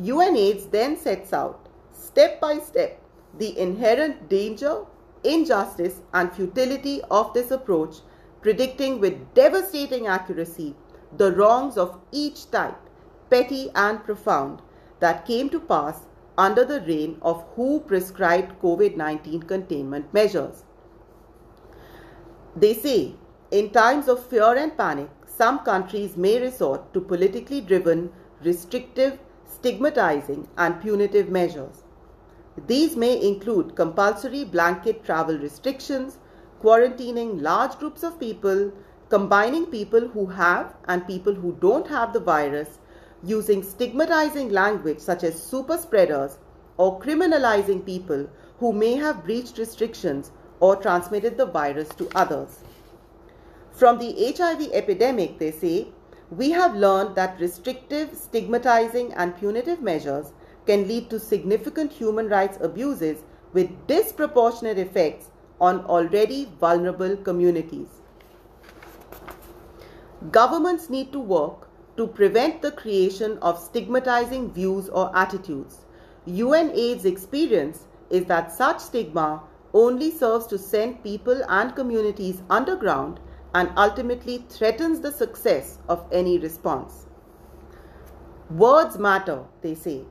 UNAIDS 0.00 0.70
then 0.70 0.96
sets 0.96 1.32
out 1.34 1.68
step 1.92 2.40
by 2.40 2.58
step 2.58 2.98
the 3.38 3.58
inherent 3.58 4.28
danger, 4.28 4.84
injustice, 5.24 6.00
and 6.14 6.32
futility 6.32 7.00
of 7.10 7.32
this 7.34 7.50
approach, 7.50 7.96
predicting 8.40 8.98
with 8.98 9.34
devastating 9.34 10.06
accuracy 10.06 10.74
the 11.16 11.32
wrongs 11.32 11.76
of 11.76 12.00
each 12.10 12.50
type, 12.50 12.78
petty 13.30 13.70
and 13.74 14.02
profound, 14.02 14.62
that 15.00 15.26
came 15.26 15.50
to 15.50 15.60
pass 15.60 16.06
under 16.38 16.64
the 16.64 16.80
reign 16.82 17.18
of 17.20 17.44
WHO 17.56 17.80
prescribed 17.80 18.58
COVID 18.62 18.96
19 18.96 19.42
containment 19.42 20.12
measures. 20.14 20.64
They 22.56 22.72
say, 22.74 23.16
in 23.52 23.68
times 23.68 24.08
of 24.08 24.26
fear 24.26 24.54
and 24.56 24.74
panic, 24.78 25.10
some 25.26 25.58
countries 25.58 26.16
may 26.16 26.40
resort 26.40 26.94
to 26.94 27.02
politically 27.02 27.60
driven, 27.60 28.10
restrictive, 28.42 29.18
stigmatizing, 29.44 30.48
and 30.56 30.80
punitive 30.80 31.28
measures. 31.28 31.82
These 32.66 32.96
may 32.96 33.22
include 33.22 33.76
compulsory 33.76 34.44
blanket 34.44 35.04
travel 35.04 35.36
restrictions, 35.36 36.16
quarantining 36.62 37.42
large 37.42 37.78
groups 37.78 38.02
of 38.02 38.18
people, 38.18 38.72
combining 39.10 39.66
people 39.66 40.08
who 40.08 40.24
have 40.24 40.74
and 40.88 41.06
people 41.06 41.34
who 41.34 41.52
don't 41.60 41.86
have 41.88 42.14
the 42.14 42.20
virus, 42.20 42.78
using 43.22 43.62
stigmatizing 43.62 44.48
language 44.48 44.98
such 44.98 45.24
as 45.24 45.42
super 45.42 45.76
spreaders, 45.76 46.38
or 46.78 46.98
criminalizing 46.98 47.84
people 47.84 48.26
who 48.58 48.72
may 48.72 48.94
have 48.94 49.24
breached 49.24 49.58
restrictions 49.58 50.30
or 50.60 50.74
transmitted 50.76 51.36
the 51.36 51.44
virus 51.44 51.90
to 51.90 52.08
others. 52.14 52.60
From 53.72 53.98
the 53.98 54.34
HIV 54.36 54.70
epidemic, 54.72 55.38
they 55.38 55.50
say, 55.50 55.88
we 56.30 56.50
have 56.50 56.74
learned 56.74 57.14
that 57.16 57.40
restrictive, 57.40 58.14
stigmatizing, 58.16 59.12
and 59.14 59.36
punitive 59.36 59.82
measures 59.82 60.32
can 60.66 60.86
lead 60.86 61.10
to 61.10 61.18
significant 61.18 61.92
human 61.92 62.28
rights 62.28 62.58
abuses 62.60 63.24
with 63.52 63.86
disproportionate 63.86 64.78
effects 64.78 65.30
on 65.60 65.80
already 65.86 66.48
vulnerable 66.60 67.16
communities. 67.16 67.88
Governments 70.30 70.88
need 70.88 71.12
to 71.12 71.18
work 71.18 71.68
to 71.96 72.06
prevent 72.06 72.62
the 72.62 72.70
creation 72.70 73.38
of 73.42 73.58
stigmatizing 73.58 74.52
views 74.52 74.88
or 74.88 75.10
attitudes. 75.16 75.84
UNAIDS 76.26 77.04
experience 77.04 77.86
is 78.08 78.24
that 78.26 78.52
such 78.52 78.78
stigma 78.80 79.42
only 79.74 80.10
serves 80.10 80.46
to 80.46 80.58
send 80.58 81.02
people 81.02 81.42
and 81.48 81.74
communities 81.74 82.42
underground 82.48 83.18
and 83.54 83.70
ultimately 83.76 84.44
threatens 84.48 85.00
the 85.00 85.12
success 85.12 85.78
of 85.88 86.06
any 86.10 86.38
response. 86.38 87.06
Words 88.50 88.98
matter, 88.98 89.44
they 89.60 89.74
say, 89.74 90.04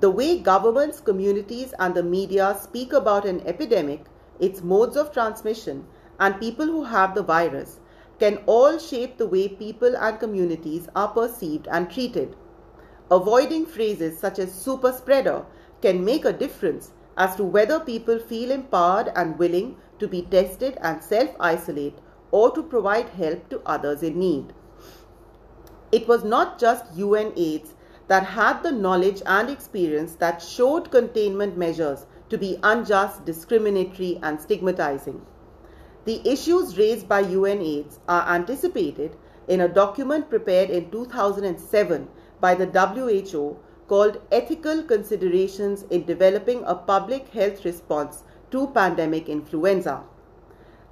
the 0.00 0.10
way 0.10 0.38
governments, 0.38 1.00
communities, 1.00 1.74
and 1.78 1.94
the 1.94 2.02
media 2.02 2.56
speak 2.60 2.92
about 2.92 3.26
an 3.26 3.46
epidemic, 3.46 4.04
its 4.40 4.62
modes 4.62 4.96
of 4.96 5.12
transmission, 5.12 5.86
and 6.18 6.40
people 6.40 6.66
who 6.66 6.84
have 6.84 7.14
the 7.14 7.22
virus 7.22 7.80
can 8.18 8.38
all 8.46 8.78
shape 8.78 9.18
the 9.18 9.26
way 9.26 9.48
people 9.48 9.96
and 9.96 10.20
communities 10.20 10.88
are 10.94 11.08
perceived 11.08 11.68
and 11.70 11.90
treated. 11.90 12.36
Avoiding 13.10 13.66
phrases 13.66 14.18
such 14.18 14.38
as 14.38 14.52
super 14.52 14.92
spreader 14.92 15.44
can 15.82 16.04
make 16.04 16.24
a 16.24 16.32
difference 16.32 16.92
as 17.16 17.36
to 17.36 17.44
whether 17.44 17.80
people 17.80 18.18
feel 18.18 18.50
empowered 18.50 19.12
and 19.16 19.38
willing 19.38 19.76
to 19.98 20.08
be 20.08 20.22
tested 20.22 20.78
and 20.80 21.02
self-isolate 21.02 21.98
or 22.32 22.50
to 22.50 22.62
provide 22.62 23.10
help 23.10 23.48
to 23.50 23.62
others 23.64 24.02
in 24.02 24.18
need. 24.18 24.52
It 25.92 26.08
was 26.08 26.24
not 26.24 26.58
just 26.58 26.96
UNAIDS 26.96 27.74
that 28.08 28.24
had 28.24 28.62
the 28.62 28.72
knowledge 28.72 29.22
and 29.26 29.48
experience 29.48 30.14
that 30.16 30.42
showed 30.42 30.90
containment 30.90 31.56
measures 31.56 32.06
to 32.30 32.38
be 32.38 32.58
unjust, 32.62 33.24
discriminatory, 33.24 34.18
and 34.22 34.40
stigmatizing. 34.40 35.24
The 36.04 36.26
issues 36.28 36.78
raised 36.78 37.08
by 37.08 37.22
UNAIDS 37.22 37.98
are 38.08 38.28
anticipated 38.28 39.16
in 39.46 39.60
a 39.60 39.68
document 39.68 40.30
prepared 40.30 40.70
in 40.70 40.90
2007 40.90 42.08
by 42.40 42.54
the 42.54 42.66
WHO 42.66 43.58
called 43.86 44.20
Ethical 44.32 44.82
Considerations 44.82 45.84
in 45.90 46.06
Developing 46.06 46.64
a 46.64 46.74
Public 46.74 47.28
Health 47.28 47.64
Response 47.64 48.24
to 48.50 48.68
Pandemic 48.68 49.28
Influenza. 49.28 50.02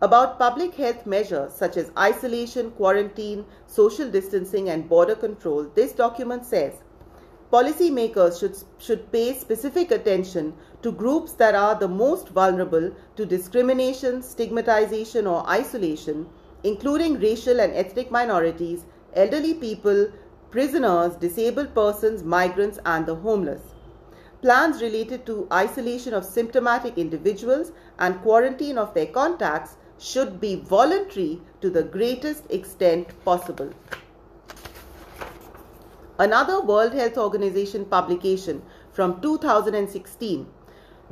About 0.03 0.39
public 0.39 0.77
health 0.77 1.05
measures 1.05 1.53
such 1.53 1.77
as 1.77 1.93
isolation, 1.99 2.71
quarantine, 2.71 3.45
social 3.67 4.11
distancing, 4.11 4.71
and 4.71 4.89
border 4.89 5.15
control, 5.15 5.67
this 5.75 5.93
document 5.93 6.47
says 6.47 6.73
policymakers 7.53 8.41
should, 8.41 8.57
should 8.79 9.13
pay 9.13 9.35
specific 9.35 9.91
attention 9.91 10.55
to 10.81 10.91
groups 10.91 11.33
that 11.33 11.55
are 11.55 11.75
the 11.75 11.87
most 11.89 12.31
vulnerable 12.31 12.91
to 13.17 13.27
discrimination, 13.27 14.23
stigmatization, 14.23 15.27
or 15.27 15.47
isolation, 15.47 16.27
including 16.65 17.21
racial 17.21 17.61
and 17.61 17.75
ethnic 17.75 18.11
minorities, 18.11 18.87
elderly 19.13 19.53
people, 19.53 20.09
prisoners, 20.51 21.15
disabled 21.17 21.75
persons, 21.75 22.23
migrants, 22.23 22.79
and 22.87 23.05
the 23.05 23.17
homeless. 23.17 23.61
Plans 24.41 24.81
related 24.81 25.27
to 25.27 25.47
isolation 25.53 26.15
of 26.15 26.25
symptomatic 26.25 26.97
individuals 26.97 27.73
and 27.99 28.23
quarantine 28.23 28.79
of 28.79 28.95
their 28.95 29.05
contacts 29.05 29.77
should 30.01 30.41
be 30.41 30.57
voluntary 30.57 31.41
to 31.61 31.69
the 31.69 31.83
greatest 31.83 32.51
extent 32.51 33.09
possible. 33.25 33.71
Another 36.19 36.61
World 36.63 36.95
Health 36.95 37.19
Organization 37.19 37.85
publication 37.85 38.63
from 38.93 39.21
2016, 39.21 40.47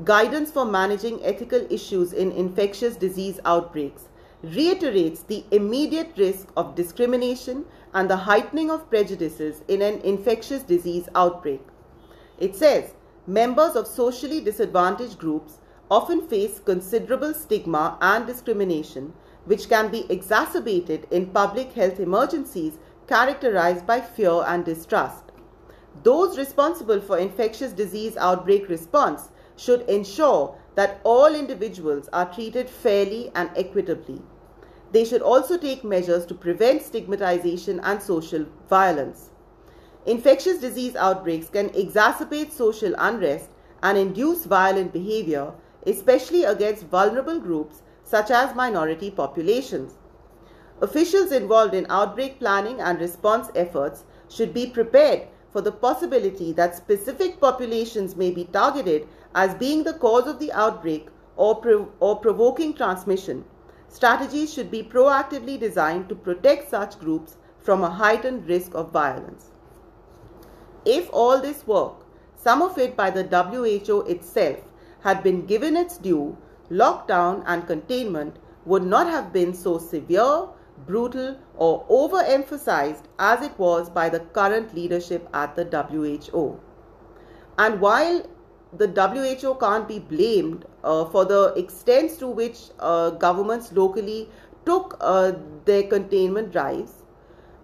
Guidance 0.04 0.50
for 0.50 0.64
Managing 0.64 1.22
Ethical 1.24 1.66
Issues 1.70 2.12
in 2.12 2.32
Infectious 2.32 2.96
Disease 2.96 3.40
Outbreaks, 3.44 4.08
reiterates 4.42 5.22
the 5.22 5.44
immediate 5.50 6.12
risk 6.16 6.48
of 6.56 6.74
discrimination 6.74 7.64
and 7.92 8.08
the 8.08 8.16
heightening 8.16 8.70
of 8.70 8.88
prejudices 8.88 9.62
in 9.68 9.82
an 9.82 10.00
infectious 10.00 10.62
disease 10.62 11.08
outbreak. 11.14 11.60
It 12.38 12.54
says 12.54 12.94
members 13.26 13.76
of 13.76 13.86
socially 13.86 14.40
disadvantaged 14.40 15.18
groups 15.18 15.58
often 15.90 16.26
face 16.28 16.60
considerable 16.64 17.32
stigma 17.32 17.96
and 18.00 18.26
discrimination, 18.26 19.12
which 19.44 19.68
can 19.68 19.90
be 19.90 20.06
exacerbated 20.10 21.06
in 21.10 21.26
public 21.26 21.72
health 21.72 21.98
emergencies 21.98 22.78
characterized 23.06 23.86
by 23.86 24.00
fear 24.00 24.42
and 24.46 24.64
distrust. 24.64 25.24
Those 26.02 26.38
responsible 26.38 27.00
for 27.00 27.18
infectious 27.18 27.72
disease 27.72 28.16
outbreak 28.16 28.68
response 28.68 29.30
should 29.56 29.82
ensure 29.88 30.54
that 30.74 31.00
all 31.02 31.34
individuals 31.34 32.08
are 32.12 32.32
treated 32.32 32.68
fairly 32.68 33.32
and 33.34 33.50
equitably. 33.56 34.22
They 34.92 35.04
should 35.04 35.22
also 35.22 35.58
take 35.58 35.82
measures 35.84 36.24
to 36.26 36.34
prevent 36.34 36.82
stigmatization 36.82 37.80
and 37.80 38.00
social 38.00 38.46
violence. 38.68 39.30
Infectious 40.06 40.58
disease 40.58 40.96
outbreaks 40.96 41.48
can 41.48 41.70
exacerbate 41.70 42.52
social 42.52 42.94
unrest 42.98 43.50
and 43.82 43.98
induce 43.98 44.44
violent 44.44 44.92
behavior, 44.92 45.52
especially 45.86 46.44
against 46.44 46.84
vulnerable 46.84 47.38
groups 47.40 47.82
such 48.04 48.30
as 48.30 48.54
minority 48.54 49.10
populations. 49.10 49.94
Officials 50.80 51.32
involved 51.32 51.74
in 51.74 51.86
outbreak 51.90 52.38
planning 52.38 52.80
and 52.80 53.00
response 53.00 53.50
efforts 53.54 54.04
should 54.28 54.54
be 54.54 54.66
prepared 54.66 55.28
for 55.50 55.60
the 55.60 55.72
possibility 55.72 56.52
that 56.52 56.76
specific 56.76 57.40
populations 57.40 58.16
may 58.16 58.30
be 58.30 58.44
targeted 58.44 59.08
as 59.34 59.54
being 59.54 59.82
the 59.82 59.94
cause 59.94 60.26
of 60.26 60.38
the 60.38 60.52
outbreak 60.52 61.08
or, 61.36 61.56
prov 61.56 61.88
or 62.00 62.16
provoking 62.16 62.74
transmission. 62.74 63.44
Strategies 63.88 64.52
should 64.52 64.70
be 64.70 64.82
proactively 64.82 65.58
designed 65.58 66.08
to 66.08 66.14
protect 66.14 66.70
such 66.70 66.98
groups 66.98 67.36
from 67.58 67.82
a 67.82 67.90
heightened 67.90 68.46
risk 68.46 68.74
of 68.74 68.92
violence. 68.92 69.50
If 70.84 71.08
all 71.12 71.40
this 71.40 71.66
work, 71.66 71.94
some 72.36 72.62
of 72.62 72.78
it 72.78 72.96
by 72.96 73.10
the 73.10 73.24
WHO 73.24 74.02
itself, 74.02 74.58
had 75.00 75.22
been 75.22 75.46
given 75.46 75.76
its 75.76 75.98
due, 75.98 76.36
lockdown 76.70 77.42
and 77.46 77.66
containment 77.66 78.36
would 78.64 78.84
not 78.84 79.06
have 79.06 79.32
been 79.32 79.54
so 79.54 79.78
severe 79.78 80.48
brutal, 80.86 81.36
or 81.56 81.84
overemphasized 81.88 83.04
as 83.18 83.42
it 83.42 83.58
was 83.58 83.90
by 83.90 84.08
the 84.08 84.20
current 84.20 84.74
leadership 84.74 85.28
at 85.32 85.56
the 85.56 85.64
WHO. 85.64 86.60
And 87.58 87.80
while 87.80 88.24
the 88.72 88.86
WHO 88.86 89.54
can't 89.56 89.88
be 89.88 89.98
blamed 89.98 90.64
uh, 90.84 91.06
for 91.06 91.24
the 91.24 91.54
extent 91.56 92.18
to 92.18 92.28
which 92.28 92.58
uh, 92.78 93.10
governments 93.10 93.72
locally 93.72 94.28
took 94.64 94.96
uh, 95.00 95.32
their 95.64 95.84
containment 95.84 96.52
drives, 96.52 96.92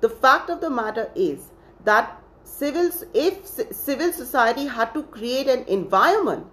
the 0.00 0.08
fact 0.08 0.50
of 0.50 0.60
the 0.60 0.70
matter 0.70 1.10
is 1.14 1.50
that 1.84 2.20
civil, 2.42 2.90
if 3.12 3.46
civil 3.46 4.12
society 4.12 4.66
had 4.66 4.92
to 4.94 5.02
create 5.04 5.46
an 5.48 5.64
environment 5.64 6.46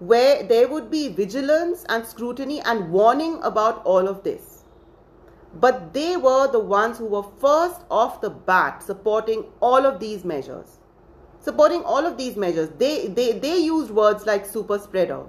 where 0.00 0.42
there 0.42 0.66
would 0.66 0.90
be 0.90 1.08
vigilance 1.08 1.84
and 1.90 2.04
scrutiny 2.06 2.60
and 2.62 2.90
warning 2.90 3.38
about 3.42 3.84
all 3.84 4.08
of 4.08 4.22
this, 4.24 4.64
but 5.54 5.92
they 5.92 6.16
were 6.16 6.50
the 6.50 6.58
ones 6.58 6.96
who 6.96 7.04
were 7.04 7.24
first 7.38 7.82
off 7.90 8.20
the 8.22 8.30
bat 8.30 8.82
supporting 8.82 9.44
all 9.60 9.84
of 9.84 10.00
these 10.00 10.24
measures. 10.24 10.78
Supporting 11.38 11.82
all 11.84 12.06
of 12.06 12.16
these 12.16 12.36
measures. 12.36 12.70
They, 12.78 13.08
they, 13.08 13.38
they 13.38 13.58
used 13.58 13.90
words 13.90 14.26
like 14.26 14.46
super 14.46 14.78
spreader. 14.78 15.24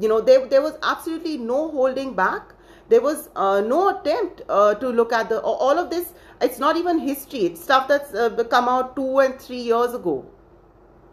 You 0.00 0.08
know, 0.08 0.20
there, 0.20 0.46
there 0.46 0.62
was 0.62 0.78
absolutely 0.82 1.36
no 1.36 1.70
holding 1.70 2.14
back. 2.14 2.54
There 2.88 3.00
was 3.00 3.28
uh, 3.36 3.60
no 3.60 3.96
attempt 4.00 4.42
uh, 4.48 4.74
to 4.74 4.88
look 4.88 5.12
at 5.12 5.28
the 5.28 5.40
all 5.40 5.78
of 5.78 5.90
this. 5.90 6.12
It's 6.40 6.58
not 6.58 6.76
even 6.76 6.98
history. 6.98 7.40
It's 7.40 7.62
stuff 7.62 7.88
that's 7.88 8.14
uh, 8.14 8.30
come 8.50 8.68
out 8.68 8.96
two 8.96 9.18
and 9.20 9.40
three 9.40 9.60
years 9.60 9.94
ago. 9.94 10.26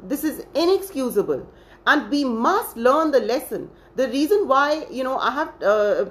This 0.02 0.24
is 0.24 0.46
inexcusable 0.56 1.48
and 1.92 2.10
we 2.10 2.24
must 2.24 2.78
learn 2.78 3.12
the 3.12 3.20
lesson. 3.20 3.70
The 3.96 4.08
reason 4.10 4.48
why 4.48 4.86
you 4.98 5.04
know 5.04 5.18
i 5.28 5.32
have 5.38 5.64
uh, 5.70 6.06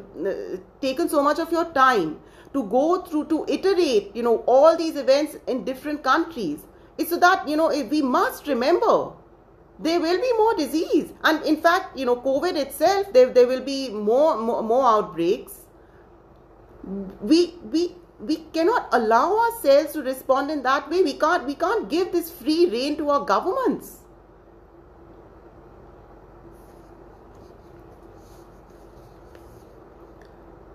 taken 0.86 1.08
so 1.12 1.22
much 1.26 1.38
of 1.44 1.52
your 1.56 1.64
time 1.76 2.08
to 2.56 2.64
go 2.72 2.86
through 3.02 3.26
to 3.30 3.38
iterate 3.56 4.16
you 4.18 4.24
know 4.26 4.34
all 4.54 4.76
these 4.80 4.96
events 5.02 5.36
in 5.52 5.62
different 5.68 6.02
countries 6.08 6.66
is 7.04 7.08
so 7.08 7.18
that 7.24 7.48
you 7.52 7.56
know 7.60 7.68
we 7.94 8.02
must 8.16 8.50
remember 8.52 8.96
there 9.86 10.00
will 10.00 10.20
be 10.20 10.32
more 10.36 10.54
disease. 10.56 11.12
And 11.22 11.44
in 11.44 11.60
fact 11.68 11.96
you 11.96 12.04
know 12.06 12.16
covid 12.16 12.56
itself 12.56 13.12
there, 13.12 13.32
there 13.38 13.46
will 13.46 13.64
be 13.70 13.88
more, 13.90 14.36
more 14.36 14.62
more 14.62 14.84
outbreaks. 14.96 15.60
We 17.20 17.54
we 17.72 17.94
we 18.20 18.36
cannot 18.58 18.88
allow 18.92 19.38
ourselves 19.38 19.92
to 19.92 20.02
respond 20.02 20.50
in 20.50 20.62
that 20.64 20.90
way. 20.90 21.02
We 21.02 21.14
can't 21.24 21.46
we 21.46 21.54
can't 21.54 21.88
give 21.88 22.12
this 22.12 22.30
free 22.42 22.66
rein 22.76 22.96
to 22.98 23.10
our 23.10 23.24
governments 23.24 23.98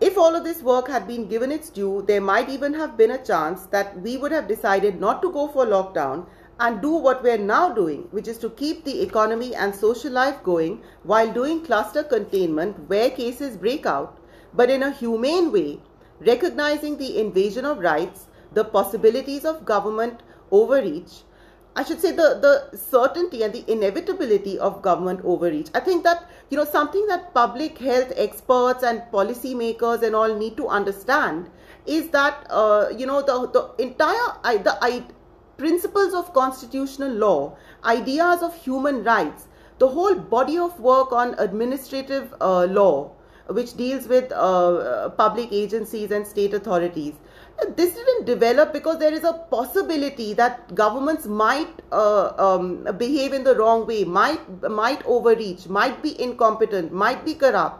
If 0.05 0.17
all 0.17 0.35
of 0.35 0.43
this 0.43 0.61
work 0.61 0.89
had 0.89 1.07
been 1.07 1.29
given 1.29 1.49
its 1.49 1.69
due, 1.69 2.03
there 2.05 2.19
might 2.19 2.49
even 2.49 2.73
have 2.73 2.97
been 2.97 3.11
a 3.11 3.23
chance 3.23 3.67
that 3.67 4.01
we 4.01 4.17
would 4.17 4.33
have 4.33 4.49
decided 4.49 4.99
not 4.99 5.21
to 5.21 5.31
go 5.31 5.47
for 5.47 5.65
lockdown 5.65 6.25
and 6.59 6.81
do 6.81 6.89
what 6.89 7.23
we 7.23 7.29
are 7.29 7.37
now 7.37 7.69
doing, 7.69 8.09
which 8.11 8.27
is 8.27 8.37
to 8.39 8.49
keep 8.49 8.83
the 8.83 9.01
economy 9.01 9.55
and 9.55 9.73
social 9.73 10.11
life 10.11 10.43
going 10.43 10.81
while 11.03 11.31
doing 11.31 11.63
cluster 11.63 12.03
containment 12.03 12.89
where 12.89 13.11
cases 13.11 13.55
break 13.55 13.85
out, 13.85 14.17
but 14.53 14.69
in 14.69 14.83
a 14.83 14.91
humane 14.91 15.53
way, 15.53 15.79
recognizing 16.19 16.97
the 16.97 17.17
invasion 17.17 17.63
of 17.63 17.79
rights, 17.79 18.27
the 18.51 18.65
possibilities 18.65 19.45
of 19.45 19.63
government 19.63 20.21
overreach, 20.51 21.23
I 21.75 21.83
should 21.83 21.99
say 21.99 22.11
the, 22.11 22.39
the 22.71 22.77
certainty 22.77 23.41
and 23.41 23.51
the 23.51 23.63
inevitability 23.71 24.59
of 24.59 24.81
government 24.83 25.21
overreach. 25.23 25.69
I 25.73 25.79
think 25.79 26.03
that, 26.03 26.29
you 26.49 26.57
know, 26.57 26.65
something 26.65 27.07
that 27.07 27.33
public 27.33 27.79
health 27.79 28.13
experts 28.15 28.83
and 28.83 29.01
policymakers 29.11 30.03
and 30.03 30.15
all 30.15 30.35
need 30.35 30.55
to 30.57 30.67
understand 30.67 31.49
is 31.87 32.09
that, 32.09 32.45
uh, 32.49 32.89
you 32.95 33.07
know, 33.07 33.21
the, 33.21 33.47
the 33.47 33.83
entire, 33.83 34.37
the 34.43 34.77
I, 34.81 35.03
principles 35.57 36.13
of 36.13 36.31
constitutional 36.33 37.11
law, 37.11 37.57
ideas 37.83 38.43
of 38.43 38.55
human 38.55 39.03
rights, 39.03 39.47
the 39.79 39.87
whole 39.87 40.15
body 40.15 40.57
of 40.57 40.79
work 40.79 41.11
on 41.11 41.35
administrative 41.39 42.33
uh, 42.39 42.65
law, 42.65 43.11
which 43.47 43.75
deals 43.75 44.07
with 44.07 44.31
uh, 44.31 45.09
public 45.09 45.51
agencies 45.51 46.11
and 46.11 46.25
state 46.25 46.53
authorities, 46.53 47.15
this 47.65 47.93
didn't 47.93 48.25
develop 48.25 48.73
because 48.73 48.99
there 48.99 49.13
is 49.13 49.23
a 49.23 49.33
possibility 49.33 50.33
that 50.33 50.73
governments 50.75 51.25
might 51.25 51.81
uh, 51.91 52.33
um, 52.37 52.87
behave 52.97 53.33
in 53.33 53.43
the 53.43 53.55
wrong 53.55 53.85
way, 53.85 54.03
might 54.03 54.41
might 54.69 55.05
overreach, 55.05 55.67
might 55.67 56.01
be 56.01 56.19
incompetent, 56.21 56.91
might 56.91 57.25
be 57.25 57.33
corrupt. 57.33 57.79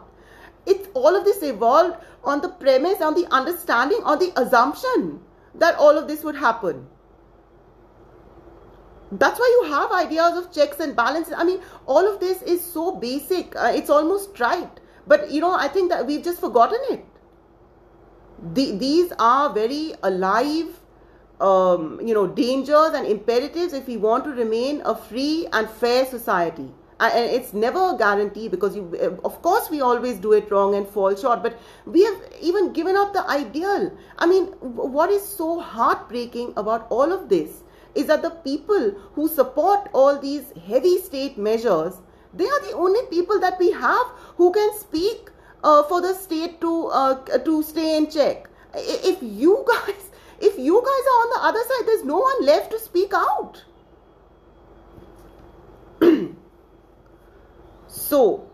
It's 0.66 0.88
all 0.94 1.14
of 1.14 1.24
this 1.24 1.42
evolved 1.42 1.96
on 2.24 2.40
the 2.40 2.48
premise, 2.48 3.00
on 3.00 3.14
the 3.14 3.26
understanding, 3.30 4.00
on 4.04 4.18
the 4.18 4.32
assumption 4.40 5.20
that 5.54 5.76
all 5.76 5.98
of 5.98 6.08
this 6.08 6.24
would 6.24 6.36
happen. 6.36 6.86
That's 9.12 9.38
why 9.38 9.60
you 9.60 9.72
have 9.72 9.92
ideas 9.92 10.36
of 10.36 10.52
checks 10.52 10.80
and 10.80 10.96
balances. 10.96 11.34
I 11.36 11.44
mean, 11.44 11.60
all 11.86 12.06
of 12.12 12.20
this 12.20 12.42
is 12.42 12.64
so 12.64 12.96
basic. 12.96 13.54
Uh, 13.54 13.72
it's 13.74 13.90
almost 13.90 14.34
trite. 14.34 14.80
But 15.06 15.30
you 15.30 15.40
know, 15.40 15.52
I 15.52 15.68
think 15.68 15.90
that 15.90 16.06
we've 16.06 16.24
just 16.24 16.40
forgotten 16.40 16.80
it 16.90 17.04
the, 18.42 18.76
these 18.76 19.12
are 19.18 19.52
very 19.52 19.94
alive 20.02 20.80
um, 21.40 22.00
you 22.00 22.14
know 22.14 22.26
dangers 22.26 22.92
and 22.94 23.06
imperatives 23.06 23.72
if 23.72 23.86
we 23.86 23.96
want 23.96 24.24
to 24.24 24.30
remain 24.30 24.82
a 24.84 24.94
free 24.94 25.46
and 25.52 25.68
fair 25.68 26.06
society. 26.06 26.70
And 27.00 27.28
it's 27.30 27.52
never 27.52 27.90
a 27.90 27.98
guarantee 27.98 28.48
because 28.48 28.76
you 28.76 29.20
of 29.24 29.42
course 29.42 29.68
we 29.68 29.80
always 29.80 30.16
do 30.18 30.32
it 30.32 30.50
wrong 30.50 30.76
and 30.76 30.86
fall 30.86 31.16
short 31.16 31.42
but 31.42 31.58
we 31.86 32.04
have 32.04 32.22
even 32.40 32.72
given 32.72 32.96
up 32.96 33.12
the 33.12 33.28
ideal. 33.28 33.92
I 34.18 34.26
mean 34.26 34.46
what 34.60 35.10
is 35.10 35.26
so 35.26 35.58
heartbreaking 35.58 36.54
about 36.56 36.86
all 36.90 37.12
of 37.12 37.28
this 37.28 37.62
is 37.94 38.06
that 38.06 38.22
the 38.22 38.30
people 38.30 38.92
who 39.14 39.28
support 39.28 39.88
all 39.92 40.18
these 40.18 40.52
heavy 40.66 40.98
state 40.98 41.36
measures 41.36 42.00
they 42.32 42.46
are 42.46 42.60
the 42.62 42.72
only 42.72 43.00
people 43.10 43.38
that 43.40 43.58
we 43.58 43.70
have 43.70 44.06
who 44.36 44.52
can 44.52 44.76
speak 44.78 45.30
uh, 45.64 45.82
for 45.84 46.00
the 46.00 46.14
state 46.14 46.60
to 46.60 46.86
uh, 46.88 47.14
to 47.50 47.62
stay 47.62 47.96
in 47.96 48.10
check. 48.10 48.48
If 48.74 49.22
you 49.22 49.64
guys, 49.72 50.10
if 50.40 50.58
you 50.58 50.80
guys 50.88 51.12
are 51.12 51.20
on 51.24 51.30
the 51.34 51.42
other 51.50 51.62
side, 51.68 51.86
there's 51.86 52.04
no 52.04 52.18
one 52.18 52.44
left 52.44 52.70
to 52.72 52.78
speak 52.78 53.12
out. 53.14 53.64
so 57.88 58.50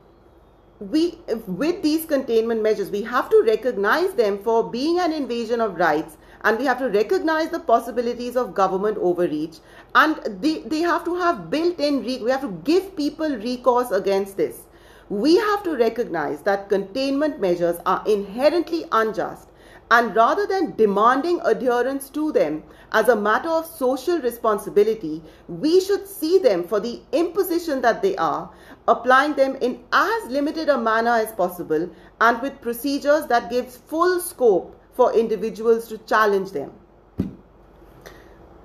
we 0.79 1.19
with 1.47 1.83
these 1.83 2.07
containment 2.07 2.63
measures 2.63 2.91
we 2.91 3.03
have 3.03 3.29
to 3.29 3.43
recognize 3.47 4.15
them 4.15 4.39
for 4.43 4.71
being 4.71 4.99
an 4.99 5.13
invasion 5.13 5.61
of 5.61 5.75
rights 5.77 6.17
and 6.45 6.59
we 6.59 6.65
have 6.65 6.79
to 6.79 6.89
recognize 6.89 7.51
the 7.51 7.61
possibilities 7.61 8.35
of 8.35 8.55
government 8.55 8.97
overreach 8.97 9.59
and 9.95 10.17
they, 10.41 10.61
they 10.61 10.81
have 10.81 11.05
to 11.05 11.15
have 11.17 11.51
built-in 11.51 12.03
we 12.03 12.31
have 12.31 12.41
to 12.41 12.53
give 12.65 12.97
people 12.97 13.37
recourse 13.37 13.91
against 13.91 14.39
this 14.39 14.63
we 15.11 15.37
have 15.37 15.63
to 15.65 15.77
recognize 15.77 16.41
that 16.43 16.69
containment 16.69 17.41
measures 17.41 17.77
are 17.85 18.03
inherently 18.07 18.85
unjust 18.93 19.49
and 19.91 20.15
rather 20.15 20.47
than 20.47 20.77
demanding 20.77 21.41
adherence 21.45 22.09
to 22.11 22.31
them 22.31 22.63
as 22.93 23.09
a 23.09 23.17
matter 23.17 23.49
of 23.49 23.67
social 23.67 24.21
responsibility, 24.21 25.21
we 25.49 25.81
should 25.81 26.07
see 26.07 26.39
them 26.39 26.63
for 26.63 26.79
the 26.79 27.01
imposition 27.11 27.81
that 27.81 28.03
they 28.03 28.15
are, 28.17 28.53
applying 28.87 29.35
them 29.35 29.57
in 29.57 29.81
as 29.93 30.31
limited 30.31 30.69
a 30.69 30.79
manner 30.79 31.11
as 31.11 31.33
possible 31.33 31.91
and 32.21 32.41
with 32.41 32.61
procedures 32.61 33.27
that 33.27 33.51
gives 33.51 33.77
full 33.77 34.21
scope 34.21 34.81
for 34.93 35.13
individuals 35.13 35.89
to 35.89 35.99
challenge 35.99 36.53
them. 36.53 36.73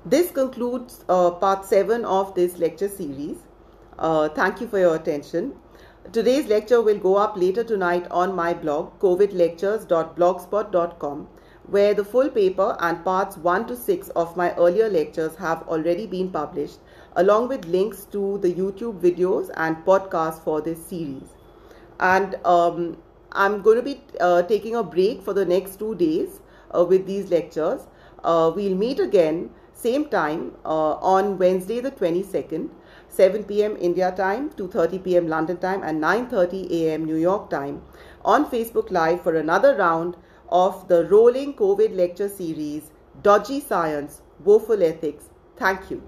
This 0.06 0.30
concludes 0.30 1.04
uh, 1.10 1.32
part 1.32 1.66
7 1.66 2.06
of 2.06 2.36
this 2.36 2.60
lecture 2.60 2.90
series. 2.90 3.38
Uh, 3.98 4.30
thank 4.30 4.62
you 4.62 4.68
for 4.68 4.78
your 4.78 4.96
attention. 4.96 5.56
Today's 6.14 6.46
lecture 6.48 6.84
will 6.84 7.00
go 7.00 7.16
up 7.16 7.36
later 7.36 7.64
tonight 7.64 8.06
on 8.12 8.36
my 8.36 8.54
blog 8.54 9.00
covidlectures.blogspot.com 9.00 11.28
where 11.68 11.96
the 11.96 12.06
full 12.06 12.30
paper 12.30 12.78
and 12.80 13.04
parts 13.04 13.38
1 13.38 13.66
to 13.68 13.76
6 13.76 14.10
of 14.10 14.38
my 14.38 14.54
earlier 14.54 14.88
lectures 14.88 15.36
have 15.38 15.68
already 15.68 16.06
been 16.06 16.30
published 16.30 16.78
along 17.16 17.48
with 17.48 17.66
links 17.66 18.06
to 18.12 18.38
the 18.38 18.54
YouTube 18.54 19.00
videos 19.00 19.50
and 19.58 19.78
podcasts 19.78 20.44
for 20.44 20.62
this 20.62 20.86
series. 20.86 21.24
And 22.00 22.36
um, 22.46 22.98
I'm 23.32 23.64
going 23.64 23.78
to 23.78 23.84
be 23.84 24.04
uh, 24.20 24.44
taking 24.44 24.76
a 24.76 24.84
break 24.84 25.24
for 25.24 25.34
the 25.34 25.46
next 25.46 25.80
two 25.80 25.96
days 25.96 26.40
uh, 26.70 26.86
with 26.86 27.08
these 27.08 27.32
lectures. 27.32 27.88
Uh, 28.24 28.52
we'll 28.56 28.76
meet 28.76 29.00
again 29.00 29.50
same 29.74 30.06
time 30.06 30.52
uh, 30.66 30.94
on 31.16 31.40
Wednesday 31.40 31.80
the 31.80 31.90
22nd 31.92 32.70
7 33.16 33.44
p.m. 33.46 33.78
India 33.90 34.12
time, 34.20 34.50
2:30 34.62 35.04
p.m. 35.04 35.28
London 35.28 35.58
time 35.58 35.84
and 35.92 36.04
9:30 36.08 36.64
a.m. 36.80 37.06
New 37.12 37.22
York 37.26 37.50
time 37.50 37.82
on 38.34 38.50
Facebook 38.56 38.92
Live 39.00 39.22
for 39.28 39.36
another 39.36 39.76
round 39.84 40.18
of 40.64 40.88
the 40.90 41.06
rolling 41.14 41.54
COVID 41.54 41.96
lecture 42.04 42.30
series 42.30 42.92
Dodgy 43.30 43.60
Science, 43.60 44.22
Woeful 44.44 44.84
Ethics. 44.84 45.30
Thank 45.56 45.90
you. 45.92 46.04